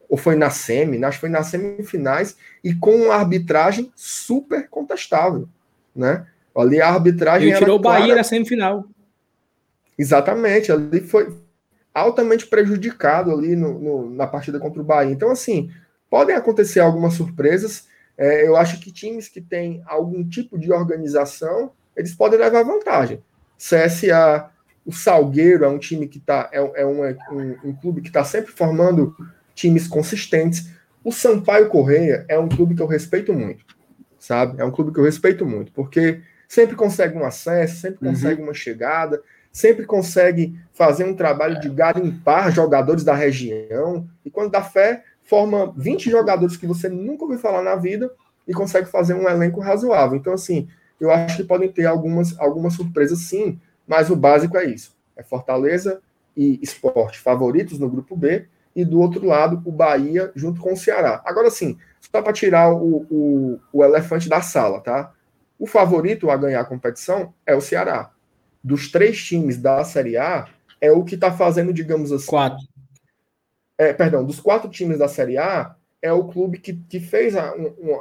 ou 0.10 0.16
foi 0.16 0.36
na 0.36 0.50
semi, 0.50 1.04
acho 1.04 1.18
que 1.18 1.22
foi 1.22 1.30
nas 1.30 1.48
semifinais 1.48 2.38
e 2.64 2.74
com 2.74 2.96
uma 2.96 3.16
arbitragem 3.16 3.92
super 3.94 4.70
contestável, 4.70 5.50
né? 5.94 6.26
Ali 6.56 6.82
a 6.82 6.88
arbitragem 6.88 7.50
Ele 7.50 7.58
tirou 7.58 7.78
o 7.78 7.82
Bahia 7.82 8.16
na 8.16 8.24
semifinal. 8.24 8.86
Exatamente, 9.98 10.72
ali 10.72 11.02
foi 11.02 11.36
altamente 11.94 12.48
prejudicado 12.48 13.32
ali 13.32 13.56
no, 13.56 13.80
no, 13.80 14.10
na 14.10 14.26
partida 14.26 14.60
contra 14.60 14.82
o 14.82 14.86
Bahia. 14.86 15.12
Então, 15.12 15.30
assim, 15.30 15.70
podem 16.10 16.36
acontecer 16.36 16.80
algumas 16.80 17.14
surpresas. 17.14 17.88
É, 18.18 18.48
eu 18.48 18.56
acho 18.56 18.80
que 18.80 18.92
times 18.92 19.28
que 19.28 19.42
têm 19.42 19.84
algum 19.86 20.28
tipo 20.28 20.58
de 20.58 20.72
organização, 20.72 21.72
eles 21.96 22.16
podem 22.16 22.40
levar 22.40 22.64
vantagem. 22.64 23.22
CSA, 23.58 24.50
o 24.86 24.92
Salgueiro 24.92 25.64
é 25.64 25.68
um 25.68 25.80
time 25.80 26.08
que 26.08 26.18
está 26.18 26.50
é, 26.52 26.82
é 26.82 26.86
um, 26.86 27.04
um, 27.04 27.70
um 27.70 27.74
clube 27.74 28.02
que 28.02 28.10
está 28.10 28.24
sempre 28.24 28.52
formando 28.52 29.16
times 29.56 29.88
consistentes. 29.88 30.70
O 31.04 31.12
Sampaio 31.12 31.70
Correia 31.70 32.26
é 32.28 32.38
um 32.38 32.50
clube 32.50 32.76
que 32.76 32.82
eu 32.82 32.88
respeito 32.88 33.34
muito, 33.34 33.66
sabe? 34.18 34.60
É 34.60 34.66
um 34.66 34.72
clube 34.72 34.92
que 34.92 35.00
eu 35.00 35.04
respeito 35.04 35.46
muito, 35.46 35.72
porque 35.72 36.22
sempre 36.48 36.76
consegue 36.76 37.18
um 37.18 37.26
acesso, 37.26 37.82
sempre 37.82 38.06
uhum. 38.06 38.14
consegue 38.14 38.42
uma 38.42 38.54
chegada, 38.54 39.22
sempre 39.54 39.86
consegue 39.86 40.60
fazer 40.74 41.04
um 41.06 41.16
trabalho 41.16 41.60
de 41.62 41.70
garimpar 41.70 42.52
jogadores 42.52 43.04
da 43.04 43.14
região, 43.14 44.10
e 44.26 44.32
quando 44.32 44.52
dá 44.52 44.64
fé, 44.64 45.04
forma 45.22 45.72
20 45.78 46.10
jogadores 46.10 46.58
que 46.58 46.66
você 46.66 46.90
nunca 46.90 47.24
ouviu 47.24 47.38
falar 47.38 47.62
na 47.62 47.76
vida 47.76 48.12
e 48.48 48.54
consegue 48.54 48.90
fazer 48.90 49.14
um 49.14 49.30
elenco 49.30 49.62
razoável. 49.62 50.18
Então, 50.18 50.34
assim, 50.34 50.68
eu 51.00 51.12
acho 51.12 51.38
que 51.38 51.44
podem 51.44 51.72
ter 51.72 51.86
algumas, 51.86 52.38
algumas 52.40 52.74
surpresas 52.74 53.20
sim, 53.20 53.60
mas 53.88 54.10
o 54.10 54.16
básico 54.16 54.58
é 54.58 54.66
isso. 54.66 54.98
É 55.16 55.22
Fortaleza 55.22 56.02
e 56.36 56.60
Esporte 56.64 57.20
favoritos 57.20 57.78
no 57.78 57.88
grupo 57.88 58.18
B, 58.18 58.48
e 58.76 58.84
do 58.84 59.00
outro 59.00 59.24
lado 59.24 59.62
o 59.66 59.72
Bahia 59.72 60.32
junto 60.36 60.60
com 60.60 60.74
o 60.74 60.78
Ceará. 60.78 61.22
Agora 61.26 61.52
sim, 61.52 61.78
só 62.02 62.24
para 62.24 62.34
tirar 62.34 62.74
o, 62.74 63.06
o, 63.08 63.60
o 63.72 63.84
elefante 63.84 64.28
da 64.28 64.42
sala, 64.42 64.82
tá? 64.82 65.14
O 65.60 65.68
favorito 65.68 66.32
a 66.32 66.36
ganhar 66.36 66.62
a 66.62 66.66
competição 66.66 67.32
é 67.46 67.56
o 67.56 67.62
Ceará 67.62 68.10
dos 68.64 68.92
três 68.92 69.22
times 69.24 69.58
da 69.58 69.84
Série 69.84 70.18
A, 70.18 70.48
é 70.80 70.92
o 70.92 71.04
que 71.04 71.16
está 71.16 71.32
fazendo, 71.32 71.74
digamos 71.74 72.12
assim. 72.12 72.28
Quatro. 72.28 72.66
É, 73.78 73.92
perdão, 73.92 74.24
dos 74.24 74.40
quatro 74.40 74.70
times 74.70 75.00
da 75.00 75.08
Série 75.08 75.38
A, 75.38 75.76
é 76.02 76.12
o 76.12 76.26
clube 76.26 76.60
que, 76.60 76.74
que 76.74 77.00
fez 77.00 77.36
a, 77.36 77.54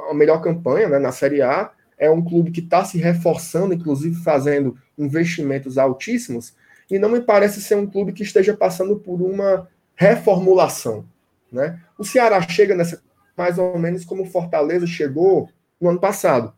a 0.09 0.13
melhor 0.13 0.41
campanha 0.41 0.89
né, 0.89 0.99
na 0.99 1.11
Série 1.11 1.41
A, 1.41 1.71
é 1.97 2.09
um 2.09 2.21
clube 2.21 2.51
que 2.51 2.59
está 2.59 2.83
se 2.83 2.97
reforçando, 2.97 3.73
inclusive 3.73 4.15
fazendo 4.23 4.77
investimentos 4.97 5.77
altíssimos, 5.77 6.53
e 6.89 6.99
não 6.99 7.09
me 7.09 7.21
parece 7.21 7.61
ser 7.61 7.75
um 7.75 7.87
clube 7.87 8.11
que 8.11 8.23
esteja 8.23 8.55
passando 8.55 8.97
por 8.97 9.21
uma 9.21 9.67
reformulação. 9.95 11.05
Né? 11.51 11.79
O 11.97 12.03
Ceará 12.03 12.41
chega 12.41 12.75
nessa 12.75 13.01
mais 13.35 13.57
ou 13.57 13.79
menos 13.79 14.05
como 14.05 14.23
o 14.23 14.27
Fortaleza 14.27 14.85
chegou 14.85 15.49
no 15.81 15.89
ano 15.89 15.99
passado, 15.99 16.53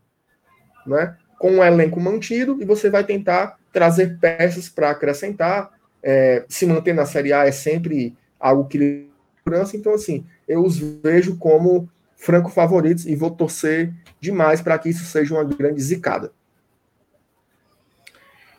né? 0.86 1.16
com 1.38 1.52
um 1.52 1.64
elenco 1.64 2.00
mantido, 2.00 2.60
e 2.60 2.64
você 2.64 2.90
vai 2.90 3.04
tentar 3.04 3.58
trazer 3.76 4.18
peças 4.18 4.70
para 4.70 4.88
acrescentar. 4.88 5.70
É, 6.02 6.46
se 6.48 6.64
manter 6.64 6.94
na 6.94 7.04
Série 7.04 7.30
A 7.34 7.44
é 7.44 7.52
sempre 7.52 8.16
algo 8.40 8.64
que 8.64 9.06
segurança. 9.44 9.76
Então, 9.76 9.92
assim, 9.92 10.24
eu 10.48 10.64
os 10.64 10.78
vejo 10.78 11.36
como 11.36 11.86
franco 12.16 12.48
favoritos 12.48 13.04
e 13.04 13.14
vou 13.14 13.30
torcer 13.30 13.92
demais 14.18 14.62
para 14.62 14.78
que 14.78 14.88
isso 14.88 15.04
seja 15.04 15.34
uma 15.34 15.44
grande 15.44 15.78
zicada. 15.82 16.32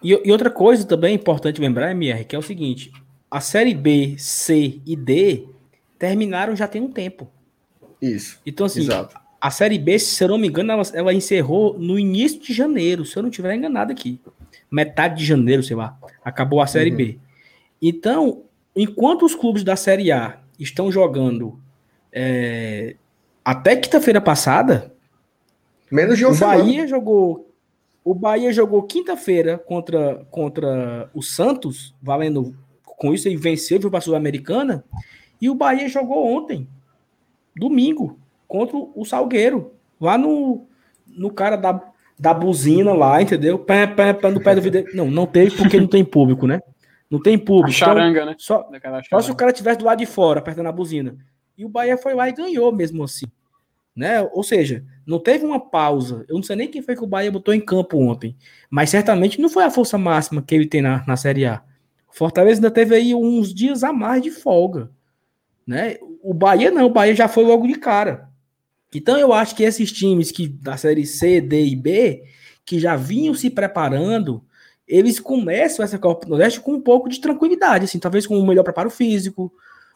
E, 0.03 0.11
e, 0.11 0.32
outra 0.32 0.51
coisa 0.51 0.86
também 0.86 1.15
importante 1.15 1.59
lembrar, 1.59 1.89
MR, 1.89 2.24
que 2.24 2.36
é 2.36 2.39
o 2.39 2.43
seguinte: 2.43 2.91
a 3.32 3.41
Série 3.41 3.74
B, 3.74 4.18
C 4.20 4.80
e 4.86 4.95
D 4.95 5.47
terminaram 5.97 6.55
já 6.55 6.68
tem 6.68 6.80
um 6.80 6.91
tempo. 6.91 7.28
Isso. 7.99 8.39
Então, 8.45 8.68
assim, 8.68 8.82
exato. 8.82 9.20
a 9.41 9.49
Série 9.49 9.80
B, 9.80 9.97
se 9.97 10.24
eu 10.24 10.28
não 10.28 10.38
me 10.38 10.47
engano, 10.47 10.72
ela, 10.72 10.84
ela 10.93 11.11
encerrou 11.11 11.76
no 11.80 11.97
início 11.97 12.39
de 12.39 12.53
janeiro, 12.53 13.03
se 13.03 13.18
eu 13.18 13.24
não 13.24 13.32
estiver 13.32 13.55
enganado 13.55 13.91
aqui 13.91 14.22
metade 14.70 15.20
de 15.20 15.26
janeiro, 15.26 15.63
sei 15.63 15.76
lá, 15.76 15.97
acabou 16.24 16.61
a 16.61 16.68
Série 16.68 16.91
uhum. 16.91 16.97
B. 16.97 17.20
Então, 17.82 18.43
enquanto 18.76 19.26
os 19.26 19.36
clubes 19.36 19.63
da 19.63 19.76
Série 19.76 20.11
A 20.11 20.39
estão 20.59 20.91
jogando 20.91 21.59
é, 22.11 22.95
até 23.43 23.76
quinta-feira 23.76 24.20
passada, 24.20 24.93
menos 25.91 26.18
de 26.18 26.26
uma 26.26 26.32
o 26.32 26.36
semana. 26.36 26.57
Bahia 26.57 26.88
jogou 26.88 27.47
o 28.07 28.13
Bahia 28.15 28.53
jogou 28.53 28.84
quinta-feira 28.84 29.57
contra, 29.57 30.26
contra 30.32 31.09
o 31.13 31.22
Santos, 31.22 31.93
valendo 32.01 32.55
com 32.82 33.13
isso, 33.13 33.28
ele 33.28 33.36
venceu, 33.36 33.82
para 33.89 33.97
a 33.97 34.01
Sul-Americana. 34.01 34.86
E 35.41 35.49
o 35.49 35.55
Bahia 35.55 35.89
jogou 35.89 36.26
ontem, 36.26 36.70
domingo, 37.53 38.18
contra 38.47 38.78
o 38.78 39.03
Salgueiro, 39.03 39.74
lá 39.99 40.18
no, 40.18 40.65
no 41.05 41.30
cara 41.30 41.57
da, 41.57 41.84
da 42.20 42.34
buzina 42.34 42.93
lá, 42.93 43.22
entendeu? 43.22 43.59
Pé, 43.59 43.86
pé, 43.86 44.13
pé, 44.13 44.32
no 44.32 44.41
pé 44.41 44.55
do 44.55 44.61
vídeo. 44.61 44.86
Não, 44.93 45.09
não 45.09 45.26
teve 45.26 45.55
porque 45.55 45.80
não 45.80 45.88
tem 45.88 46.03
público, 46.03 46.47
né? 46.47 46.61
Não 47.09 47.22
tem 47.22 47.38
público. 47.38 47.70
A 47.70 47.74
charanga, 47.74 48.20
então, 48.20 48.32
né? 48.32 48.36
Só, 48.38 48.70
só 49.09 49.22
se 49.22 49.32
o 49.32 49.36
cara 49.36 49.53
tivesse 49.53 49.80
do 49.80 49.86
lado 49.86 49.99
de 49.99 50.05
fora, 50.05 50.39
apertando 50.39 50.68
a 50.68 50.72
buzina. 50.72 51.15
E 51.57 51.65
o 51.65 51.70
Bahia 51.70 51.97
foi 51.97 52.13
lá 52.13 52.28
e 52.28 52.34
ganhou 52.34 52.72
mesmo 52.72 53.03
assim. 53.03 53.26
Né? 53.95 54.22
Ou 54.32 54.43
seja, 54.43 54.84
não 55.05 55.20
teve 55.20 55.45
uma 55.45 55.59
pausa. 55.59 56.24
Eu 56.28 56.36
não 56.36 56.43
sei 56.43 56.55
nem 56.55 56.68
quem 56.68 56.84
foi 56.84 56.95
que 56.95 57.03
o 57.03 57.07
Bahia 57.07 57.32
botou 57.32 57.53
em 57.53 57.59
campo 57.59 57.97
ontem. 57.97 58.36
Mas 58.70 58.91
certamente 58.91 59.41
não 59.41 59.49
foi 59.49 59.63
a 59.63 59.72
força 59.72 59.97
máxima 59.97 60.41
que 60.41 60.53
ele 60.53 60.68
tem 60.68 60.82
na, 60.82 61.03
na 61.07 61.15
Série 61.15 61.45
A. 61.45 61.63
O 62.07 62.15
Fortaleza 62.15 62.59
ainda 62.59 62.70
teve 62.70 62.93
aí 62.93 63.15
uns 63.15 63.53
dias 63.53 63.84
a 63.84 63.91
mais 63.91 64.22
de 64.22 64.30
folga. 64.30 64.91
Né? 65.65 65.97
O 66.22 66.34
Bahia 66.34 66.70
não, 66.70 66.86
o 66.86 66.91
Bahia 66.91 67.15
já 67.15 67.28
foi 67.28 67.43
logo 67.43 67.65
de 67.65 67.76
cara. 67.76 68.26
Então 68.93 69.17
eu 69.17 69.33
acho 69.33 69.55
que 69.55 69.63
esses 69.63 69.91
times 69.91 70.31
que 70.31 70.47
da 70.47 70.77
série 70.77 71.05
C, 71.05 71.41
D 71.41 71.65
e 71.65 71.75
B, 71.75 72.23
que 72.65 72.79
já 72.79 72.95
vinham 72.95 73.33
se 73.33 73.49
preparando, 73.49 74.43
eles 74.88 75.19
começam 75.19 75.83
essa 75.83 75.99
Copa 75.99 76.25
do 76.25 76.29
Nordeste 76.29 76.61
com 76.61 76.73
um 76.73 76.81
pouco 76.81 77.09
de 77.09 77.19
tranquilidade, 77.19 77.85
assim, 77.85 77.99
talvez 77.99 78.25
com 78.25 78.38
um 78.38 78.45
melhor 78.45 78.63
preparo 78.63 78.89
físico, 78.89 79.51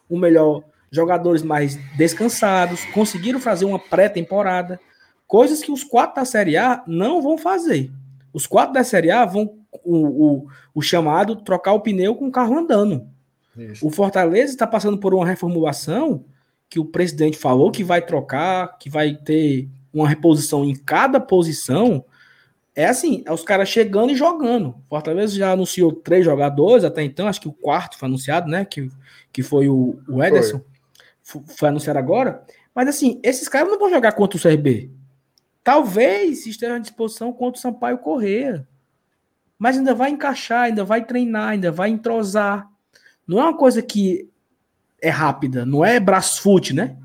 um 0.08 0.18
melhor 0.18 0.62
jogadores 0.90 1.42
mais 1.42 1.76
descansados, 1.96 2.84
conseguiram 2.86 3.40
fazer 3.40 3.64
uma 3.64 3.78
pré-temporada, 3.78 4.78
coisas 5.26 5.62
que 5.62 5.72
os 5.72 5.82
quatro 5.82 6.16
da 6.16 6.24
Série 6.26 6.58
A 6.58 6.84
não 6.86 7.22
vão 7.22 7.38
fazer. 7.38 7.90
Os 8.32 8.46
quatro 8.46 8.74
da 8.74 8.84
Série 8.84 9.10
A 9.10 9.24
vão 9.24 9.58
o, 9.82 9.96
o, 9.96 10.46
o 10.74 10.82
chamado 10.82 11.36
trocar 11.36 11.72
o 11.72 11.80
pneu 11.80 12.14
com 12.14 12.26
o 12.26 12.32
carro 12.32 12.58
andando. 12.58 13.06
Isso. 13.56 13.86
O 13.86 13.90
Fortaleza 13.90 14.52
está 14.52 14.66
passando 14.66 14.98
por 14.98 15.14
uma 15.14 15.26
reformulação 15.26 16.26
que 16.72 16.80
o 16.80 16.86
presidente 16.86 17.36
falou 17.36 17.70
que 17.70 17.84
vai 17.84 18.00
trocar, 18.00 18.78
que 18.78 18.88
vai 18.88 19.14
ter 19.14 19.68
uma 19.92 20.08
reposição 20.08 20.64
em 20.64 20.74
cada 20.74 21.20
posição, 21.20 22.02
é 22.74 22.86
assim, 22.86 23.22
é 23.26 23.30
os 23.30 23.42
caras 23.42 23.68
chegando 23.68 24.10
e 24.10 24.16
jogando. 24.16 24.74
Fortaleza 24.88 25.36
já 25.36 25.52
anunciou 25.52 25.92
três 25.92 26.24
jogadores 26.24 26.82
até 26.82 27.02
então, 27.02 27.28
acho 27.28 27.42
que 27.42 27.48
o 27.48 27.52
quarto 27.52 27.98
foi 27.98 28.08
anunciado, 28.08 28.48
né? 28.48 28.64
Que, 28.64 28.88
que 29.30 29.42
foi 29.42 29.68
o, 29.68 30.00
o 30.08 30.24
Ederson. 30.24 30.62
Foi. 31.22 31.42
foi 31.46 31.68
anunciado 31.68 31.98
agora. 31.98 32.42
Mas 32.74 32.88
assim, 32.88 33.20
esses 33.22 33.50
caras 33.50 33.68
não 33.68 33.78
vão 33.78 33.90
jogar 33.90 34.12
contra 34.12 34.38
o 34.38 34.40
CRB. 34.40 34.90
Talvez 35.62 36.46
esteja 36.46 36.76
à 36.76 36.78
disposição 36.78 37.34
contra 37.34 37.58
o 37.58 37.60
Sampaio 37.60 37.98
Correia. 37.98 38.66
Mas 39.58 39.76
ainda 39.76 39.94
vai 39.94 40.08
encaixar, 40.08 40.62
ainda 40.62 40.86
vai 40.86 41.04
treinar, 41.04 41.50
ainda 41.50 41.70
vai 41.70 41.90
entrosar. 41.90 42.66
Não 43.28 43.38
é 43.38 43.42
uma 43.42 43.58
coisa 43.58 43.82
que 43.82 44.31
é 45.02 45.10
rápida, 45.10 45.66
não 45.66 45.84
é 45.84 45.98
braço 45.98 46.48
né? 46.72 46.96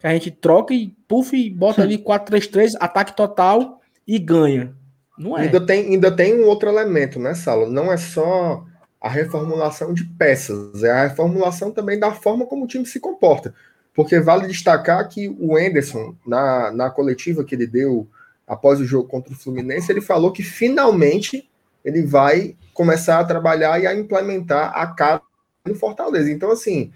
Que 0.00 0.06
a 0.06 0.12
gente 0.14 0.30
troca 0.30 0.72
e 0.72 0.88
puff 1.06 1.36
e 1.36 1.50
bota 1.50 1.82
ali 1.82 1.98
4-3-3, 1.98 2.72
ataque 2.80 3.14
total 3.14 3.80
e 4.08 4.18
ganha. 4.18 4.74
Não 5.16 5.38
é. 5.38 5.42
Ainda 5.42 5.64
tem, 5.64 5.86
ainda 5.86 6.10
tem 6.10 6.34
um 6.34 6.46
outro 6.46 6.68
elemento, 6.68 7.20
né, 7.20 7.34
Salo? 7.34 7.70
Não 7.70 7.92
é 7.92 7.96
só 7.96 8.64
a 9.00 9.08
reformulação 9.08 9.92
de 9.92 10.04
peças, 10.04 10.82
é 10.82 10.90
a 10.90 11.08
reformulação 11.08 11.70
também 11.70 11.98
da 11.98 12.12
forma 12.12 12.46
como 12.46 12.64
o 12.64 12.68
time 12.68 12.86
se 12.86 12.98
comporta. 12.98 13.54
Porque 13.94 14.18
vale 14.18 14.48
destacar 14.48 15.06
que 15.08 15.28
o 15.38 15.58
Enderson, 15.58 16.16
na, 16.26 16.72
na 16.72 16.90
coletiva 16.90 17.44
que 17.44 17.54
ele 17.54 17.66
deu 17.66 18.08
após 18.46 18.80
o 18.80 18.86
jogo 18.86 19.08
contra 19.08 19.32
o 19.32 19.36
Fluminense, 19.36 19.92
ele 19.92 20.00
falou 20.00 20.32
que 20.32 20.42
finalmente 20.42 21.48
ele 21.84 22.02
vai 22.02 22.56
começar 22.72 23.20
a 23.20 23.24
trabalhar 23.24 23.80
e 23.80 23.86
a 23.86 23.94
implementar 23.94 24.72
a 24.74 24.86
cara 24.86 25.20
no 25.66 25.74
Fortaleza. 25.74 26.30
Então, 26.30 26.50
assim, 26.50 26.90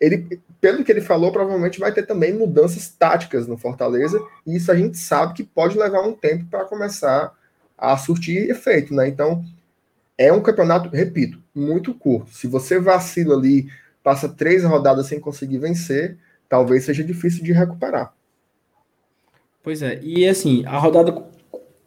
ele, 0.00 0.40
pelo 0.60 0.82
que 0.82 0.90
ele 0.90 1.02
falou, 1.02 1.30
provavelmente 1.30 1.78
vai 1.78 1.92
ter 1.92 2.06
também 2.06 2.32
mudanças 2.32 2.88
táticas 2.88 3.46
no 3.46 3.58
Fortaleza, 3.58 4.18
e 4.46 4.56
isso 4.56 4.72
a 4.72 4.74
gente 4.74 4.96
sabe 4.96 5.34
que 5.34 5.44
pode 5.44 5.78
levar 5.78 6.02
um 6.02 6.12
tempo 6.12 6.46
para 6.46 6.64
começar 6.64 7.32
a 7.76 7.96
surtir 7.96 8.48
efeito, 8.48 8.94
né? 8.94 9.06
Então, 9.06 9.44
é 10.16 10.32
um 10.32 10.42
campeonato, 10.42 10.88
repito, 10.88 11.38
muito 11.54 11.92
curto. 11.92 12.32
Se 12.32 12.46
você 12.46 12.78
vacila 12.78 13.34
ali, 13.34 13.68
passa 14.02 14.28
três 14.28 14.64
rodadas 14.64 15.06
sem 15.06 15.20
conseguir 15.20 15.58
vencer, 15.58 16.16
talvez 16.48 16.84
seja 16.84 17.04
difícil 17.04 17.44
de 17.44 17.52
recuperar. 17.52 18.14
Pois 19.62 19.82
é, 19.82 20.00
e 20.02 20.26
assim, 20.26 20.64
a 20.64 20.78
rodada, 20.78 21.24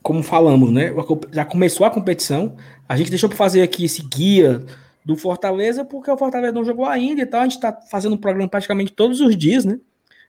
como 0.03 0.21
falamos, 0.21 0.71
né? 0.71 0.93
Já 1.31 1.43
começou 1.43 1.85
a 1.85 1.91
competição, 1.91 2.55
a 2.87 2.95
gente 2.95 3.09
deixou 3.09 3.27
para 3.27 3.37
fazer 3.37 3.63
aqui 3.63 3.85
esse 3.85 4.03
guia 4.03 4.63
do 5.05 5.17
Fortaleza, 5.17 5.83
porque 5.83 6.09
o 6.09 6.17
Fortaleza 6.17 6.53
não 6.53 6.63
jogou 6.63 6.85
ainda 6.85 7.21
e 7.21 7.25
tal. 7.25 7.41
A 7.41 7.43
gente 7.43 7.55
está 7.55 7.73
fazendo 7.89 8.13
um 8.13 8.17
programa 8.17 8.49
praticamente 8.49 8.93
todos 8.93 9.19
os 9.19 9.35
dias, 9.35 9.65
né? 9.65 9.79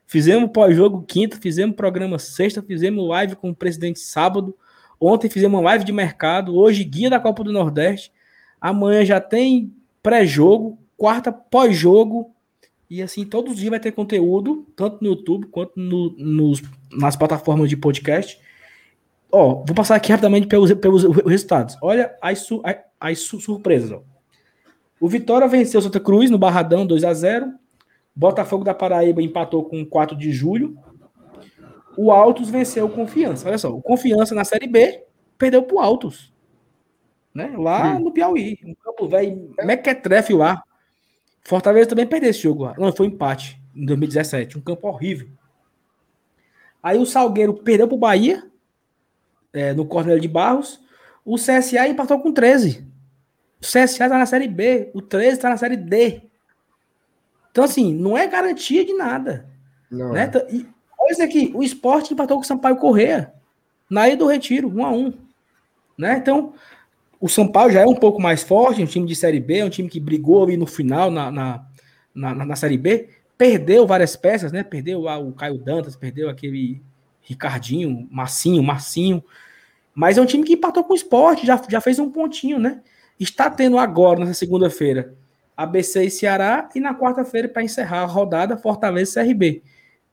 Fizemos 0.05 0.51
pós-jogo 0.51 1.03
quinta, 1.03 1.37
fizemos 1.37 1.75
programa 1.75 2.19
sexta, 2.19 2.61
fizemos 2.61 3.07
live 3.07 3.35
com 3.35 3.49
o 3.49 3.55
presidente 3.55 3.99
sábado. 3.99 4.55
Ontem 4.99 5.29
fizemos 5.29 5.57
uma 5.57 5.65
live 5.65 5.83
de 5.83 5.91
mercado. 5.91 6.55
Hoje, 6.55 6.83
guia 6.83 7.09
da 7.09 7.19
Copa 7.19 7.43
do 7.43 7.51
Nordeste. 7.51 8.11
Amanhã 8.61 9.03
já 9.03 9.19
tem 9.19 9.73
pré-jogo, 10.03 10.77
quarta 10.95 11.31
pós-jogo. 11.31 12.31
E 12.87 13.01
assim, 13.01 13.25
todos 13.25 13.53
os 13.53 13.57
dias 13.57 13.71
vai 13.71 13.79
ter 13.79 13.91
conteúdo, 13.91 14.67
tanto 14.75 15.03
no 15.03 15.09
YouTube 15.09 15.47
quanto 15.47 15.71
no, 15.75 16.11
nos, 16.17 16.61
nas 16.91 17.15
plataformas 17.15 17.67
de 17.67 17.75
podcast. 17.75 18.39
Ó, 19.31 19.63
vou 19.65 19.73
passar 19.73 19.95
aqui 19.95 20.11
rapidamente 20.11 20.45
pelos, 20.45 20.71
pelos 20.73 21.03
resultados. 21.25 21.75
Olha 21.81 22.15
as, 22.21 22.47
as, 22.63 22.77
as 22.99 23.19
surpresas, 23.19 23.91
ó. 23.91 24.14
O 24.99 25.09
Vitória 25.09 25.47
venceu 25.47 25.81
Santa 25.81 25.99
Cruz 25.99 26.29
no 26.29 26.37
Barradão 26.37 26.85
2 26.85 27.03
a 27.03 27.13
0 27.13 27.53
Botafogo 28.15 28.63
da 28.63 28.73
Paraíba 28.73 29.21
empatou 29.21 29.65
com 29.65 29.85
4 29.85 30.15
de 30.15 30.31
julho. 30.31 30.77
O 31.97 32.11
Altos 32.11 32.49
venceu 32.49 32.85
o 32.85 32.89
Confiança. 32.89 33.47
Olha 33.47 33.57
só, 33.57 33.69
o 33.69 33.81
Confiança 33.81 34.33
na 34.33 34.45
Série 34.45 34.67
B 34.67 35.03
perdeu 35.37 35.63
pro 35.63 35.79
Altos. 35.79 36.33
Né? 37.33 37.53
Lá 37.57 37.99
no 37.99 38.13
Piauí. 38.13 38.57
Um 38.63 38.73
campo 38.75 39.09
velho, 39.09 39.53
mequetrefe 39.63 40.33
lá. 40.33 40.63
Fortaleza 41.43 41.89
também 41.89 42.07
perdeu 42.07 42.29
esse 42.29 42.39
jogo 42.39 42.63
lá. 42.63 42.73
Não, 42.77 42.91
foi 42.93 43.07
empate 43.07 43.61
em 43.75 43.85
2017. 43.85 44.57
Um 44.57 44.61
campo 44.61 44.87
horrível. 44.87 45.27
Aí 46.81 46.97
o 46.97 47.05
Salgueiro 47.05 47.53
perdeu 47.53 47.87
pro 47.87 47.97
Bahia, 47.97 48.43
é, 49.51 49.73
no 49.73 49.85
Cornélio 49.85 50.21
de 50.21 50.27
Barros. 50.27 50.79
O 51.25 51.35
CSA 51.35 51.87
empatou 51.87 52.19
com 52.19 52.31
13. 52.31 52.87
O 53.65 53.67
CSA 53.67 54.07
tá 54.07 54.19
na 54.19 54.27
Série 54.27 54.47
B, 54.47 54.91
o 54.93 55.01
13 55.01 55.39
tá 55.39 55.49
na 55.49 55.57
Série 55.57 55.75
D. 55.75 56.21
Então, 57.49 57.63
assim, 57.63 57.95
não 57.95 58.15
é 58.15 58.27
garantia 58.27 58.85
de 58.85 58.93
nada. 58.93 59.47
Não 59.89 60.13
né? 60.13 60.31
É. 60.31 60.55
E, 60.55 60.67
olha 60.99 61.11
isso 61.11 61.23
aqui, 61.23 61.51
o 61.55 61.63
esporte 61.63 62.13
empatou 62.13 62.37
com 62.37 62.43
o 62.43 62.45
Sampaio 62.45 62.75
Correia, 62.75 63.33
na 63.89 64.07
Ilha 64.07 64.17
do 64.17 64.27
Retiro, 64.27 64.69
1 64.69 64.85
a 64.85 64.91
1 64.91 65.13
né? 65.97 66.17
Então, 66.17 66.53
o 67.19 67.27
Sampaio 67.27 67.71
já 67.71 67.81
é 67.81 67.85
um 67.85 67.95
pouco 67.95 68.21
mais 68.21 68.43
forte, 68.43 68.83
um 68.83 68.85
time 68.85 69.07
de 69.07 69.15
Série 69.15 69.39
B, 69.39 69.63
um 69.63 69.69
time 69.69 69.89
que 69.89 69.99
brigou 69.99 70.43
ali 70.43 70.57
no 70.57 70.67
final 70.67 71.09
na, 71.09 71.31
na, 71.31 71.65
na, 72.13 72.35
na 72.45 72.55
Série 72.55 72.77
B, 72.77 73.09
perdeu 73.37 73.87
várias 73.87 74.15
peças, 74.15 74.51
né? 74.51 74.63
Perdeu 74.63 75.05
o 75.05 75.33
Caio 75.33 75.57
Dantas, 75.57 75.95
perdeu 75.95 76.29
aquele 76.29 76.81
Ricardinho, 77.21 78.07
Massinho, 78.11 78.61
Massinho, 78.61 79.23
mas 79.93 80.17
é 80.17 80.21
um 80.21 80.25
time 80.25 80.43
que 80.43 80.53
empatou 80.53 80.83
com 80.83 80.93
o 80.93 80.95
esporte, 80.95 81.47
já, 81.47 81.59
já 81.69 81.81
fez 81.81 81.97
um 81.97 82.11
pontinho, 82.11 82.59
né? 82.59 82.81
Está 83.19 83.49
tendo 83.49 83.77
agora, 83.77 84.19
nessa 84.19 84.33
segunda-feira, 84.33 85.13
ABC 85.55 86.03
e 86.05 86.11
Ceará, 86.11 86.69
e 86.75 86.79
na 86.79 86.93
quarta-feira, 86.93 87.47
para 87.47 87.63
encerrar 87.63 88.01
a 88.01 88.05
rodada, 88.05 88.57
Fortaleza 88.57 89.21
e 89.21 89.25
CRB. 89.25 89.63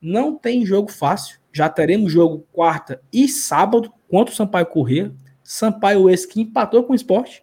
Não 0.01 0.37
tem 0.37 0.65
jogo 0.65 0.91
fácil. 0.91 1.39
Já 1.53 1.69
teremos 1.69 2.13
jogo 2.13 2.47
quarta 2.53 3.03
e 3.13 3.29
sábado 3.29 3.93
contra 4.09 4.33
o 4.33 4.37
Sampaio 4.37 4.67
Corrêa. 4.67 5.13
Sampaio 5.43 6.09
esse 6.09 6.27
que 6.27 6.41
empatou 6.41 6.85
com 6.85 6.93
o 6.93 6.97
esporte. 6.97 7.43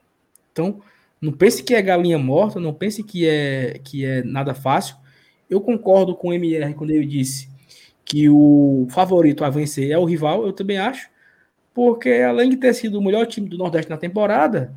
Então, 0.51 0.81
não 1.21 1.33
pense 1.33 1.61
que 1.61 1.75
é 1.75 1.81
galinha 1.81 2.17
morta, 2.17 2.59
não 2.59 2.73
pense 2.73 3.03
que 3.03 3.27
é, 3.27 3.79
que 3.83 4.05
é 4.05 4.23
nada 4.23 4.53
fácil. 4.53 4.95
Eu 5.49 5.59
concordo 5.59 6.15
com 6.15 6.29
o 6.29 6.33
MR 6.33 6.73
quando 6.73 6.91
ele 6.91 7.05
disse 7.05 7.49
que 8.05 8.29
o 8.29 8.87
favorito 8.89 9.43
a 9.43 9.49
vencer 9.49 9.91
é 9.91 9.97
o 9.97 10.05
rival, 10.05 10.45
eu 10.45 10.51
também 10.51 10.79
acho, 10.79 11.09
porque 11.73 12.09
além 12.09 12.49
de 12.49 12.57
ter 12.57 12.73
sido 12.73 12.97
o 12.97 13.03
melhor 13.03 13.27
time 13.27 13.47
do 13.47 13.57
Nordeste 13.57 13.89
na 13.89 13.97
temporada, 13.97 14.73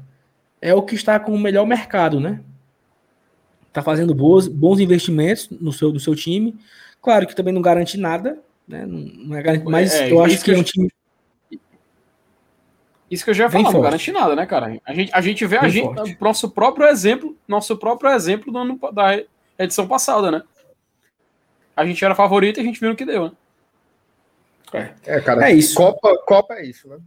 é 0.62 0.72
o 0.72 0.80
que 0.80 0.94
está 0.94 1.18
com 1.18 1.34
o 1.34 1.38
melhor 1.38 1.66
mercado, 1.66 2.20
né? 2.20 2.40
Está 3.66 3.82
fazendo 3.82 4.14
boas, 4.14 4.46
bons 4.46 4.78
investimentos 4.78 5.50
no 5.50 5.72
seu, 5.72 5.92
no 5.92 5.98
seu 5.98 6.14
time. 6.14 6.56
Claro 7.02 7.26
que 7.26 7.34
também 7.34 7.52
não 7.52 7.60
garante 7.60 7.98
nada, 7.98 8.38
né? 8.66 8.86
Não, 8.86 9.36
é 9.36 9.42
garante, 9.42 9.64
mas 9.64 9.92
é, 9.92 10.12
eu 10.12 10.22
acho 10.22 10.38
que, 10.38 10.44
que 10.44 10.50
é 10.52 10.58
um 10.58 10.62
time. 10.62 10.88
Isso 13.10 13.24
que 13.24 13.30
eu 13.30 13.34
já 13.34 13.44
ia 13.44 13.50
falar, 13.50 13.72
não 13.72 13.80
garante 13.80 14.12
nada, 14.12 14.36
né, 14.36 14.46
cara? 14.46 14.80
A 14.86 14.94
gente, 14.94 15.10
a 15.12 15.20
gente 15.20 15.44
vê 15.44 15.58
a 15.58 15.68
gente, 15.68 16.16
nosso 16.20 16.48
próprio 16.50 16.86
exemplo, 16.86 17.36
nosso 17.46 17.76
próprio 17.76 18.10
exemplo 18.10 18.52
do 18.52 18.58
ano, 18.58 18.78
da 18.92 19.20
edição 19.58 19.86
passada, 19.86 20.30
né? 20.30 20.42
A 21.76 21.84
gente 21.84 22.02
era 22.04 22.14
favorito 22.14 22.58
e 22.58 22.60
a 22.60 22.64
gente 22.64 22.78
viu 22.78 22.92
o 22.92 22.96
que 22.96 23.04
deu, 23.04 23.24
né? 23.24 23.32
É, 24.72 25.16
é 25.16 25.20
cara, 25.20 25.50
é 25.50 25.54
isso. 25.54 25.74
Copa, 25.74 26.16
Copa 26.24 26.54
é 26.54 26.64
isso, 26.64 26.88
né? 26.88 26.98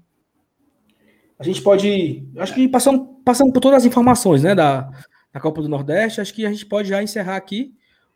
A 1.38 1.43
gente 1.43 1.61
pode. 1.61 2.23
Acho 2.38 2.53
que 2.53 2.67
passando, 2.67 3.05
passando 3.23 3.51
por 3.51 3.59
todas 3.59 3.79
as 3.79 3.86
informações 3.86 4.43
né, 4.43 4.55
da, 4.55 4.89
da 5.33 5.39
Copa 5.39 5.61
do 5.61 5.69
Nordeste, 5.69 6.21
acho 6.21 6.33
que 6.33 6.45
a 6.45 6.51
gente 6.51 6.65
pode 6.65 6.89
já 6.89 7.03
encerrar 7.03 7.36
aqui 7.36 7.73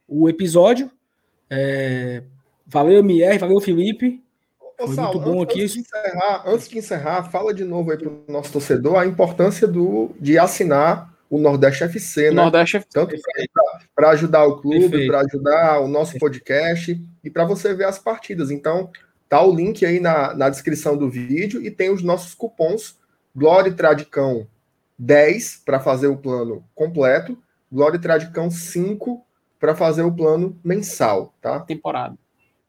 o 0.07 0.29
episódio. 0.29 0.89
É, 1.49 2.23
valeu, 2.65 2.99
MR, 2.99 3.37
valeu, 3.37 3.59
Felipe. 3.59 4.23
Ô, 4.79 4.87
Foi 4.87 4.95
Saulo, 4.95 5.13
muito 5.13 5.25
bom 5.25 5.41
antes, 5.41 5.51
aqui. 5.51 5.61
Antes 5.63 5.73
de, 5.73 5.79
encerrar, 5.81 6.43
antes 6.45 6.69
de 6.69 6.77
encerrar, 6.77 7.23
fala 7.29 7.53
de 7.53 7.65
novo 7.65 7.91
aí 7.91 7.97
para 7.97 8.09
o 8.09 8.23
nosso 8.27 8.51
torcedor 8.51 8.97
a 8.97 9.05
importância 9.05 9.67
do, 9.67 10.11
de 10.19 10.39
assinar 10.39 11.13
o 11.29 11.37
Nordeste 11.37 11.83
FC, 11.83 12.29
né? 12.29 12.41
Nordeste 12.41 12.77
FC. 12.77 12.89
Tanto 12.91 13.15
para 13.93 14.11
ajudar 14.11 14.45
o 14.45 14.61
clube, 14.61 15.07
para 15.07 15.19
ajudar 15.19 15.81
o 15.81 15.87
nosso 15.87 16.17
podcast 16.17 16.99
e 17.23 17.29
para 17.29 17.45
você 17.45 17.73
ver 17.73 17.83
as 17.83 17.99
partidas. 17.99 18.49
Então, 18.49 18.89
tá 19.27 19.41
o 19.43 19.53
link 19.53 19.85
aí 19.85 19.99
na, 19.99 20.33
na 20.33 20.49
descrição 20.49 20.97
do 20.97 21.09
vídeo 21.09 21.61
e 21.61 21.69
tem 21.69 21.91
os 21.91 22.01
nossos 22.01 22.33
cupons 22.33 22.97
Glória 23.35 23.69
e 23.69 23.73
Tradicão 23.73 24.47
10 24.97 25.63
para 25.65 25.79
fazer 25.79 26.07
o 26.07 26.17
plano 26.17 26.63
completo, 26.75 27.37
Glória 27.71 27.97
e 27.97 28.01
Tradicão 28.01 28.49
5 28.49 29.25
para 29.59 29.75
fazer 29.75 30.03
o 30.03 30.13
plano 30.13 30.57
mensal, 30.63 31.33
tá? 31.41 31.59
Temporada. 31.61 32.17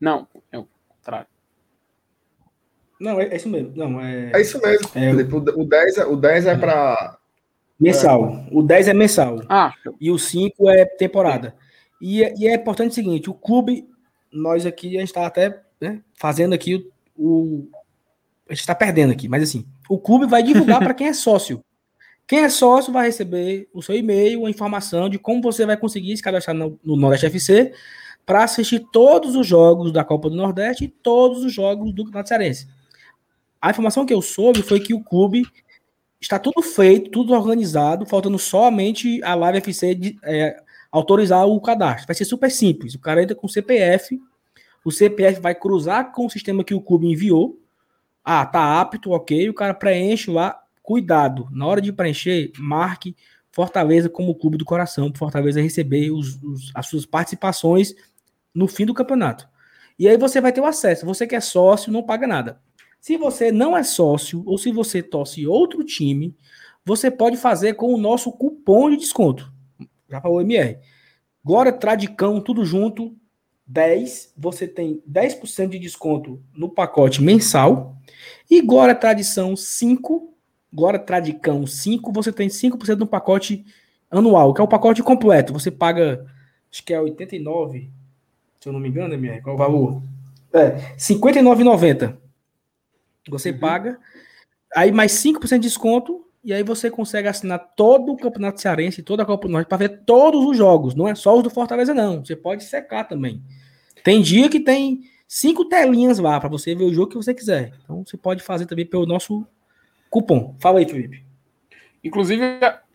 Não, 0.00 0.26
é 0.50 0.58
o 0.58 0.66
contrário. 0.88 1.26
Não, 3.00 3.18
é, 3.18 3.28
é, 3.28 3.36
isso 3.36 3.48
mesmo. 3.48 3.72
Não, 3.74 4.00
é... 4.00 4.30
é 4.34 4.40
isso 4.40 4.60
mesmo, 4.60 4.88
é... 4.94 5.10
Felipe. 5.10 5.34
O 5.34 5.64
10 5.64 5.98
é, 5.98 6.04
o 6.04 6.16
10 6.16 6.46
é, 6.46 6.50
é. 6.50 6.56
para. 6.56 7.18
Mensal. 7.78 8.44
O 8.52 8.62
10 8.62 8.88
é 8.88 8.94
mensal. 8.94 9.42
Ah. 9.48 9.72
E 9.98 10.10
o 10.10 10.18
5 10.18 10.68
é 10.68 10.84
temporada. 10.84 11.54
E, 12.00 12.22
é, 12.22 12.34
e 12.36 12.46
é 12.46 12.54
importante 12.54 12.90
o 12.90 12.94
seguinte: 12.94 13.30
o 13.30 13.34
clube, 13.34 13.88
nós 14.30 14.66
aqui, 14.66 14.96
a 14.96 15.00
gente 15.00 15.08
está 15.08 15.26
até 15.26 15.62
né, 15.80 16.02
fazendo 16.14 16.54
aqui 16.54 16.90
o, 17.16 17.26
o. 17.26 17.68
A 18.50 18.52
gente 18.52 18.60
está 18.60 18.74
perdendo 18.74 19.12
aqui, 19.12 19.28
mas 19.28 19.42
assim, 19.42 19.64
o 19.88 19.98
clube 19.98 20.26
vai 20.26 20.42
divulgar 20.42 20.80
para 20.80 20.92
quem 20.92 21.06
é 21.06 21.12
sócio. 21.14 21.64
Quem 22.26 22.40
é 22.40 22.48
sócio 22.48 22.92
vai 22.92 23.06
receber 23.06 23.68
o 23.72 23.80
seu 23.80 23.94
e-mail, 23.94 24.44
a 24.44 24.50
informação 24.50 25.08
de 25.08 25.18
como 25.18 25.40
você 25.40 25.64
vai 25.64 25.76
conseguir 25.76 26.16
se 26.16 26.22
cadastrar 26.22 26.54
no, 26.56 26.78
no 26.84 26.96
Nordeste 26.96 27.26
FC 27.26 27.72
para 28.26 28.44
assistir 28.44 28.84
todos 28.92 29.34
os 29.34 29.46
jogos 29.46 29.92
da 29.92 30.04
Copa 30.04 30.28
do 30.28 30.36
Nordeste 30.36 30.84
e 30.84 30.88
todos 30.88 31.44
os 31.44 31.52
jogos 31.52 31.92
do 31.92 32.04
Campeonato 32.04 32.28
Cearense. 32.28 32.68
A 33.60 33.70
informação 33.70 34.06
que 34.06 34.14
eu 34.14 34.22
soube 34.22 34.62
foi 34.62 34.80
que 34.80 34.94
o 34.94 35.02
clube 35.02 35.44
está 36.20 36.38
tudo 36.38 36.62
feito, 36.62 37.10
tudo 37.10 37.32
organizado, 37.32 38.06
faltando 38.06 38.38
somente 38.38 39.22
a 39.22 39.34
Live 39.34 39.58
FC 39.58 39.94
de, 39.94 40.18
é, 40.22 40.56
autorizar 40.90 41.46
o 41.46 41.60
cadastro. 41.60 42.06
Vai 42.06 42.14
ser 42.14 42.24
super 42.24 42.50
simples. 42.50 42.94
O 42.94 43.00
cara 43.00 43.22
entra 43.22 43.34
com 43.34 43.46
o 43.46 43.50
CPF, 43.50 44.20
o 44.84 44.90
CPF 44.90 45.40
vai 45.40 45.54
cruzar 45.54 46.12
com 46.12 46.26
o 46.26 46.30
sistema 46.30 46.64
que 46.64 46.74
o 46.74 46.80
clube 46.80 47.06
enviou. 47.06 47.59
Ah, 48.24 48.44
tá 48.46 48.80
apto, 48.80 49.10
ok. 49.10 49.48
O 49.48 49.54
cara 49.54 49.74
preenche 49.74 50.30
lá. 50.30 50.62
Cuidado, 50.82 51.48
na 51.52 51.66
hora 51.66 51.80
de 51.80 51.92
preencher, 51.92 52.50
marque 52.58 53.14
Fortaleza 53.52 54.08
como 54.08 54.34
clube 54.34 54.56
do 54.56 54.64
coração, 54.64 55.12
Fortaleza 55.14 55.60
receber 55.60 56.10
os, 56.10 56.42
os, 56.42 56.70
as 56.74 56.86
suas 56.86 57.04
participações 57.04 57.94
no 58.54 58.66
fim 58.66 58.86
do 58.86 58.94
campeonato. 58.94 59.48
E 59.98 60.08
aí 60.08 60.16
você 60.16 60.40
vai 60.40 60.52
ter 60.52 60.60
o 60.60 60.66
acesso. 60.66 61.04
Você 61.06 61.26
que 61.26 61.36
é 61.36 61.40
sócio, 61.40 61.92
não 61.92 62.02
paga 62.02 62.26
nada. 62.26 62.60
Se 63.00 63.16
você 63.16 63.50
não 63.50 63.76
é 63.76 63.82
sócio 63.82 64.42
ou 64.46 64.56
se 64.56 64.70
você 64.70 65.02
torce 65.02 65.46
outro 65.46 65.84
time, 65.84 66.34
você 66.84 67.10
pode 67.10 67.36
fazer 67.36 67.74
com 67.74 67.92
o 67.92 67.98
nosso 67.98 68.30
cupom 68.32 68.90
de 68.90 68.96
desconto. 68.96 69.52
Já 70.08 70.20
falou 70.20 70.40
MR. 70.40 70.78
Glória 71.44 71.72
Tradicão, 71.72 72.40
tudo 72.40 72.64
junto, 72.64 73.16
10. 73.66 74.34
Você 74.36 74.68
tem 74.68 75.02
10% 75.10 75.68
de 75.68 75.78
desconto 75.78 76.42
no 76.54 76.68
pacote 76.68 77.22
mensal. 77.22 77.89
E 78.50 78.60
Glória 78.60 78.94
Tradição 78.94 79.54
5. 79.54 80.34
Glória 80.72 80.98
Tradicão 80.98 81.66
5, 81.66 82.12
você 82.12 82.32
tem 82.32 82.48
5% 82.48 82.98
no 82.98 83.06
pacote 83.06 83.64
anual, 84.10 84.52
que 84.54 84.60
é 84.60 84.64
o 84.64 84.68
pacote 84.68 85.02
completo. 85.02 85.52
Você 85.52 85.70
paga, 85.70 86.24
acho 86.70 86.84
que 86.84 86.92
é 86.92 87.00
89, 87.00 87.90
se 88.60 88.68
eu 88.68 88.72
não 88.72 88.80
me 88.80 88.88
engano, 88.88 89.14
MR, 89.14 89.40
qual 89.42 89.52
é 89.52 89.56
o 89.56 89.58
valor? 89.58 90.02
É, 90.52 90.66
R$ 90.66 90.96
59,90. 90.96 92.16
Você 93.28 93.50
uhum. 93.50 93.58
paga, 93.58 93.98
aí 94.74 94.92
mais 94.92 95.12
5% 95.12 95.54
de 95.54 95.58
desconto, 95.60 96.24
e 96.42 96.52
aí 96.52 96.62
você 96.62 96.90
consegue 96.90 97.28
assinar 97.28 97.58
todo 97.76 98.12
o 98.12 98.16
Campeonato 98.16 98.60
Cearense, 98.60 99.02
toda 99.02 99.22
a 99.22 99.26
Copa 99.26 99.46
do 99.46 99.52
Norte, 99.52 99.68
para 99.68 99.78
ver 99.78 100.02
todos 100.04 100.44
os 100.44 100.56
jogos. 100.56 100.94
Não 100.94 101.06
é 101.06 101.14
só 101.14 101.36
os 101.36 101.42
do 101.42 101.50
Fortaleza, 101.50 101.92
não. 101.92 102.24
Você 102.24 102.34
pode 102.34 102.64
secar 102.64 103.04
também. 103.04 103.42
Tem 104.02 104.22
dia 104.22 104.48
que 104.48 104.60
tem 104.60 105.02
cinco 105.32 105.64
telinhas 105.64 106.18
lá 106.18 106.40
para 106.40 106.48
você 106.48 106.74
ver 106.74 106.82
o 106.82 106.92
jogo 106.92 107.12
que 107.12 107.16
você 107.16 107.32
quiser. 107.32 107.72
Então 107.84 108.04
você 108.04 108.16
pode 108.16 108.42
fazer 108.42 108.66
também 108.66 108.84
pelo 108.84 109.06
nosso 109.06 109.46
cupom. 110.10 110.56
Fala 110.58 110.80
aí, 110.80 110.88
Felipe. 110.88 111.24
Inclusive, 112.02 112.42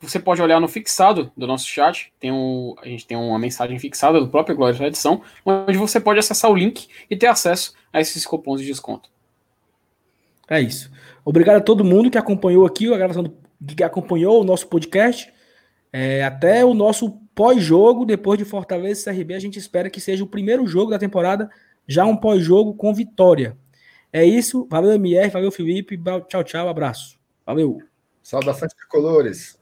você 0.01 0.19
pode 0.19 0.41
olhar 0.41 0.59
no 0.59 0.67
fixado 0.67 1.31
do 1.37 1.47
nosso 1.47 1.65
chat, 1.65 2.11
tem 2.19 2.33
um, 2.33 2.75
a 2.81 2.87
gente 2.87 3.07
tem 3.07 3.15
uma 3.15 3.39
mensagem 3.39 3.79
fixada 3.79 4.19
do 4.19 4.27
próprio 4.27 4.53
Glória 4.53 4.77
da 4.77 4.87
Edição, 4.87 5.21
onde 5.45 5.77
você 5.77 5.97
pode 5.97 6.19
acessar 6.19 6.51
o 6.51 6.55
link 6.55 6.89
e 7.09 7.15
ter 7.15 7.27
acesso 7.27 7.73
a 7.93 8.01
esses 8.01 8.25
cupons 8.25 8.59
de 8.59 8.67
desconto. 8.67 9.09
É 10.49 10.59
isso. 10.59 10.91
Obrigado 11.23 11.57
a 11.57 11.61
todo 11.61 11.85
mundo 11.85 12.11
que 12.11 12.17
acompanhou 12.17 12.65
aqui 12.65 12.93
a 12.93 12.97
gravação 12.97 13.23
do, 13.23 13.75
que 13.75 13.83
acompanhou 13.83 14.41
o 14.41 14.43
nosso 14.43 14.67
podcast. 14.67 15.31
É, 15.93 16.25
até 16.25 16.65
o 16.65 16.73
nosso 16.73 17.11
pós-jogo, 17.33 18.05
depois 18.05 18.37
de 18.37 18.43
Fortaleza 18.43 19.09
e 19.09 19.15
CRB, 19.15 19.35
a 19.35 19.39
gente 19.39 19.57
espera 19.57 19.89
que 19.89 20.01
seja 20.01 20.23
o 20.23 20.27
primeiro 20.27 20.67
jogo 20.67 20.91
da 20.91 20.99
temporada, 20.99 21.49
já 21.87 22.05
um 22.05 22.15
pós-jogo 22.15 22.73
com 22.73 22.93
vitória. 22.93 23.57
É 24.11 24.23
isso. 24.23 24.67
Valeu, 24.69 24.93
MR. 24.93 25.29
Valeu, 25.29 25.51
Felipe. 25.51 25.99
Tchau, 26.27 26.43
tchau. 26.43 26.69
Abraço. 26.69 27.19
Valeu. 27.45 27.81
Saudações 28.23 28.73
tricolores. 28.73 29.59